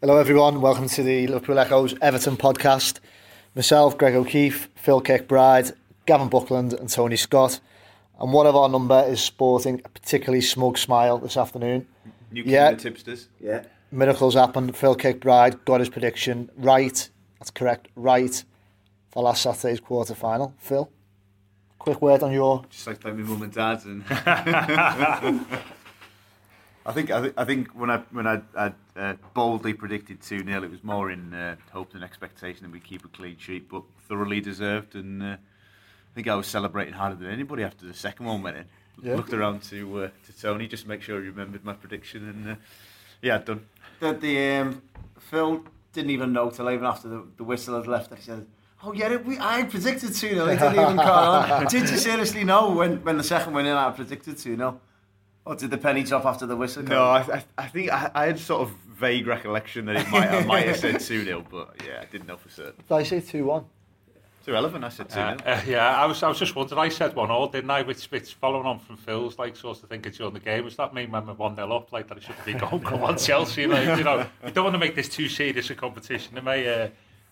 Hello, 0.00 0.16
everyone. 0.16 0.60
Welcome 0.60 0.88
to 0.88 1.02
the 1.02 1.26
Liverpool 1.26 1.58
Echo's 1.58 1.94
Everton 2.00 2.36
podcast. 2.36 3.00
Myself, 3.54 3.98
Greg 3.98 4.14
O'Keeffe, 4.14 4.68
Phil 4.74 5.00
Kirkbride, 5.02 5.72
Gavin 6.06 6.28
Buckland, 6.28 6.72
and 6.72 6.88
Tony 6.88 7.16
Scott. 7.16 7.60
And 8.18 8.32
one 8.32 8.46
of 8.46 8.56
our 8.56 8.68
number 8.68 9.04
is 9.06 9.20
sporting 9.22 9.80
a 9.84 9.88
particularly 9.88 10.40
smug 10.40 10.78
smile 10.78 11.18
this 11.18 11.36
afternoon. 11.36 11.86
New 12.30 12.42
Yeah. 12.44 12.70
yeah. 12.70 12.76
tipsters. 12.76 13.28
Yeah. 13.40 13.64
Miracles 13.90 14.34
happened. 14.34 14.76
Phil 14.76 14.96
Kirkbride 14.96 15.64
got 15.64 15.80
his 15.80 15.88
prediction 15.88 16.50
right. 16.56 17.08
That's 17.38 17.50
correct. 17.50 17.88
Right 17.96 18.44
for 19.10 19.22
last 19.24 19.42
Saturday's 19.42 19.80
quarter 19.80 20.14
final. 20.14 20.54
Phil, 20.58 20.90
quick 21.78 22.00
word 22.00 22.22
on 22.22 22.32
your. 22.32 22.64
Just 22.70 22.86
like 22.86 23.02
my 23.04 23.10
mum 23.12 23.42
and 23.42 23.52
dad. 23.52 23.82
And 23.84 24.04
I 26.86 26.92
think 26.92 27.10
I, 27.10 27.22
thi- 27.22 27.34
I 27.36 27.44
think 27.44 27.68
when 27.78 27.90
I 27.90 27.98
when 28.10 28.26
I, 28.26 28.40
I 28.56 28.72
uh, 28.96 29.14
boldly 29.34 29.74
predicted 29.74 30.22
two 30.22 30.42
0 30.44 30.62
it 30.62 30.70
was 30.70 30.82
more 30.82 31.10
in 31.10 31.34
uh, 31.34 31.56
hope 31.72 31.92
than 31.92 32.02
expectation 32.02 32.62
that 32.62 32.72
we 32.72 32.80
keep 32.80 33.04
a 33.04 33.08
clean 33.08 33.36
sheet, 33.38 33.68
but 33.68 33.82
thoroughly 34.08 34.40
deserved. 34.40 34.94
And 34.94 35.22
uh, 35.22 35.26
I 35.26 36.14
think 36.14 36.26
I 36.26 36.34
was 36.34 36.46
celebrating 36.46 36.94
harder 36.94 37.16
than 37.16 37.30
anybody 37.30 37.62
after 37.64 37.86
the 37.86 37.94
second 37.94 38.26
one 38.26 38.42
went 38.42 38.56
in. 38.56 38.64
Yeah. 39.02 39.16
Looked 39.16 39.32
around 39.32 39.62
to 39.64 40.04
uh, 40.04 40.08
to 40.26 40.40
Tony 40.40 40.66
just 40.66 40.84
to 40.84 40.88
make 40.88 41.02
sure 41.02 41.20
he 41.20 41.28
remembered 41.28 41.64
my 41.64 41.74
prediction, 41.74 42.28
and 42.28 42.48
uh, 42.50 42.54
yeah, 43.22 43.38
done. 43.38 43.66
The, 44.00 44.12
the 44.12 44.48
um, 44.56 44.82
Phil 45.18 45.62
didn't 45.92 46.10
even 46.10 46.32
know 46.32 46.50
till 46.50 46.70
even 46.70 46.86
after 46.86 47.08
the, 47.08 47.24
the 47.36 47.44
whistle 47.44 47.76
had 47.76 47.86
left 47.86 48.10
that 48.10 48.18
he 48.18 48.24
said, 48.24 48.46
"Oh 48.82 48.92
yeah, 48.92 49.16
we, 49.16 49.38
I 49.38 49.64
predicted 49.64 50.14
two 50.14 50.30
0 50.34 50.46
He 50.46 50.56
didn't 50.56 50.72
even 50.80 50.96
call 51.08 51.34
on. 51.34 51.66
Did 51.66 51.88
you 51.90 51.96
seriously 51.98 52.44
know 52.44 52.70
when, 52.72 53.02
when 53.04 53.16
the 53.18 53.24
second 53.24 53.52
went 53.54 53.68
in? 53.68 53.74
I 53.74 53.90
predicted 53.90 54.36
two 54.38 54.56
0 54.56 54.80
Or 55.44 55.54
did 55.56 55.70
the 55.70 55.78
penny 55.78 56.02
drop 56.02 56.26
after 56.26 56.46
the 56.46 56.56
whistle? 56.56 56.82
No, 56.82 57.04
I, 57.04 57.20
I, 57.20 57.44
I 57.58 57.66
think 57.68 57.90
I, 57.90 58.10
I 58.14 58.26
had 58.26 58.38
sort 58.38 58.62
of 58.62 58.70
vague 59.00 59.26
recollection 59.26 59.86
that 59.86 59.96
it 59.96 60.08
might 60.10 60.28
I 60.30 60.44
might 60.44 60.66
have 60.66 60.76
said 60.76 61.00
two 61.00 61.24
0 61.24 61.44
but 61.50 61.74
yeah, 61.84 62.00
I 62.02 62.04
didn't 62.04 62.28
know 62.28 62.36
for 62.36 62.50
certain. 62.50 62.74
Did 62.86 62.94
I 62.94 63.02
say 63.02 63.20
2 63.20 63.44
1? 63.44 63.64
It's 64.38 64.48
irrelevant. 64.48 64.84
I 64.84 64.90
said 64.90 65.08
two 65.08 65.14
0 65.14 65.26
Uh, 65.26 65.48
uh, 65.48 65.60
yeah, 65.66 65.96
I 65.96 66.04
was 66.06 66.22
I 66.22 66.28
was 66.28 66.38
just 66.38 66.54
wondering. 66.54 66.78
I 66.78 66.90
said 66.90 67.14
one 67.16 67.30
all, 67.30 67.48
didn't 67.48 67.70
I? 67.70 67.82
Which, 67.82 68.04
which 68.06 68.34
following 68.34 68.66
on 68.66 68.78
from 68.78 68.96
Phil's 68.96 69.38
like 69.38 69.56
sort 69.56 69.82
of 69.82 69.88
thinking 69.88 70.12
during 70.12 70.34
the 70.34 70.40
game, 70.40 70.64
was 70.64 70.76
that 70.76 70.92
me 70.94 71.06
when 71.06 71.26
we 71.26 71.32
one 71.32 71.56
0 71.56 71.74
up, 71.74 71.92
like 71.92 72.08
that 72.08 72.18
it 72.18 72.22
should 72.22 72.44
be 72.44 72.52
going 72.54 72.80
come 72.82 73.02
on 73.02 73.16
Chelsea, 73.16 73.66
like 73.66 73.98
you 73.98 74.04
know, 74.04 74.26
you 74.44 74.50
don't 74.50 74.64
want 74.64 74.74
to 74.74 74.78
make 74.78 74.94
this 74.94 75.08
too 75.08 75.28
serious 75.28 75.70
a 75.70 75.74
competition. 75.74 76.36
It 76.36 76.44
may 76.44 76.68
uh, 76.68 76.88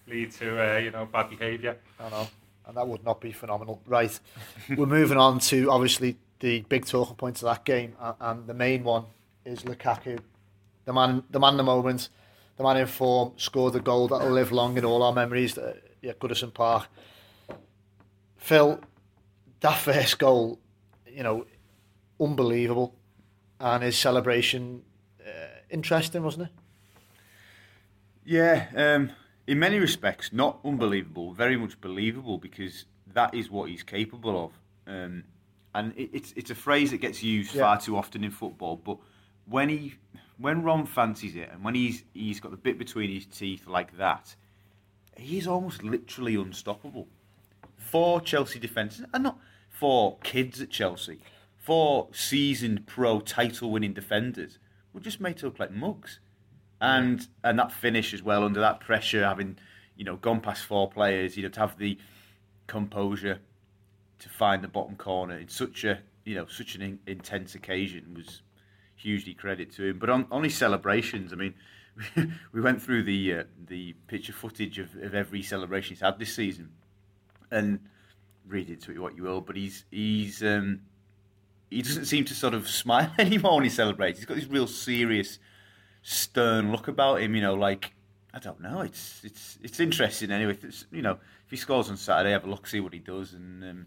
lead 0.06 0.32
to 0.32 0.76
uh, 0.76 0.78
you 0.78 0.90
know 0.90 1.06
bad 1.06 1.28
behaviour. 1.30 1.76
I 2.00 2.08
know. 2.08 2.28
And 2.66 2.76
that 2.76 2.86
would 2.86 3.02
not 3.02 3.18
be 3.20 3.32
phenomenal. 3.32 3.80
Right. 3.86 4.18
We're 4.76 4.84
moving 4.84 5.16
on 5.16 5.38
to 5.40 5.70
obviously 5.70 6.18
the 6.40 6.60
big 6.62 6.86
talking 6.86 7.16
points 7.16 7.42
of 7.42 7.46
that 7.46 7.64
game. 7.64 7.94
And 8.20 8.46
the 8.46 8.54
main 8.54 8.84
one 8.84 9.04
is 9.44 9.62
Lukaku. 9.62 10.18
The 10.84 10.92
man, 10.92 11.24
the 11.30 11.40
man 11.40 11.54
in 11.54 11.56
the 11.58 11.62
moment, 11.64 12.08
the 12.56 12.62
man 12.62 12.76
in 12.76 12.86
form, 12.86 13.32
scored 13.36 13.74
a 13.74 13.80
goal 13.80 14.08
that 14.08 14.20
will 14.20 14.30
live 14.30 14.52
long 14.52 14.76
in 14.78 14.84
all 14.84 15.02
our 15.02 15.12
memories 15.12 15.58
at 15.58 15.82
yeah, 16.00 16.12
Goodison 16.12 16.52
Park. 16.52 16.88
Phil, 18.36 18.80
that 19.60 19.76
first 19.76 20.18
goal, 20.18 20.58
you 21.06 21.22
know, 21.22 21.46
unbelievable. 22.20 22.94
And 23.60 23.82
his 23.82 23.98
celebration, 23.98 24.82
uh, 25.26 25.58
interesting, 25.68 26.22
wasn't 26.22 26.44
it? 26.44 26.52
Yeah, 28.24 28.66
um, 28.76 29.10
in 29.46 29.58
many 29.58 29.78
respects, 29.78 30.32
not 30.32 30.58
unbelievable, 30.64 31.32
very 31.32 31.56
much 31.56 31.80
believable 31.80 32.38
because 32.38 32.84
that 33.14 33.34
is 33.34 33.50
what 33.50 33.70
he's 33.70 33.82
capable 33.82 34.44
of. 34.44 34.52
Um, 34.86 35.24
and 35.74 35.92
it, 35.96 36.10
it's 36.12 36.32
it's 36.36 36.50
a 36.50 36.54
phrase 36.54 36.90
that 36.90 36.98
gets 36.98 37.22
used 37.22 37.54
Yeah. 37.54 37.62
far 37.62 37.80
too 37.80 37.96
often 37.96 38.24
in 38.24 38.30
football. 38.30 38.76
But 38.76 38.98
when 39.46 39.68
he 39.68 39.94
when 40.38 40.62
Rom 40.62 40.86
fancies 40.86 41.34
it, 41.36 41.50
and 41.52 41.62
when 41.64 41.74
he's 41.74 42.04
he's 42.14 42.40
got 42.40 42.50
the 42.50 42.56
bit 42.56 42.78
between 42.78 43.10
his 43.10 43.26
teeth 43.26 43.66
like 43.66 43.96
that, 43.98 44.34
he's 45.16 45.46
almost 45.46 45.82
literally 45.82 46.34
unstoppable. 46.34 47.08
For 47.76 48.20
Chelsea 48.20 48.58
defenders, 48.58 49.02
and 49.14 49.22
not 49.22 49.38
for 49.68 50.18
kids 50.22 50.60
at 50.60 50.70
Chelsea, 50.70 51.20
for 51.56 52.08
seasoned 52.12 52.86
pro 52.86 53.20
title 53.20 53.70
winning 53.70 53.92
defenders, 53.94 54.58
we're 54.92 55.00
just 55.00 55.20
made 55.20 55.36
to 55.38 55.46
look 55.46 55.58
like 55.58 55.70
mugs 55.72 56.18
and 56.80 57.26
and 57.42 57.58
that 57.58 57.72
finish 57.72 58.12
as 58.14 58.22
well 58.22 58.44
under 58.44 58.60
that 58.60 58.80
pressure, 58.80 59.24
having 59.24 59.56
you 59.96 60.04
know 60.04 60.16
gone 60.16 60.40
past 60.40 60.64
four 60.64 60.88
players, 60.90 61.36
you 61.36 61.42
know 61.42 61.48
to 61.48 61.60
have 61.60 61.78
the 61.78 61.98
composure 62.66 63.38
to 64.18 64.28
find 64.28 64.62
the 64.62 64.68
bottom 64.68 64.96
corner 64.96 65.36
in 65.38 65.48
such 65.48 65.84
a 65.84 66.00
you 66.24 66.34
know 66.34 66.46
such 66.46 66.74
an 66.74 66.82
in, 66.82 66.98
intense 67.06 67.54
occasion 67.54 68.14
was 68.14 68.42
hugely 68.96 69.34
credit 69.34 69.72
to 69.72 69.84
him. 69.84 69.98
But 69.98 70.10
on, 70.10 70.26
on 70.30 70.44
his 70.44 70.56
celebrations, 70.56 71.32
I 71.32 71.36
mean, 71.36 71.54
we 72.52 72.60
went 72.60 72.82
through 72.82 73.04
the 73.04 73.34
uh, 73.34 73.44
the 73.66 73.94
picture 74.06 74.32
footage 74.32 74.78
of, 74.78 74.94
of 74.96 75.14
every 75.14 75.42
celebration 75.42 75.94
he's 75.94 76.00
had 76.00 76.18
this 76.18 76.34
season, 76.34 76.70
and 77.50 77.80
read 78.46 78.68
into 78.68 78.92
it 78.92 78.98
what 78.98 79.16
you 79.16 79.22
will, 79.24 79.40
but 79.40 79.56
he's 79.56 79.84
he's 79.90 80.42
um, 80.42 80.80
he 81.70 81.82
doesn't 81.82 82.06
seem 82.06 82.24
to 82.26 82.34
sort 82.34 82.54
of 82.54 82.68
smile 82.82 83.12
anymore 83.18 83.56
when 83.56 83.64
he 83.64 83.70
celebrates. 83.70 84.18
He's 84.18 84.26
got 84.26 84.36
this 84.36 84.46
real 84.46 84.66
serious 84.66 85.38
stern 86.02 86.70
look 86.70 86.88
about 86.88 87.20
him. 87.22 87.34
You 87.34 87.42
know, 87.42 87.54
like 87.54 87.94
I 88.34 88.38
don't 88.38 88.60
know. 88.60 88.80
It's 88.80 89.22
it's 89.24 89.58
it's 89.62 89.80
interesting 89.80 90.30
anyway. 90.30 90.56
It's, 90.62 90.86
you 90.92 91.02
know, 91.02 91.18
if 91.44 91.50
he 91.50 91.56
scores 91.56 91.90
on 91.90 91.96
Saturday, 91.96 92.32
have 92.32 92.44
a 92.44 92.50
look, 92.50 92.66
see 92.66 92.80
what 92.80 92.92
he 92.92 92.98
does, 92.98 93.32
and 93.32 93.64
um, 93.64 93.86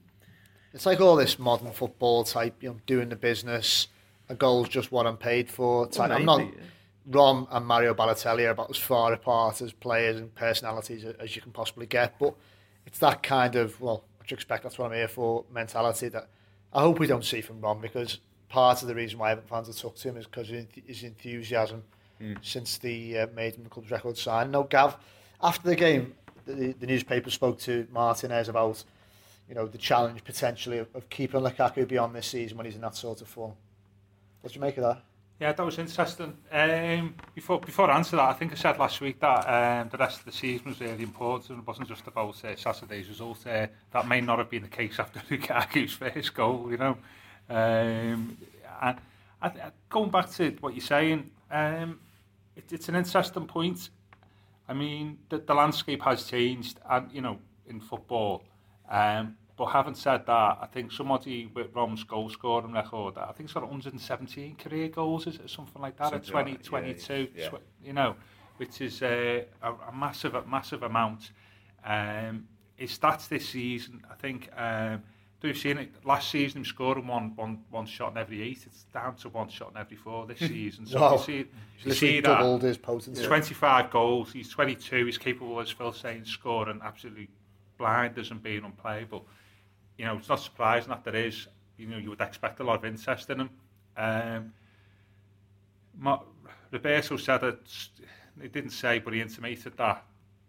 It's 0.73 0.85
like 0.85 1.01
all 1.01 1.15
this 1.15 1.37
modern 1.37 1.71
football 1.71 2.23
type, 2.23 2.55
you 2.61 2.69
know, 2.69 2.77
doing 2.85 3.09
the 3.09 3.15
business. 3.15 3.87
A 4.29 4.35
goal's 4.35 4.69
just 4.69 4.91
what 4.91 5.05
I'm 5.05 5.17
paid 5.17 5.49
for. 5.49 5.87
Type. 5.87 6.11
I'm 6.11 6.25
not. 6.25 6.47
Rom 7.07 7.47
and 7.51 7.65
Mario 7.65 7.93
Balotelli 7.93 8.45
are 8.45 8.51
about 8.51 8.69
as 8.69 8.77
far 8.77 9.11
apart 9.11 9.61
as 9.61 9.73
players 9.73 10.17
and 10.17 10.33
personalities 10.35 11.03
as 11.03 11.35
you 11.35 11.41
can 11.41 11.51
possibly 11.51 11.85
get. 11.85 12.17
But 12.19 12.35
it's 12.85 12.99
that 12.99 13.23
kind 13.23 13.55
of 13.55 13.79
well, 13.81 14.03
what 14.17 14.31
you 14.31 14.35
expect. 14.35 14.63
That's 14.63 14.77
what 14.77 14.85
I'm 14.85 14.97
here 14.97 15.07
for. 15.07 15.43
Mentality 15.51 16.09
that 16.09 16.29
I 16.71 16.81
hope 16.81 16.99
we 16.99 17.07
don't 17.07 17.25
see 17.25 17.41
from 17.41 17.59
Rom 17.59 17.81
because 17.81 18.19
part 18.47 18.81
of 18.81 18.87
the 18.87 18.95
reason 18.95 19.19
why 19.19 19.31
Everton 19.31 19.49
fans 19.49 19.67
have 19.67 19.75
took 19.75 19.95
to 19.97 20.09
him 20.09 20.17
is 20.17 20.25
because 20.25 20.47
his 20.85 21.03
enthusiasm 21.03 21.83
since 22.41 22.77
the 22.77 23.17
uh, 23.17 23.27
made 23.35 23.55
him 23.55 23.63
the 23.63 23.69
club's 23.69 23.91
record 23.91 24.17
sign. 24.17 24.51
No, 24.51 24.63
Gav. 24.63 24.97
After 25.41 25.67
the 25.67 25.75
game, 25.75 26.13
the, 26.45 26.73
the 26.73 26.85
newspaper 26.85 27.29
spoke 27.29 27.59
to 27.61 27.87
Martinez 27.91 28.47
about 28.49 28.83
you 29.51 29.55
know 29.55 29.67
the 29.67 29.77
challenge 29.77 30.23
potentially 30.23 30.77
of, 30.77 30.87
of 30.95 31.09
keeping 31.09 31.41
Lukaku 31.41 31.85
beyond 31.85 32.15
this 32.15 32.27
season 32.27 32.55
when 32.55 32.65
he's 32.65 32.75
in 32.75 32.81
that 32.81 32.95
sort 32.95 33.21
of 33.21 33.27
form. 33.27 33.51
What 34.39 34.53
do 34.53 34.57
you 34.57 34.61
make 34.61 34.77
of 34.77 34.83
that? 34.83 35.03
Yeah, 35.41 35.51
that 35.51 35.65
was 35.65 35.77
interesting. 35.77 36.37
Um, 36.49 37.15
before 37.35 37.59
before 37.59 37.91
I 37.91 37.97
answer 37.97 38.15
that, 38.15 38.29
I 38.29 38.33
think 38.33 38.53
I 38.53 38.55
said 38.55 38.79
last 38.79 39.01
week 39.01 39.19
that 39.19 39.39
um, 39.81 39.89
the 39.89 39.97
rest 39.97 40.19
of 40.19 40.25
the 40.25 40.31
season 40.31 40.69
was 40.69 40.79
really 40.79 41.03
important. 41.03 41.59
It 41.59 41.67
wasn't 41.67 41.89
just 41.89 42.07
about 42.07 42.45
uh, 42.45 42.55
Saturday's 42.55 43.09
result. 43.09 43.45
Uh, 43.45 43.67
that 43.91 44.07
may 44.07 44.21
not 44.21 44.39
have 44.39 44.49
been 44.49 44.61
the 44.61 44.69
case 44.69 44.97
after 44.99 45.19
Lukaku's 45.29 45.93
first 45.93 46.33
goal, 46.33 46.67
you 46.71 46.77
know. 46.77 46.97
Um, 47.49 48.37
and 48.81 48.97
I, 49.41 49.47
I, 49.47 49.51
going 49.89 50.11
back 50.11 50.31
to 50.31 50.55
what 50.61 50.75
you're 50.75 50.81
saying, 50.81 51.29
um, 51.51 51.99
it, 52.55 52.71
it's 52.71 52.87
an 52.87 52.95
interesting 52.95 53.47
point. 53.47 53.89
I 54.69 54.73
mean, 54.73 55.17
the, 55.27 55.39
the 55.39 55.53
landscape 55.53 56.03
has 56.03 56.23
changed, 56.23 56.79
and 56.89 57.11
you 57.11 57.19
know, 57.19 57.37
in 57.67 57.81
football. 57.81 58.43
Um, 58.89 59.37
but 59.61 59.67
having 59.67 59.93
said 59.93 60.25
that, 60.25 60.57
I 60.59 60.67
think 60.71 60.91
somebody 60.91 61.45
with 61.45 61.67
Rom's 61.75 62.03
goal 62.03 62.31
scoring 62.31 62.71
record, 62.71 63.15
I 63.19 63.31
think 63.31 63.41
it's 63.41 63.53
got 63.53 63.61
117 63.61 64.55
career 64.55 64.87
goals, 64.87 65.27
is 65.27 65.35
it 65.35 65.51
something 65.51 65.79
like 65.79 65.97
that? 65.97 66.05
at 66.05 66.25
Something 66.25 66.31
20, 66.31 66.51
like 66.71 66.97
that, 66.99 67.09
yeah, 67.11 67.25
yeah. 67.35 67.49
tw- 67.49 67.61
you 67.85 67.93
know, 67.93 68.15
which 68.57 68.81
is 68.81 69.03
uh, 69.03 69.43
a, 69.61 69.71
a 69.71 69.91
massive, 69.93 70.33
a 70.33 70.43
massive 70.47 70.81
amount. 70.81 71.29
Um, 71.85 72.47
his 72.75 72.97
stats 72.97 73.27
this 73.27 73.49
season, 73.49 74.01
I 74.09 74.15
think, 74.15 74.49
um, 74.57 75.03
we've 75.43 75.55
seen 75.55 75.77
it 75.77 75.91
last 76.03 76.31
season, 76.31 76.61
him 76.61 76.65
scoring 76.65 77.05
one, 77.05 77.35
one, 77.35 77.59
one 77.69 77.85
shot 77.85 78.13
in 78.13 78.17
every 78.17 78.41
eight. 78.41 78.63
It's 78.65 78.85
down 78.91 79.13
to 79.17 79.29
one 79.29 79.49
shot 79.49 79.73
in 79.75 79.77
every 79.77 79.95
four 79.95 80.25
this 80.25 80.39
season. 80.55 80.87
So 80.87 80.99
Wow. 80.99 81.11
you 81.11 81.19
see, 81.19 81.45
He's 81.77 81.85
you 81.85 81.91
see 81.93 82.05
literally 82.07 82.21
that. 82.21 82.27
doubled 82.39 82.63
his 82.63 82.77
potency. 82.79 83.23
25 83.23 83.91
goals. 83.91 84.33
He's 84.33 84.49
22. 84.49 85.05
He's 85.05 85.19
capable, 85.19 85.59
as 85.59 85.69
Phil 85.69 85.93
saying, 85.93 86.25
scoring 86.25 86.79
absolutely 86.83 87.29
blind, 87.77 88.15
blinders 88.15 88.31
and 88.31 88.41
being 88.41 88.63
unplayable. 88.65 89.27
You 90.01 90.07
know, 90.07 90.17
it's 90.17 90.29
not 90.29 90.39
surprising 90.39 90.89
that 90.89 91.03
there 91.03 91.15
is. 91.15 91.47
You 91.77 91.85
know, 91.85 91.97
you 91.99 92.09
would 92.09 92.21
expect 92.21 92.59
a 92.59 92.63
lot 92.63 92.79
of 92.79 92.85
interest 92.85 93.29
in 93.29 93.41
him. 93.41 93.49
Um, 93.95 94.51
Ma- 95.95 96.21
Roberto 96.71 97.17
said 97.17 97.41
that 97.41 97.59
he 98.41 98.47
didn't 98.47 98.71
say, 98.71 98.97
but 98.97 99.13
he 99.13 99.21
intimated 99.21 99.77
that 99.77 100.03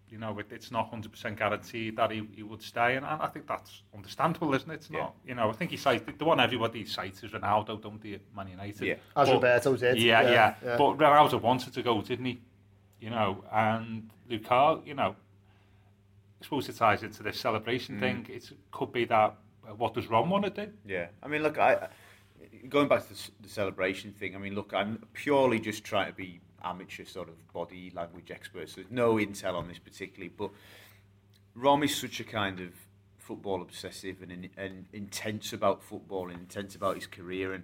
you 0.09 0.17
know 0.17 0.39
it, 0.39 0.47
it's 0.51 0.71
not 0.71 0.91
100% 0.91 1.37
guaranteed 1.37 1.97
that 1.97 2.11
he, 2.11 2.27
he 2.35 2.43
would 2.43 2.63
stay, 2.63 2.97
and, 2.97 3.05
and 3.05 3.21
I 3.21 3.27
think 3.27 3.47
that's 3.47 3.83
understandable, 3.95 4.55
isn't 4.55 4.71
it? 4.71 4.75
It's 4.77 4.89
Yeah. 4.91 5.01
not. 5.01 5.15
You 5.27 5.35
know, 5.35 5.51
I 5.51 5.53
think 5.53 5.71
he 5.71 5.77
cited 5.77 6.19
the 6.19 6.25
one 6.25 6.41
everybody 6.41 6.87
cites 6.87 7.23
is 7.23 7.33
Ronaldo, 7.33 7.79
don't 7.83 8.01
they? 8.03 8.15
at 8.15 8.21
Man 8.35 8.49
United. 8.49 8.81
Yeah. 8.87 8.95
As 9.15 9.29
But- 9.29 9.35
Roberto 9.35 9.77
did. 9.77 9.99
Yeah, 10.01 10.23
yeah, 10.23 10.55
yeah. 10.65 10.77
But 10.79 10.97
Ronaldo 10.97 11.39
wanted 11.43 11.75
to 11.75 11.83
go, 11.83 12.01
didn't 12.01 12.25
he? 12.25 12.41
You 13.01 13.11
know, 13.11 13.45
and 13.53 14.09
Lukaku, 14.31 14.87
you 14.87 14.95
know, 14.95 15.15
I 16.43 16.45
suppose 16.45 16.69
it 16.69 16.77
ties 16.77 17.05
into 17.05 17.23
this 17.23 17.39
celebration 17.39 18.01
thing. 18.01 18.27
It 18.29 18.51
could 18.73 18.91
be 18.91 19.05
that 19.05 19.37
uh, 19.65 19.75
what 19.75 19.95
does 19.95 20.09
Rom 20.09 20.29
want 20.29 20.45
to 20.45 20.51
do? 20.51 20.73
Yeah, 20.85 21.07
I 21.23 21.29
mean, 21.29 21.45
look, 21.45 21.57
I 21.57 21.89
going 22.69 22.89
back 22.89 23.07
to 23.07 23.15
the, 23.15 23.31
the 23.43 23.49
celebration 23.49 24.13
thing. 24.13 24.35
I 24.35 24.39
mean, 24.39 24.57
look, 24.57 24.73
I'm 24.75 25.05
purely 25.13 25.61
just 25.61 25.85
trying 25.85 26.09
to 26.09 26.13
be 26.13 26.41
amateur 26.65 27.05
sort 27.05 27.29
of 27.29 27.53
body 27.53 27.93
language 27.95 28.33
expert, 28.33 28.69
so 28.71 28.81
there's 28.81 28.91
no 28.91 29.15
intel 29.15 29.55
on 29.55 29.69
this 29.69 29.79
particularly. 29.79 30.33
But 30.37 30.51
Rom 31.55 31.85
is 31.85 31.95
such 31.95 32.19
a 32.19 32.25
kind 32.25 32.59
of 32.59 32.73
football 33.19 33.63
obsessive 33.63 34.21
and, 34.21 34.49
and 34.57 34.87
intense 34.93 35.53
about 35.53 35.81
football 35.81 36.29
and 36.29 36.41
intense 36.41 36.75
about 36.75 36.97
his 36.97 37.07
career 37.07 37.53
and 37.53 37.63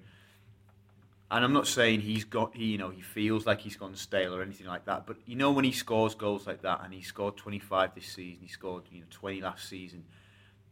and 1.31 1.45
I'm 1.45 1.53
not 1.53 1.67
saying 1.67 2.01
he's 2.01 2.25
got 2.25 2.55
he 2.55 2.67
you 2.67 2.79
know 2.79 2.91
he 2.91 3.03
feels 3.03 3.47
like 3.47 3.61
he's 3.61 3.77
gone 3.77 3.95
stale 3.95 4.35
or 4.35 4.43
anything 4.43 4.67
like 4.67 4.85
that 4.87 5.07
but 5.07 5.17
you 5.27 5.37
know 5.37 5.51
when 5.51 5.65
he 5.65 5.73
scores 5.73 6.15
goals 6.15 6.47
like 6.47 6.63
that 6.63 6.81
and 6.85 6.93
he 6.93 7.03
scored 7.03 7.37
25 7.37 7.95
this 7.95 8.07
season 8.07 8.39
he 8.43 8.49
scored 8.49 8.85
you 8.91 9.01
know 9.01 9.07
20 9.11 9.41
last 9.41 9.69
season 9.69 10.05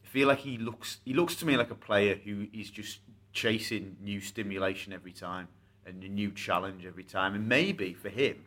I 0.07 0.09
feel 0.09 0.29
like 0.29 0.39
he 0.39 0.57
looks 0.57 1.01
he 1.05 1.15
looks 1.15 1.35
to 1.37 1.47
me 1.47 1.57
like 1.57 1.71
a 1.71 1.75
player 1.75 2.19
who 2.25 2.47
is 2.53 2.71
just 2.71 3.01
chasing 3.33 3.97
new 4.01 4.21
stimulation 4.21 4.93
every 4.93 5.13
time 5.13 5.49
and 5.85 6.03
a 6.03 6.09
new 6.09 6.33
challenge 6.33 6.87
every 6.87 7.05
time. 7.05 7.35
And 7.35 7.49
maybe 7.49 7.93
for 7.93 8.09
him 8.09 8.45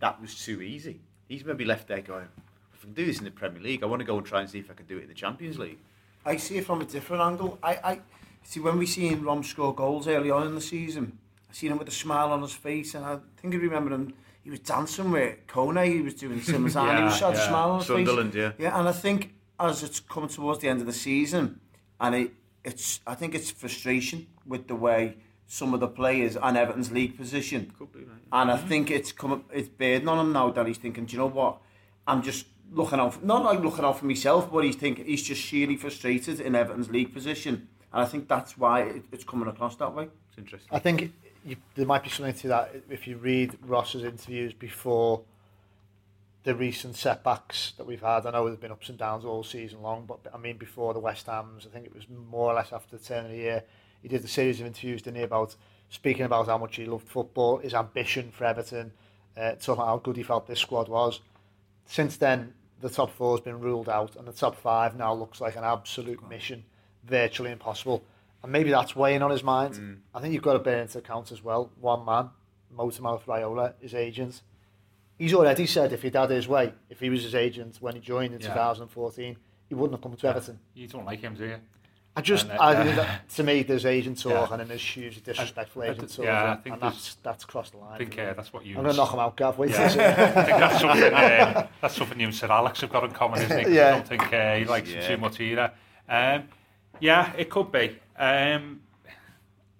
that 0.00 0.20
was 0.20 0.34
too 0.34 0.62
easy. 0.62 1.00
He's 1.28 1.44
maybe 1.44 1.64
left 1.64 1.88
there 1.88 2.00
going 2.00 2.28
if 2.72 2.80
I 2.80 2.84
can 2.84 2.94
do 2.94 3.04
this 3.04 3.18
in 3.18 3.24
the 3.24 3.30
Premier 3.30 3.62
League 3.62 3.82
I 3.82 3.86
want 3.86 4.00
to 4.00 4.06
go 4.06 4.16
and 4.16 4.26
try 4.26 4.40
and 4.40 4.48
see 4.48 4.58
if 4.58 4.70
I 4.70 4.74
can 4.74 4.86
do 4.86 4.96
it 4.96 5.02
in 5.02 5.08
the 5.08 5.14
Champions 5.14 5.58
League. 5.58 5.78
I 6.24 6.38
see 6.38 6.56
it 6.56 6.64
from 6.64 6.80
a 6.80 6.86
different 6.86 7.22
angle. 7.22 7.58
I, 7.62 7.72
I 7.84 8.00
see 8.42 8.60
when 8.60 8.78
we 8.78 8.86
seen 8.86 9.22
Rom 9.22 9.42
score 9.42 9.74
goals 9.74 10.08
early 10.08 10.30
on 10.30 10.46
in 10.46 10.54
the 10.54 10.60
season, 10.62 11.18
seen 11.54 11.72
him 11.72 11.78
with 11.78 11.88
a 11.88 11.92
smile 11.92 12.32
on 12.32 12.42
his 12.42 12.52
face, 12.52 12.94
and 12.94 13.04
I 13.04 13.18
think 13.36 13.54
I 13.54 13.58
remember 13.58 13.94
him. 13.94 14.14
He 14.42 14.50
was 14.50 14.60
dancing 14.60 15.10
with 15.10 15.46
Kone. 15.46 15.86
He 15.86 16.02
was 16.02 16.14
doing 16.14 16.40
similar, 16.52 16.68
yeah, 16.68 16.90
and 16.90 16.98
he 16.98 17.04
was 17.04 17.20
had 17.20 17.34
yeah. 17.34 17.40
a 17.40 17.48
smile 17.48 17.70
on 17.70 17.78
his 17.78 17.86
Sunderland, 17.86 18.32
face. 18.32 18.40
yeah. 18.40 18.52
Yeah, 18.58 18.78
and 18.78 18.88
I 18.88 18.92
think 18.92 19.34
as 19.58 19.82
it's 19.82 20.00
coming 20.00 20.28
towards 20.28 20.60
the 20.60 20.68
end 20.68 20.80
of 20.80 20.86
the 20.86 20.92
season, 20.92 21.60
and 22.00 22.14
it, 22.14 22.32
it's 22.64 23.00
I 23.06 23.14
think 23.14 23.34
it's 23.34 23.50
frustration 23.50 24.26
with 24.46 24.68
the 24.68 24.74
way 24.74 25.16
some 25.46 25.74
of 25.74 25.80
the 25.80 25.88
players 25.88 26.36
and 26.36 26.56
Everton's 26.56 26.90
league 26.90 27.16
position. 27.16 27.72
Could 27.78 27.92
be, 27.92 28.00
right? 28.00 28.18
And 28.32 28.50
I 28.50 28.56
mm-hmm. 28.56 28.68
think 28.68 28.90
it's 28.90 29.12
come 29.12 29.44
it's 29.52 29.68
burden 29.68 30.08
on 30.08 30.18
him 30.18 30.32
now 30.32 30.50
that 30.50 30.66
he's 30.66 30.78
thinking, 30.78 31.04
do 31.06 31.12
you 31.12 31.18
know 31.18 31.28
what? 31.28 31.58
I'm 32.06 32.22
just 32.22 32.46
looking 32.72 32.98
out, 32.98 33.14
for, 33.14 33.24
not 33.24 33.44
like 33.44 33.60
looking 33.60 33.84
out 33.84 33.98
for 33.98 34.06
myself, 34.06 34.50
but 34.52 34.64
he's 34.64 34.76
thinking 34.76 35.04
he's 35.04 35.22
just 35.22 35.40
sheerly 35.40 35.76
frustrated 35.76 36.40
in 36.40 36.54
Everton's 36.54 36.90
league 36.90 37.14
position, 37.14 37.68
and 37.92 38.02
I 38.02 38.06
think 38.06 38.28
that's 38.28 38.58
why 38.58 38.82
it, 38.82 39.04
it's 39.12 39.24
coming 39.24 39.48
across 39.48 39.76
that 39.76 39.94
way. 39.94 40.08
It's 40.28 40.38
interesting. 40.38 40.74
I 40.74 40.80
think 40.80 41.12
you, 41.44 41.56
there 41.74 41.86
might 41.86 42.02
be 42.02 42.10
something 42.10 42.34
to 42.34 42.48
that 42.48 42.74
if 42.88 43.06
you 43.06 43.18
read 43.18 43.56
Ross's 43.62 44.02
interviews 44.02 44.54
before 44.54 45.22
the 46.44 46.54
recent 46.54 46.96
setbacks 46.96 47.72
that 47.76 47.86
we've 47.86 48.02
had. 48.02 48.26
I 48.26 48.30
know 48.30 48.46
there's 48.46 48.58
been 48.58 48.72
ups 48.72 48.88
and 48.88 48.98
downs 48.98 49.24
all 49.24 49.42
season 49.42 49.82
long, 49.82 50.04
but 50.06 50.20
I 50.32 50.38
mean 50.38 50.56
before 50.56 50.94
the 50.94 51.00
West 51.00 51.26
Hams, 51.26 51.66
I 51.66 51.70
think 51.70 51.86
it 51.86 51.94
was 51.94 52.04
more 52.08 52.50
or 52.50 52.54
less 52.54 52.72
after 52.72 52.96
the 52.96 53.04
turn 53.04 53.26
of 53.26 53.30
the 53.30 53.36
year. 53.36 53.62
He 54.02 54.08
did 54.08 54.24
a 54.24 54.28
series 54.28 54.60
of 54.60 54.66
interviews, 54.66 55.02
didn't 55.02 55.16
he, 55.16 55.22
about 55.22 55.56
speaking 55.88 56.24
about 56.24 56.46
how 56.46 56.58
much 56.58 56.76
he 56.76 56.86
loved 56.86 57.08
football, 57.08 57.58
his 57.58 57.74
ambition 57.74 58.30
for 58.30 58.44
Everton, 58.44 58.92
uh, 59.36 59.52
talking 59.52 59.74
about 59.74 59.86
how 59.86 59.96
good 59.98 60.16
he 60.16 60.22
felt 60.22 60.46
this 60.46 60.60
squad 60.60 60.88
was. 60.88 61.20
Since 61.86 62.18
then, 62.18 62.54
the 62.80 62.90
top 62.90 63.10
four 63.10 63.36
has 63.36 63.40
been 63.40 63.60
ruled 63.60 63.88
out, 63.88 64.16
and 64.16 64.26
the 64.26 64.32
top 64.32 64.56
five 64.56 64.96
now 64.96 65.14
looks 65.14 65.40
like 65.40 65.56
an 65.56 65.64
absolute 65.64 66.26
mission, 66.28 66.64
virtually 67.04 67.50
impossible. 67.50 68.04
And 68.44 68.52
maybe 68.52 68.70
that's 68.70 68.94
weighing 68.94 69.22
on 69.22 69.30
his 69.30 69.42
mind. 69.42 69.74
Mm. 69.74 69.96
I 70.14 70.20
think 70.20 70.34
you've 70.34 70.42
got 70.42 70.52
to 70.52 70.58
bear 70.58 70.82
into 70.82 70.98
account 70.98 71.32
as 71.32 71.42
well. 71.42 71.70
One 71.80 72.04
man, 72.04 72.28
Motormouth 72.76 73.24
Raiola, 73.24 73.72
his 73.80 73.94
agent. 73.94 74.42
He's 75.18 75.32
already 75.32 75.64
said 75.66 75.92
if 75.94 76.02
he'd 76.02 76.14
had 76.14 76.28
his 76.30 76.46
way, 76.46 76.74
if 76.90 77.00
he 77.00 77.08
was 77.08 77.22
his 77.22 77.34
agent 77.34 77.78
when 77.80 77.94
he 77.94 78.00
joined 78.00 78.34
in 78.34 78.40
Yeah. 78.40 78.48
2014, 78.48 79.36
he 79.70 79.74
wouldn't 79.74 79.92
have 79.98 80.02
come 80.02 80.14
to 80.16 80.26
Everton. 80.28 80.58
You 80.74 80.86
don't 80.88 81.06
like 81.06 81.20
him, 81.20 81.34
do 81.34 81.46
you? 81.46 81.56
I 82.16 82.20
just, 82.20 82.48
And, 82.50 82.58
uh, 82.58 82.62
I 82.62 82.72
yeah. 82.72 82.82
think 82.84 82.96
that, 82.96 83.28
to 83.30 83.42
me, 83.44 83.62
there's 83.62 83.86
agent 83.86 84.20
talk 84.20 84.32
Yeah. 84.32 84.46
and 84.50 84.60
then 84.60 84.68
there's 84.68 84.82
hugely 84.82 85.22
disrespectful 85.22 85.80
I- 85.82 85.86
I 85.86 85.88
agent 85.88 86.00
th- 86.08 86.16
talk, 86.16 86.24
yeah, 86.26 86.52
I 86.52 86.56
think 86.56 86.72
and 86.74 86.82
that's 86.82 87.14
that's 87.22 87.44
crossed 87.46 87.72
the 87.72 87.78
line. 87.78 87.94
I 87.94 87.98
think 87.98 88.14
for 88.14 88.20
me. 88.20 88.26
uh, 88.26 88.34
that's 88.34 88.52
what 88.52 88.66
you. 88.66 88.76
I'm 88.76 88.82
going 88.82 88.94
to 88.94 88.96
knock 88.98 89.12
him 89.14 89.20
out, 89.20 89.36
Gav. 89.38 89.56
Wait 89.56 89.70
Yeah. 89.70 89.84
I 89.86 89.88
think 90.44 90.58
that's 90.58 90.80
something. 90.80 91.14
Um, 91.14 91.68
that's 91.80 91.96
something 91.96 92.20
you 92.20 92.26
and 92.26 92.34
Sir 92.34 92.48
Alex 92.50 92.82
have 92.82 92.90
got 92.92 93.04
in 93.04 93.10
common, 93.12 93.40
isn't 93.40 93.58
it? 93.58 93.62
'Cause 93.68 93.72
Yeah. 93.72 93.86
I 93.88 93.90
don't 93.92 94.06
think 94.08 94.32
uh, 94.32 94.54
he 94.56 94.64
likes 94.66 94.90
Yeah. 94.90 94.98
it 94.98 95.06
too 95.08 95.16
much 95.16 95.40
either. 95.40 95.72
Um, 96.08 96.42
yeah, 97.00 97.32
it 97.36 97.50
could 97.50 97.70
be. 97.72 97.98
Um, 98.16 98.80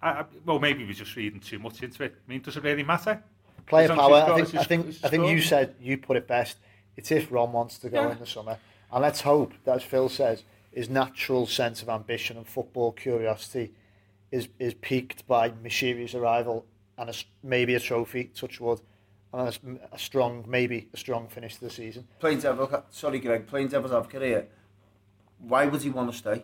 I, 0.01 0.09
I- 0.09 0.25
well, 0.45 0.59
maybe 0.59 0.85
we're 0.85 0.93
just 0.93 1.15
reading 1.15 1.39
too 1.39 1.59
much 1.59 1.81
into 1.83 2.03
it. 2.03 2.15
I 2.27 2.31
mean, 2.31 2.41
does 2.41 2.57
it 2.57 2.63
really 2.63 2.83
matter? 2.83 3.21
Player 3.65 3.91
As 3.91 3.97
long 3.97 3.99
as 3.99 4.23
power. 4.23 4.33
I 4.33 4.43
think, 4.43 4.55
I 4.55 4.63
think, 4.63 4.95
I 5.03 5.09
think 5.09 5.27
you 5.29 5.41
said 5.41 5.75
you 5.79 5.97
put 5.97 6.17
it 6.17 6.27
best. 6.27 6.57
It's 6.97 7.11
if 7.11 7.31
Rom 7.31 7.51
wants 7.53 7.77
to 7.79 7.89
go 7.89 8.01
Yeah. 8.03 8.11
in 8.11 8.19
the 8.19 8.25
summer, 8.27 8.57
and 8.91 9.01
let's 9.01 9.21
hope 9.21 9.53
that, 9.65 9.77
as 9.77 9.83
Phil 9.83 10.07
says, 10.07 10.43
his 10.71 10.89
natural 10.89 11.47
sense 11.47 11.81
of 11.81 11.89
ambition 11.89 12.37
and 12.37 12.47
football 12.47 12.91
curiosity 12.91 13.73
is 14.31 14.47
is 14.59 14.73
piqued 14.75 15.25
by 15.27 15.49
Moshiri's 15.49 16.13
arrival 16.15 16.65
and 16.97 17.09
a 17.09 17.13
s 17.13 17.25
maybe 17.43 17.73
a 17.75 17.79
trophy, 17.79 18.25
touch 18.35 18.59
wood, 18.61 18.79
and 19.33 19.41
a, 19.41 19.47
s- 19.47 19.59
a 19.91 19.97
strong, 19.99 20.45
maybe 20.47 20.87
a 20.93 20.97
strong 20.97 21.27
finish 21.27 21.55
to 21.55 21.61
the 21.61 21.69
season. 21.69 22.07
Playing 22.19 22.39
devil's 22.39 22.73
sorry, 22.91 23.19
Greg, 23.19 23.47
playing 23.47 23.69
devil's 23.69 23.91
advocate 23.93 24.21
here. 24.21 24.47
Why 25.39 25.65
would 25.65 25.81
he 25.81 25.89
want 25.89 26.11
to 26.11 26.17
stay? 26.17 26.43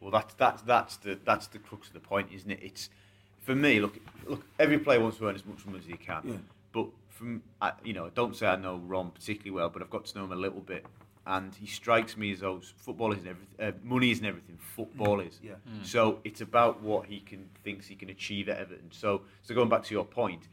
Well, 0.00 0.10
that's 0.10 0.34
that's 0.34 0.62
that's 0.62 0.96
the 0.98 1.18
that's 1.24 1.46
the 1.48 1.58
crux 1.58 1.88
of 1.88 1.94
the 1.94 2.00
point, 2.00 2.28
isn't 2.32 2.50
it? 2.50 2.60
It's 2.62 2.90
for 3.40 3.54
me. 3.54 3.80
Look, 3.80 3.98
look. 4.26 4.44
Every 4.58 4.78
player 4.78 5.00
wants 5.00 5.18
to 5.18 5.28
earn 5.28 5.34
as 5.34 5.44
much 5.46 5.64
money 5.66 5.78
as 5.78 5.86
he 5.86 5.94
can. 5.94 6.20
Yeah. 6.24 6.34
But 6.72 6.86
from 7.10 7.42
I, 7.62 7.72
you 7.82 7.92
know, 7.94 8.10
don't 8.14 8.36
say 8.36 8.46
I 8.46 8.56
know 8.56 8.76
Rom 8.76 9.10
particularly 9.10 9.52
well, 9.52 9.68
but 9.70 9.82
I've 9.82 9.90
got 9.90 10.04
to 10.06 10.18
know 10.18 10.24
him 10.24 10.32
a 10.32 10.36
little 10.36 10.60
bit, 10.60 10.84
and 11.26 11.54
he 11.54 11.66
strikes 11.66 12.16
me 12.16 12.32
as 12.32 12.40
though 12.40 12.60
football 12.76 13.12
isn't 13.12 13.26
everything. 13.26 13.48
Uh, 13.58 13.72
money 13.82 14.10
isn't 14.10 14.24
everything. 14.24 14.58
Football 14.58 15.20
is. 15.20 15.40
Yeah. 15.42 15.54
So 15.82 16.18
it's 16.24 16.40
about 16.42 16.82
what 16.82 17.06
he 17.06 17.20
can 17.20 17.48
thinks 17.64 17.86
he 17.86 17.94
can 17.94 18.10
achieve 18.10 18.48
at 18.50 18.58
Everton. 18.58 18.90
So 18.90 19.22
so 19.42 19.54
going 19.54 19.70
back 19.70 19.84
to 19.84 19.94
your 19.94 20.04
point, 20.04 20.48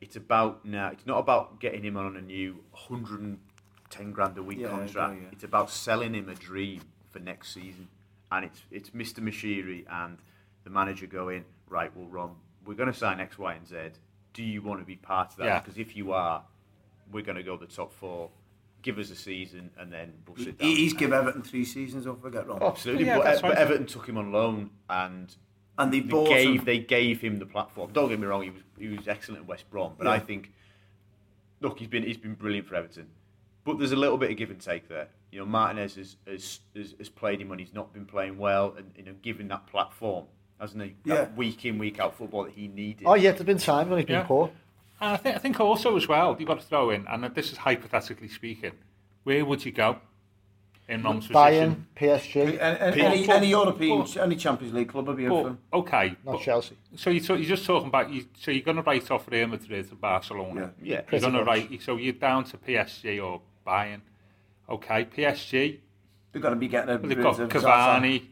it's 0.00 0.16
about 0.16 0.64
now. 0.64 0.88
It's 0.88 1.06
not 1.06 1.18
about 1.18 1.60
getting 1.60 1.84
him 1.84 1.96
on 1.98 2.16
a 2.16 2.22
new 2.22 2.54
110 2.72 4.12
grand 4.12 4.38
a 4.38 4.42
week 4.42 4.58
Yeah, 4.60 4.68
contract. 4.68 5.12
agree, 5.12 5.24
yeah. 5.24 5.28
It's 5.32 5.44
about 5.44 5.70
selling 5.70 6.14
him 6.14 6.28
a 6.28 6.34
dream 6.34 6.80
for 7.10 7.18
next 7.18 7.52
season. 7.52 7.88
And 8.34 8.44
it's 8.46 8.62
it's 8.70 8.90
Mr. 8.90 9.20
Moshiri 9.20 9.84
and 9.88 10.18
the 10.64 10.70
manager 10.70 11.06
going 11.06 11.44
right. 11.68 11.94
Well, 11.96 12.08
Rom, 12.08 12.36
we're 12.66 12.74
going 12.74 12.90
to 12.92 12.98
sign 12.98 13.20
X, 13.20 13.38
Y, 13.38 13.54
and 13.54 13.66
Z. 13.66 13.76
Do 14.32 14.42
you 14.42 14.60
want 14.60 14.80
to 14.80 14.86
be 14.86 14.96
part 14.96 15.30
of 15.30 15.36
that? 15.36 15.44
Yeah. 15.44 15.60
Because 15.60 15.78
if 15.78 15.94
you 15.96 16.12
are, 16.12 16.42
we're 17.12 17.22
going 17.22 17.36
to 17.36 17.42
go 17.44 17.56
the 17.56 17.66
top 17.66 17.92
four. 17.92 18.30
Give 18.82 18.98
us 18.98 19.10
a 19.10 19.16
season, 19.16 19.70
and 19.78 19.90
then 19.92 20.12
we'll 20.26 20.36
sit 20.36 20.58
down. 20.58 20.68
He's 20.68 20.92
give 20.92 21.12
Everton 21.12 21.42
three 21.42 21.64
seasons, 21.64 22.04
don't 22.04 22.20
forget, 22.20 22.46
Rom. 22.46 22.58
Absolutely, 22.60 23.06
Yeah, 23.06 23.18
but, 23.18 23.40
but. 23.40 23.56
Everton 23.56 23.86
took 23.86 24.06
him 24.06 24.18
on 24.18 24.30
loan, 24.32 24.70
and 24.90 25.34
and 25.78 25.92
they 25.92 26.00
they 26.00 26.24
gave 26.24 26.58
him. 26.58 26.64
they 26.64 26.78
gave 26.80 27.20
him 27.20 27.38
the 27.38 27.46
platform. 27.46 27.92
Don't 27.92 28.08
get 28.08 28.18
me 28.20 28.26
wrong, 28.26 28.42
he 28.42 28.50
was 28.50 28.62
he 28.78 28.88
was 28.88 29.08
excellent 29.08 29.42
at 29.42 29.46
West 29.48 29.70
Brom, 29.70 29.94
but 29.96 30.04
Yeah. 30.06 30.12
I 30.12 30.18
think 30.18 30.52
look, 31.60 31.78
he's 31.78 31.88
been 31.88 32.02
he's 32.02 32.18
been 32.18 32.34
brilliant 32.34 32.66
for 32.66 32.74
Everton. 32.74 33.06
But 33.64 33.78
there's 33.78 33.92
a 33.92 33.96
little 33.96 34.18
bit 34.18 34.30
of 34.30 34.36
give 34.36 34.50
and 34.50 34.60
take 34.60 34.88
there. 34.88 35.08
You 35.32 35.40
know, 35.40 35.46
Martinez 35.46 35.94
has 35.96 36.16
has, 36.26 36.60
has, 36.76 36.94
has 36.98 37.08
played 37.08 37.40
him 37.40 37.48
when 37.48 37.58
he's 37.58 37.72
not 37.74 37.92
been 37.92 38.04
playing 38.06 38.38
well, 38.38 38.74
and 38.76 38.90
you 38.96 39.02
know, 39.04 39.14
given 39.22 39.48
that 39.48 39.66
platform, 39.66 40.26
hasn't 40.60 40.82
he? 40.82 40.94
Yeah. 41.04 41.28
Week 41.34 41.64
in 41.64 41.78
week 41.78 41.98
out 41.98 42.16
football 42.16 42.44
that 42.44 42.52
he 42.52 42.68
needed. 42.68 43.04
Oh 43.06 43.14
yeah, 43.14 43.30
there's 43.32 43.42
been 43.44 43.58
times 43.58 43.88
when 43.88 43.98
he's 43.98 44.06
been 44.06 44.16
Yeah. 44.20 44.24
poor. 44.24 44.50
And 45.00 45.10
I 45.12 45.16
think 45.16 45.34
I 45.36 45.38
think 45.38 45.58
also 45.60 45.96
as 45.96 46.06
well, 46.06 46.36
you've 46.38 46.46
got 46.46 46.60
to 46.60 46.66
throw 46.66 46.90
in, 46.90 47.06
and 47.08 47.24
this 47.34 47.50
is 47.52 47.58
hypothetically 47.58 48.28
speaking, 48.28 48.72
where 49.24 49.44
would 49.44 49.64
you 49.64 49.72
go 49.72 49.96
in 50.88 51.02
Rom's 51.02 51.26
Bayern, 51.28 51.84
position? 51.96 52.20
PSG, 52.56 52.58
And, 52.60 52.78
and, 52.78 53.00
any, 53.00 53.28
any 53.28 53.46
European, 53.48 54.00
but- 54.02 54.16
any 54.18 54.36
Champions 54.36 54.74
League 54.74 54.90
club 54.90 55.08
would 55.08 55.16
be 55.16 55.24
in 55.24 55.30
But, 55.30 55.56
okay, 55.78 56.10
not 56.24 56.32
but- 56.32 56.40
Chelsea. 56.42 56.76
so 56.96 57.08
you 57.10 57.20
you're 57.20 57.38
just 57.56 57.64
talking 57.66 57.88
about 57.88 58.10
you. 58.12 58.26
So 58.38 58.50
you're 58.50 58.62
going 58.62 58.76
to 58.76 58.82
write 58.82 59.10
off 59.10 59.26
Real 59.28 59.46
Madrid 59.48 59.88
and 59.90 60.00
Barcelona. 60.00 60.72
yeah, 60.82 61.00
You're 61.10 61.20
going 61.22 61.32
to 61.32 61.38
much. 61.44 61.46
write. 61.70 61.82
So 61.82 61.96
you're 61.96 62.12
down 62.12 62.44
to 62.44 62.58
PSG 62.58 63.18
or 63.24 63.40
Bayern. 63.66 64.00
Okay, 64.68 65.04
PSG. 65.04 65.78
They've 66.32 66.42
got 66.42 66.50
to 66.50 66.56
be 66.56 66.68
getting 66.68 66.88
Well, 66.88 66.98
they've 66.98 67.16
rid 67.18 67.22
got 67.22 67.38
of 67.40 67.48
Cavani. 67.48 68.26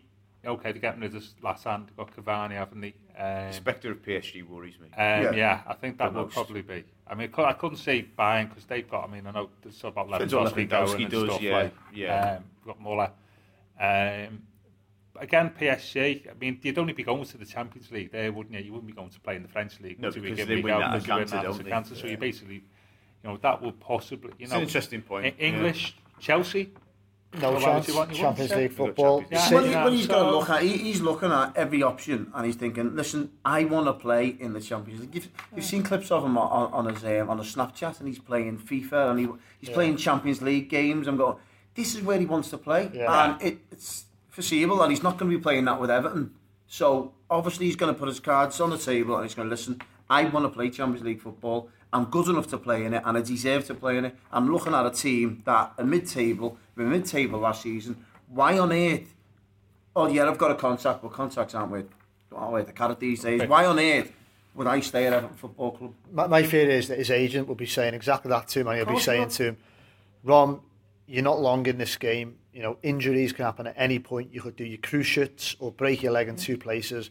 Okay, 0.45 0.73
they're 0.73 0.81
getting 0.81 1.01
rid 1.03 1.15
of 1.15 1.23
Lassand. 1.43 1.87
They've 1.87 1.97
got 1.97 2.17
Cavani, 2.17 2.53
haven't 2.53 2.81
they? 2.81 2.95
Um, 3.17 3.49
the 3.49 3.53
spectre 3.53 3.93
of 3.93 4.03
PSG 4.03 4.43
worries 4.49 4.75
me. 4.81 4.87
Um, 4.89 5.23
Yeah. 5.23 5.33
yeah. 5.33 5.61
I 5.67 5.75
think 5.75 5.99
that 5.99 6.13
The 6.13 6.19
will 6.19 6.25
most. 6.25 6.35
probably 6.35 6.63
be. 6.63 6.85
I 7.07 7.15
mean, 7.15 7.31
I 7.37 7.53
couldn't 7.53 7.77
say 7.77 8.07
Bayern 8.19 8.49
because 8.49 8.65
they've 8.65 8.89
got. 8.91 9.09
I 9.09 9.13
mean, 9.13 9.27
I 9.27 9.31
know 9.31 9.51
there's 9.63 9.77
stuff 9.77 9.93
about 9.93 10.09
what 10.09 10.21
Lewandowski 10.23 10.69
Lewandowski 10.69 10.69
going 10.69 11.03
and 11.03 11.11
does, 11.11 11.25
stuff 11.31 11.43
yeah, 11.43 11.57
like. 11.57 11.75
yeah. 11.95 12.37
Um, 12.39 12.45
we've 12.65 12.75
got 12.75 12.81
Muller. 12.83 13.11
Um, 13.79 14.43
again, 15.17 15.51
PSG. 15.59 16.29
I 16.29 16.35
mean, 16.41 16.59
you'd 16.63 16.79
only 16.79 16.93
be 16.93 17.03
going 17.05 17.25
to 17.25 17.39
the 17.39 17.47
Champions 17.47 17.91
League 17.93 18.11
there, 18.13 18.33
wouldn't 18.33 18.55
you? 18.55 18.63
You 18.65 18.73
wouldn't 18.73 18.87
be 18.89 18.95
going 18.95 19.11
to 19.11 19.21
play 19.21 19.37
in 19.37 19.43
the 19.43 19.49
French 19.49 19.79
league. 19.81 20.01
No, 20.01 20.11
because 20.11 20.39
they 20.39 20.57
win 20.57 20.65
week 20.65 20.67
that 20.67 20.83
out, 20.83 20.95
as 20.97 21.03
because 21.03 21.09
you 21.09 21.15
win 21.15 21.21
cancer, 21.29 21.37
that 21.37 21.43
don't 21.43 21.53
as 21.55 21.61
a 21.61 21.63
they? 21.63 21.71
cancer. 21.71 21.95
So 21.95 22.05
Yeah. 22.07 22.11
you 22.13 22.17
basically, 22.17 22.65
you 23.23 23.31
know, 23.31 23.37
that 23.39 23.63
would 23.63 23.79
possibly, 23.81 24.31
you 24.39 24.45
It's 24.45 24.51
know, 24.51 24.59
an 24.59 24.63
interesting 24.65 25.03
point. 25.03 25.35
English 25.39 25.95
Chelsea. 26.19 26.73
No 27.41 27.53
Well, 27.53 27.61
chance. 27.63 27.89
you 27.89 27.95
Champions 28.13 28.55
League 28.55 28.73
football. 28.73 29.21
Champions 29.23 29.31
League. 29.31 29.41
City- 29.41 29.55
when, 29.55 29.65
he, 29.65 29.71
Yeah, 29.71 29.85
when 29.85 29.93
he's 29.95 30.07
so- 30.07 30.13
going 30.13 30.25
to 30.27 30.39
look 30.39 30.51
at, 30.51 30.63
he, 30.63 30.77
he's 30.77 31.01
looking 31.01 31.31
at 31.33 31.57
every 31.57 31.83
option 31.83 32.31
and 32.35 32.45
he's 32.45 32.57
thinking, 32.57 32.95
listen, 32.95 33.31
I 33.43 33.65
want 33.65 33.87
to 33.87 33.95
play 33.95 34.37
in 34.39 34.53
the 34.53 34.61
Champions 34.61 35.01
League. 35.01 35.15
You've, 35.15 35.29
you've 35.57 35.65
seen 35.65 35.83
clips 35.83 36.11
of 36.11 36.25
him 36.25 36.37
on, 36.37 36.71
on 36.75 36.93
his 36.95 37.03
um, 37.05 37.31
on 37.31 37.39
a 37.41 37.43
Snapchat 37.43 38.01
and 38.01 38.09
he's 38.09 38.19
playing 38.19 38.59
FIFA 38.59 39.11
and 39.13 39.19
he, 39.21 39.29
he's 39.61 39.71
Yeah. 39.71 39.75
playing 39.75 39.97
Champions 39.97 40.43
League 40.43 40.69
games. 40.69 41.07
I'm 41.09 41.17
going, 41.17 41.37
this 41.75 41.95
is 41.95 42.03
where 42.03 42.19
he 42.19 42.27
wants 42.27 42.51
to 42.51 42.59
play, 42.59 42.91
Yeah. 42.93 43.25
and 43.33 43.41
it, 43.43 43.59
it's 43.71 44.05
foreseeable, 44.29 44.83
and 44.83 44.93
he's 44.93 45.03
not 45.03 45.17
going 45.17 45.31
to 45.31 45.37
be 45.39 45.43
playing 45.43 45.65
that 45.65 45.81
with 45.81 45.91
Everton. 45.91 46.35
So 46.67 47.13
obviously 47.31 47.65
he's 47.65 47.77
going 47.77 47.95
to 47.95 47.99
put 47.99 48.09
his 48.09 48.21
cards 48.21 48.61
on 48.61 48.69
the 48.69 48.79
table 48.79 49.15
and 49.17 49.25
he's 49.25 49.35
going 49.35 49.47
to 49.49 49.51
listen. 49.51 49.81
I 50.11 50.25
want 50.25 50.45
to 50.45 50.51
play 50.51 50.69
Champions 50.69 51.03
League 51.05 51.21
football. 51.23 51.71
I'm 51.93 52.07
good 52.07 52.29
enough 52.29 52.49
to 52.49 52.59
play 52.59 52.85
in 52.85 52.95
it 52.95 53.03
and 53.05 53.19
I 53.19 53.21
deserve 53.21 53.67
to 53.67 53.75
play 53.75 53.99
in 53.99 54.07
it. 54.07 54.17
I'm 54.33 54.51
looking 54.51 54.75
at 54.75 54.87
a 54.87 54.91
team 54.91 55.43
that 55.45 55.75
are 55.77 55.85
mid-table, 55.85 56.57
we 56.75 56.85
were 56.85 56.91
mid-table 56.91 57.39
last 57.39 57.63
season. 57.63 58.05
Why 58.29 58.59
on 58.59 58.73
earth? 58.73 59.15
Oh 59.95 60.09
yeah, 60.09 60.27
I've 60.27 60.39
got 60.39 60.51
a 60.51 60.55
contract, 60.55 61.03
but 61.03 61.13
contracts 61.13 61.55
aren't 61.55 61.71
with, 61.71 61.87
oh 62.33 62.51
wait, 62.51 62.67
the 62.67 62.73
carrot 62.73 62.99
these 62.99 63.21
days. 63.23 63.47
Why 63.47 63.67
on 63.67 63.79
earth 63.79 64.11
would 64.55 64.67
I 64.67 64.81
stay 64.81 65.07
at 65.07 65.13
Everton 65.13 65.37
Football 65.37 65.71
Club? 65.73 65.95
My, 66.11 66.27
my 66.27 66.43
fear 66.43 66.71
is 66.71 66.89
that 66.89 66.99
his 66.99 67.11
agent 67.11 67.47
will 67.47 67.55
be 67.55 67.67
saying 67.67 67.93
exactly 67.93 68.31
that 68.31 68.49
to 68.49 68.61
him, 68.61 68.69
and 68.69 68.77
he'll 68.77 68.87
be 68.87 68.99
saying 69.01 69.23
not. 69.23 69.31
to 69.33 69.45
him, 69.45 69.57
"Rom, 70.25 70.63
you're 71.07 71.23
not 71.23 71.41
long 71.41 71.67
in 71.67 71.77
this 71.77 71.97
game. 71.97 72.39
You 72.53 72.63
know, 72.63 72.79
injuries 72.83 73.33
can 73.33 73.45
happen 73.45 73.67
at 73.67 73.75
any 73.77 73.99
point. 73.99 74.33
You 74.33 74.41
could 74.41 74.57
do 74.57 74.65
your 74.65 74.79
cruciates 74.79 75.57
or 75.59 75.71
break 75.71 76.03
your 76.03 76.13
leg 76.13 76.29
in 76.29 76.37
mm-hmm. 76.37 76.45
two 76.45 76.57
places 76.57 77.11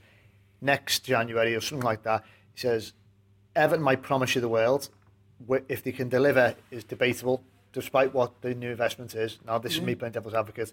next 0.60 1.00
January 1.00 1.56
or 1.56 1.62
something 1.62 1.86
like 1.86 2.04
that. 2.04 2.24
He 2.54 2.62
says, 2.62 2.94
Everton 3.56 3.84
might 3.84 4.02
promise 4.02 4.36
you 4.36 4.42
the 4.42 4.50
world. 4.50 4.90
If 5.68 5.84
they 5.84 5.92
can 5.92 6.08
deliver, 6.10 6.56
is 6.70 6.84
debatable, 6.84 7.44
despite 7.74 8.14
what 8.14 8.42
the 8.42 8.54
new 8.54 8.70
investment 8.72 9.16
is. 9.16 9.40
Now, 9.46 9.58
this 9.58 9.74
is 9.74 9.82
me 9.82 9.96
playing 9.96 10.14
devil's 10.14 10.34
advocate. 10.36 10.72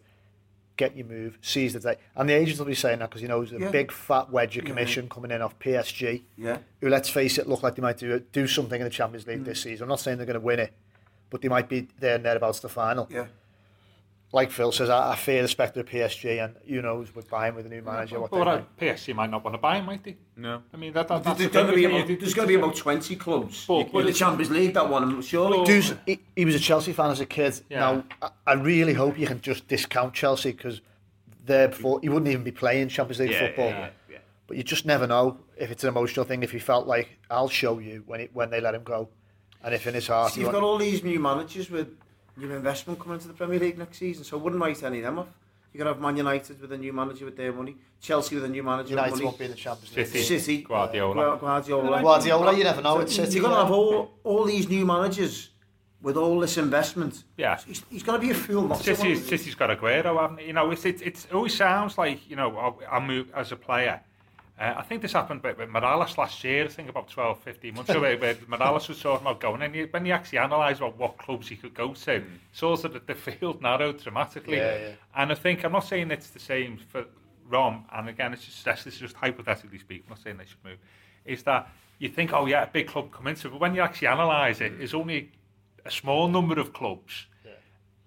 Get 0.77 0.97
your 0.97 1.07
move, 1.07 1.39
seize 1.41 1.73
the 1.73 1.81
day. 1.81 1.97
And 2.15 2.29
the 2.29 2.35
agents 2.35 2.59
will 2.61 2.67
be 2.67 2.75
saying 2.75 3.01
that 3.01 3.09
because 3.09 3.23
he 3.23 3.27
knows 3.27 3.53
a 3.53 3.59
Yeah. 3.59 3.71
big 3.71 3.91
fat 3.91 4.31
wedge 4.31 4.57
of 4.59 4.65
commission 4.65 5.09
coming 5.09 5.31
in 5.33 5.43
off 5.43 5.59
PSG 5.59 6.23
Yeah. 6.37 6.59
who, 6.81 6.89
let's 6.89 7.09
face 7.09 7.37
it, 7.39 7.49
look 7.49 7.63
like 7.65 7.75
they 7.75 7.83
might 7.83 7.99
do 7.99 8.21
do 8.21 8.47
something 8.47 8.81
in 8.81 8.85
the 8.85 8.91
Champions 8.91 9.27
League 9.27 9.41
Mm. 9.41 9.45
this 9.47 9.63
season. 9.63 9.85
I'm 9.85 9.89
not 9.89 9.99
saying 10.01 10.19
they're 10.19 10.27
going 10.27 10.35
to 10.35 10.41
win 10.41 10.61
it, 10.61 10.73
but 11.31 11.41
they 11.43 11.49
might 11.49 11.69
be 11.69 11.89
there 11.99 12.15
and 12.15 12.25
thereabouts 12.25 12.61
the 12.61 12.69
final. 12.69 13.09
Yeah. 13.11 13.27
Like 14.31 14.51
Phil 14.51 14.73
says, 14.73 14.91
I, 14.91 15.13
I 15.13 15.17
fear 15.17 15.41
the 15.41 15.49
spectre 15.49 15.81
of 15.81 15.87
PSG, 15.87 16.45
and 16.45 16.55
who 16.69 16.83
knows 16.83 17.15
with 17.15 17.31
buying 17.31 17.55
with 17.55 17.65
a 17.65 17.69
new 17.71 17.81
manager 17.81 18.21
what 18.21 18.31
But 18.31 18.39
they 18.39 18.45
might. 18.45 18.77
PSG 18.99 19.15
might 19.15 19.31
not 19.31 19.43
want 19.43 19.55
to 19.55 19.59
buy 19.59 19.79
him, 19.79 19.87
might 19.87 20.05
they? 20.05 20.19
No. 20.37 20.63
I 20.73 20.77
mean, 20.77 20.93
that, 20.93 21.09
that, 21.09 21.25
that's 21.25 21.39
There's 21.39 21.51
the 21.51 21.55
going 21.55 21.67
to 21.69 21.75
be 21.75 21.85
about, 21.87 22.01
isn't 22.05 22.21
there's 22.21 22.35
going 22.35 22.47
to 22.47 22.55
be 22.55 22.63
about 22.63 22.77
20 22.77 23.17
clubs 23.17 23.65
But- 23.67 23.87
in 23.87 23.91
but 23.93 24.05
the 24.05 24.13
Champions 24.13 24.51
League 24.51 24.75
that 24.75 24.87
want 24.91 25.11
him. 25.11 25.23
Surely. 25.23 25.65
Dudes, 25.65 25.95
he, 26.05 26.21
he 26.37 26.45
was 26.45 26.55
a 26.55 26.59
Chelsea 26.59 26.93
fan 26.93 27.11
as 27.11 27.21
a 27.21 27.27
kid. 27.27 27.59
Yeah. 27.71 27.81
Now, 27.81 28.05
I, 28.21 28.29
I 28.49 28.53
really 28.53 28.93
hope 28.93 29.19
you 29.19 29.27
can 29.27 29.41
just 29.41 29.67
discount 29.67 30.13
Chelsea 30.13 30.53
because 30.53 30.83
there 31.47 31.69
before 31.69 31.99
he 32.03 32.11
wouldn't 32.11 32.31
even 32.31 32.45
be 32.45 32.53
playing 32.53 32.89
Champions 32.89 33.21
League 33.21 33.31
Yeah, 33.31 33.47
football. 33.47 33.69
yeah, 33.71 33.89
yeah. 34.11 34.19
But 34.47 34.59
you 34.59 34.63
just 34.63 34.85
never 34.85 35.07
know 35.07 35.39
if 35.57 35.71
it's 35.71 35.85
an 35.85 35.89
emotional 35.89 36.27
thing. 36.27 36.43
If 36.43 36.53
he 36.53 36.59
felt 36.59 36.87
like 36.87 37.19
I'll 37.31 37.49
show 37.49 37.79
you 37.79 38.03
when 38.07 38.21
it 38.21 38.31
when 38.35 38.51
they 38.51 38.61
let 38.61 38.75
him 38.75 38.83
go, 38.83 39.09
and 39.65 39.75
if 39.75 39.87
in 39.87 39.95
his 39.95 40.07
heart 40.09 40.35
So 40.35 40.41
you've 40.43 40.53
got 40.53 40.63
all 40.63 40.77
these 40.77 41.03
new 41.03 41.19
managers 41.19 41.71
with 41.71 41.89
new 42.38 42.52
investment 42.52 42.99
coming 42.99 43.14
into 43.14 43.28
the 43.28 43.35
Premier 43.35 43.59
League 43.59 43.78
next 43.78 43.99
season, 43.99 44.25
so 44.25 44.38
I 44.38 44.42
wouldn't 44.42 44.61
write 44.62 44.83
any 44.83 44.99
of 44.99 45.04
them 45.04 45.18
off. 45.18 45.28
You're 45.73 45.85
going 45.85 45.95
to 45.95 46.00
have 46.00 46.02
Man 46.02 46.16
United 46.16 46.61
with 46.61 46.73
a 46.73 46.78
new 46.78 46.92
manager 46.92 47.25
with 47.26 47.37
their 47.37 47.52
money, 47.52 47.76
Chelsea 48.00 48.35
with 48.37 48.45
a 48.45 48.49
new 48.49 48.62
manager 48.62 48.90
United 48.90 49.12
with 49.12 49.23
won't 49.23 49.38
be 49.38 49.45
in 49.45 49.50
the 49.50 49.57
Champions 49.57 49.95
League. 49.97 50.07
City, 50.07 50.23
City, 50.40 50.62
Guardiola. 50.62 51.14
Gua- 51.14 51.38
Guardiola. 51.38 52.02
Guardiola, 52.02 52.57
you 52.57 52.64
never 52.64 52.80
know. 52.83 52.95
So 52.97 53.00
It's 53.02 53.14
City. 53.14 53.35
you're 53.35 53.42
going 53.42 53.54
to 53.54 53.62
have 53.62 53.71
all, 53.71 54.11
all 54.25 54.45
these 54.45 54.68
new 54.68 54.87
managers 54.87 55.50
with 56.00 56.16
all 56.16 56.40
this 56.40 56.57
investment. 56.57 57.25
Yeah. 57.37 57.59
He's, 57.66 57.83
he's 57.90 58.02
going 58.02 58.18
to 58.21 58.26
be 58.26 58.30
a 58.33 58.35
fool 58.35 58.66
not 58.68 58.78
to. 58.78 58.85
City's, 58.97 59.18
want- 59.18 59.28
City's 59.28 59.54
got 59.54 59.68
Aguero, 59.78 60.18
haven't 60.21 60.37
they? 60.37 60.47
You 60.47 60.52
know, 60.54 60.71
it's, 60.71 60.85
it, 60.87 61.02
it's, 61.02 61.26
it 61.26 61.33
always 61.35 61.54
sounds 61.54 61.99
like, 61.99 62.28
you 62.30 62.37
know, 62.37 62.57
I'll, 62.57 62.80
I'll 62.90 63.00
move 63.00 63.30
as 63.35 63.52
a 63.52 63.57
player. 63.57 64.00
Uh, 64.59 64.75
I 64.77 64.83
think 64.83 65.03
this 65.03 65.12
happened 65.12 65.43
with, 65.43 65.57
with 65.57 65.69
Morales 65.69 66.19
last 66.19 66.43
year, 66.43 66.65
I 66.65 66.69
think 66.69 66.88
about 66.88 67.09
12, 67.09 67.38
15 67.41 67.75
months 67.75 67.91
ago, 67.91 68.00
where, 68.00 68.37
Morales 68.49 68.88
was 68.88 69.00
talking 69.00 69.25
about 69.25 69.38
going, 69.38 69.62
and 69.62 69.75
you, 69.75 69.87
when 69.91 70.05
you 70.05 70.12
actually 70.12 70.38
analyse 70.38 70.79
about 70.79 70.99
what 70.99 71.17
clubs 71.17 71.49
he 71.49 71.55
could 71.55 71.75
go 71.75 71.95
to, 71.95 72.25
it's 72.53 72.62
also 72.62 72.88
that 72.88 73.07
the 73.07 73.15
field 73.15 73.62
narrowed 73.62 74.03
dramatically. 74.03 74.57
Yeah, 74.57 74.79
yeah. 74.79 74.91
And 75.15 75.31
I 75.31 75.37
think, 75.37 75.65
I'm 75.65 75.73
not 75.73 75.87
saying 75.87 76.11
it's 76.11 76.31
the 76.31 76.41
same 76.41 76.77
for 76.77 77.05
Rom, 77.49 77.85
and 77.93 78.09
again, 78.09 78.33
it's 78.33 78.45
just, 78.45 78.65
this 78.65 78.87
is 78.87 78.99
just 78.99 79.15
hypothetically 79.15 79.79
speaking, 79.79 80.05
I'm 80.09 80.11
not 80.11 80.23
saying 80.23 80.38
they 80.38 80.47
should 80.47 80.65
move, 80.65 80.79
is 81.25 81.45
that 81.45 81.71
you 82.00 82.09
think, 82.09 82.33
oh 82.33 82.47
yeah, 82.47 82.65
a 82.65 82.67
big 82.67 82.88
club 82.88 83.12
come 83.12 83.29
into 83.29 83.47
it, 83.47 83.50
but 83.50 83.61
when 83.61 83.77
you 83.77 83.81
actually 83.81 84.09
analyse 84.09 84.61
it, 84.61 84.73
it's 84.81 84.95
only 84.95 85.31
a 85.85 85.91
small 85.91 86.27
number 86.29 86.59
of 86.59 86.73
clubs. 86.73 87.27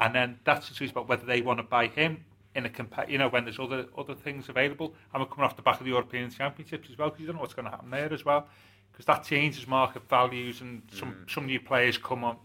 And 0.01 0.15
then 0.15 0.39
that's 0.43 0.67
the 0.67 0.73
truth 0.75 0.91
about 0.91 1.07
whether 1.07 1.25
they 1.25 1.41
want 1.41 1.59
to 1.59 1.63
buy 1.63 1.87
him 1.87 2.25
in 2.55 2.65
a 2.65 2.69
compa- 2.69 3.09
you 3.09 3.17
know 3.17 3.29
when 3.29 3.43
there's 3.45 3.59
other 3.59 3.85
other 3.97 4.15
things 4.15 4.49
available. 4.49 4.93
And 5.13 5.21
we're 5.21 5.29
coming 5.29 5.45
off 5.45 5.55
the 5.55 5.61
back 5.61 5.79
of 5.79 5.85
the 5.85 5.91
European 5.91 6.29
Championships 6.29 6.89
as 6.89 6.97
well 6.97 7.09
because 7.09 7.21
you 7.21 7.27
don't 7.27 7.35
know 7.35 7.41
what's 7.41 7.53
going 7.53 7.65
to 7.65 7.71
happen 7.71 7.89
there 7.89 8.11
as 8.11 8.25
well. 8.25 8.47
Because 8.91 9.05
that 9.05 9.23
changes 9.23 9.67
market 9.67 10.07
values 10.09 10.61
and 10.61 10.81
some 10.91 11.25
some 11.27 11.45
new 11.45 11.59
players 11.59 11.97
come 11.97 12.23
on 12.23 12.37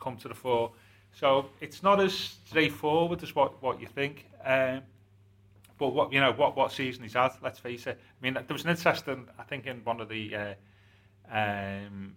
come 0.00 0.16
to 0.18 0.28
the 0.28 0.34
fore. 0.34 0.72
So 1.12 1.46
it's 1.60 1.82
not 1.82 2.00
as 2.00 2.14
straightforward 2.14 3.22
as 3.22 3.34
what 3.34 3.62
what 3.62 3.80
you 3.80 3.86
think. 3.86 4.26
Um, 4.44 4.82
but 5.78 5.88
what 5.88 6.12
you 6.12 6.20
know 6.20 6.32
what 6.32 6.56
what 6.56 6.72
season 6.72 7.02
he's 7.02 7.14
had 7.14 7.32
let's 7.42 7.58
face 7.58 7.86
it. 7.86 7.98
I 8.00 8.22
mean 8.22 8.34
there 8.34 8.44
was 8.50 8.64
an 8.64 8.70
interesting 8.70 9.28
I 9.38 9.42
think 9.42 9.66
in 9.66 9.78
one 9.84 10.00
of 10.00 10.08
the 10.08 10.34
uh, 10.36 10.54
um, 11.30 12.14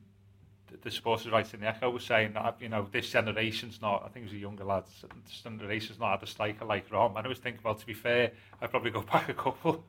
the, 0.70 0.92
sports 0.92 1.24
supporters 1.24 1.32
rights 1.32 1.54
in 1.54 1.62
the 1.62 1.68
Echo 1.68 1.90
was 1.90 2.04
saying 2.04 2.34
that 2.34 2.58
you 2.60 2.70
know 2.70 2.88
this 2.92 3.10
generation's 3.10 3.82
not. 3.82 4.04
I 4.06 4.10
think 4.10 4.26
it 4.26 4.30
was 4.30 4.34
a 4.34 4.38
younger 4.38 4.64
lad. 4.64 4.84
This 5.26 5.42
generation's 5.42 6.00
not 6.00 6.12
had 6.20 6.24
a 6.24 6.28
striker 6.28 6.66
like 6.66 6.92
Rom. 6.92 7.16
And 7.18 7.26
I 7.26 7.30
was 7.30 7.40
thinking, 7.40 7.62
well, 7.64 7.76
to 7.76 7.86
be 7.86 7.94
fair, 7.94 8.32
I'd 8.62 8.70
probably 8.72 8.92
go 8.92 9.02
back 9.14 9.30
a 9.30 9.34
couple, 9.34 9.84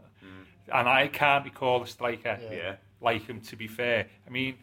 and 0.73 0.89
I 0.89 1.09
can't 1.09 1.45
recall 1.45 1.83
a 1.83 1.87
striker 1.87 2.39
Yeah. 2.43 2.53
Yeah. 2.53 2.77
like 3.01 3.27
him. 3.27 3.41
To 3.41 3.57
be 3.57 3.67
fair, 3.67 4.07
I 4.27 4.31
mean 4.31 4.57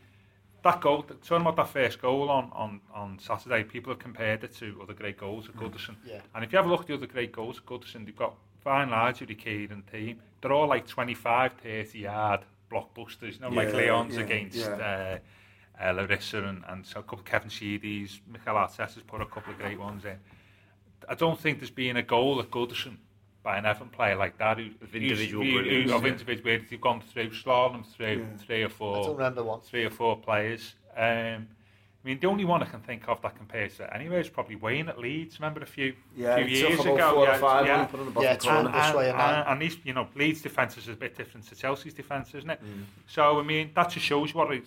that 0.64 0.82
goal. 0.82 1.04
Talking 1.04 1.42
about 1.42 1.56
that 1.58 1.70
first 1.70 2.02
goal 2.02 2.30
on 2.30 2.50
on 2.54 2.82
on 2.94 3.20
Saturday, 3.20 3.64
people 3.64 3.92
have 3.94 4.00
compared 4.00 4.44
it 4.44 4.56
to 4.58 4.80
other 4.82 4.94
great 4.94 5.18
goals 5.18 5.48
at 5.50 5.56
Goodison. 5.56 5.96
Yeah. 6.06 6.22
And 6.34 6.44
if 6.44 6.52
you 6.52 6.58
have 6.58 6.66
a 6.66 6.70
look 6.70 6.82
at 6.82 6.88
the 6.88 6.94
other 6.96 7.08
great 7.08 7.32
goals 7.32 7.58
at 7.60 7.66
Goodison, 7.66 8.06
they've 8.06 8.16
got 8.16 8.36
fine 8.64 8.90
lads, 8.90 9.22
Uri 9.22 9.36
Keane 9.36 9.72
and 9.72 9.86
team. 9.88 10.20
They're 10.42 10.52
all 10.52 10.68
like 10.68 10.88
25, 10.88 11.54
30 11.64 12.00
yard 12.00 12.42
blockbusters. 12.72 13.36
You 13.36 13.40
know, 13.42 13.50
like 13.50 13.74
Leon's 13.74 14.16
yeah, 14.16 14.22
against. 14.22 14.58
yeah. 14.58 14.68
Uh, 14.68 15.18
uh, 15.84 15.92
Larissa 15.92 16.44
and, 16.44 16.64
and 16.70 16.86
so 16.86 17.00
a 17.00 17.04
couple 17.04 17.20
of 17.20 17.26
Kevin 17.26 17.50
Sheedy's, 17.50 18.22
Michael 18.32 18.56
Arteta's 18.56 18.98
put 19.08 19.22
a 19.22 19.26
couple 19.26 19.54
of 19.54 19.60
great 19.60 19.80
ones 19.80 20.06
in. 20.06 20.18
I 21.10 21.16
don't 21.16 21.40
think 21.40 21.60
there's 21.60 21.70
been 21.72 21.98
a 21.98 22.04
goal 22.04 22.40
at 22.40 22.50
Goodison 22.50 22.98
by 23.44 23.58
an 23.58 23.66
Everton 23.66 23.90
player 23.90 24.16
like 24.16 24.38
that 24.40 24.58
who, 24.58 24.70
Of 24.82 24.96
individual 24.96 25.44
who's- 25.44 25.56
who- 25.56 25.62
brilliance, 25.64 25.92
of 25.92 26.02
yeah. 26.04 26.08
individual 26.12 26.46
where 26.50 26.60
they've 26.68 26.82
gone 26.82 27.02
through, 27.02 27.30
slalom 27.30 27.86
through 27.86 28.26
Yeah. 28.32 28.38
three 28.38 28.64
or 28.64 28.68
I 28.68 28.70
four 28.70 29.04
don't 29.04 29.16
remember 29.18 29.44
one. 29.44 29.62
three 29.62 29.86
or 29.86 29.90
four 29.92 30.18
players. 30.18 30.74
Um, 30.98 31.48
I 32.04 32.08
mean, 32.08 32.20
the 32.20 32.28
only 32.28 32.46
one 32.46 32.62
I 32.62 32.66
can 32.68 32.82
think 32.82 33.08
of 33.10 33.20
that 33.24 33.36
compares 33.36 33.78
to 33.78 33.84
it 33.86 33.90
anyway 33.94 34.20
is 34.22 34.30
probably 34.30 34.56
Wayne 34.56 34.90
at 34.90 34.98
Leeds. 35.00 35.40
Remember 35.40 35.62
a 35.62 35.66
few, 35.66 35.96
Yeah, 36.16 36.36
few 36.38 36.46
he 36.46 36.62
took 36.62 36.70
years 36.70 36.80
about 36.82 36.94
ago? 36.96 37.12
four 37.14 37.26
yeah, 37.26 37.36
or 37.36 37.40
five 37.40 37.66
yeah. 37.66 37.88
and 37.94 38.16
the 38.16 38.22
Yeah, 38.22 38.34
it's 38.34 38.46
corner. 38.46 38.64
one- 38.64 38.72
this 38.72 38.86
and 38.86 38.96
that. 39.20 39.40
and, 39.40 39.48
and 39.50 39.62
these, 39.62 39.78
you 39.84 39.94
know, 39.94 40.08
Leeds' 40.16 40.42
defence 40.42 40.78
is 40.78 40.88
a 40.88 40.94
bit 40.94 41.16
different 41.16 41.48
to 41.48 41.56
Chelsea's 41.56 41.94
defence, 41.96 42.34
isn't 42.36 42.50
it? 42.50 42.64
Mm. 42.64 42.84
So, 43.08 43.40
I 43.40 43.44
mean, 43.44 43.72
that 43.76 43.90
just 43.90 44.06
shows 44.06 44.34
what 44.36 44.52
a 44.52 44.62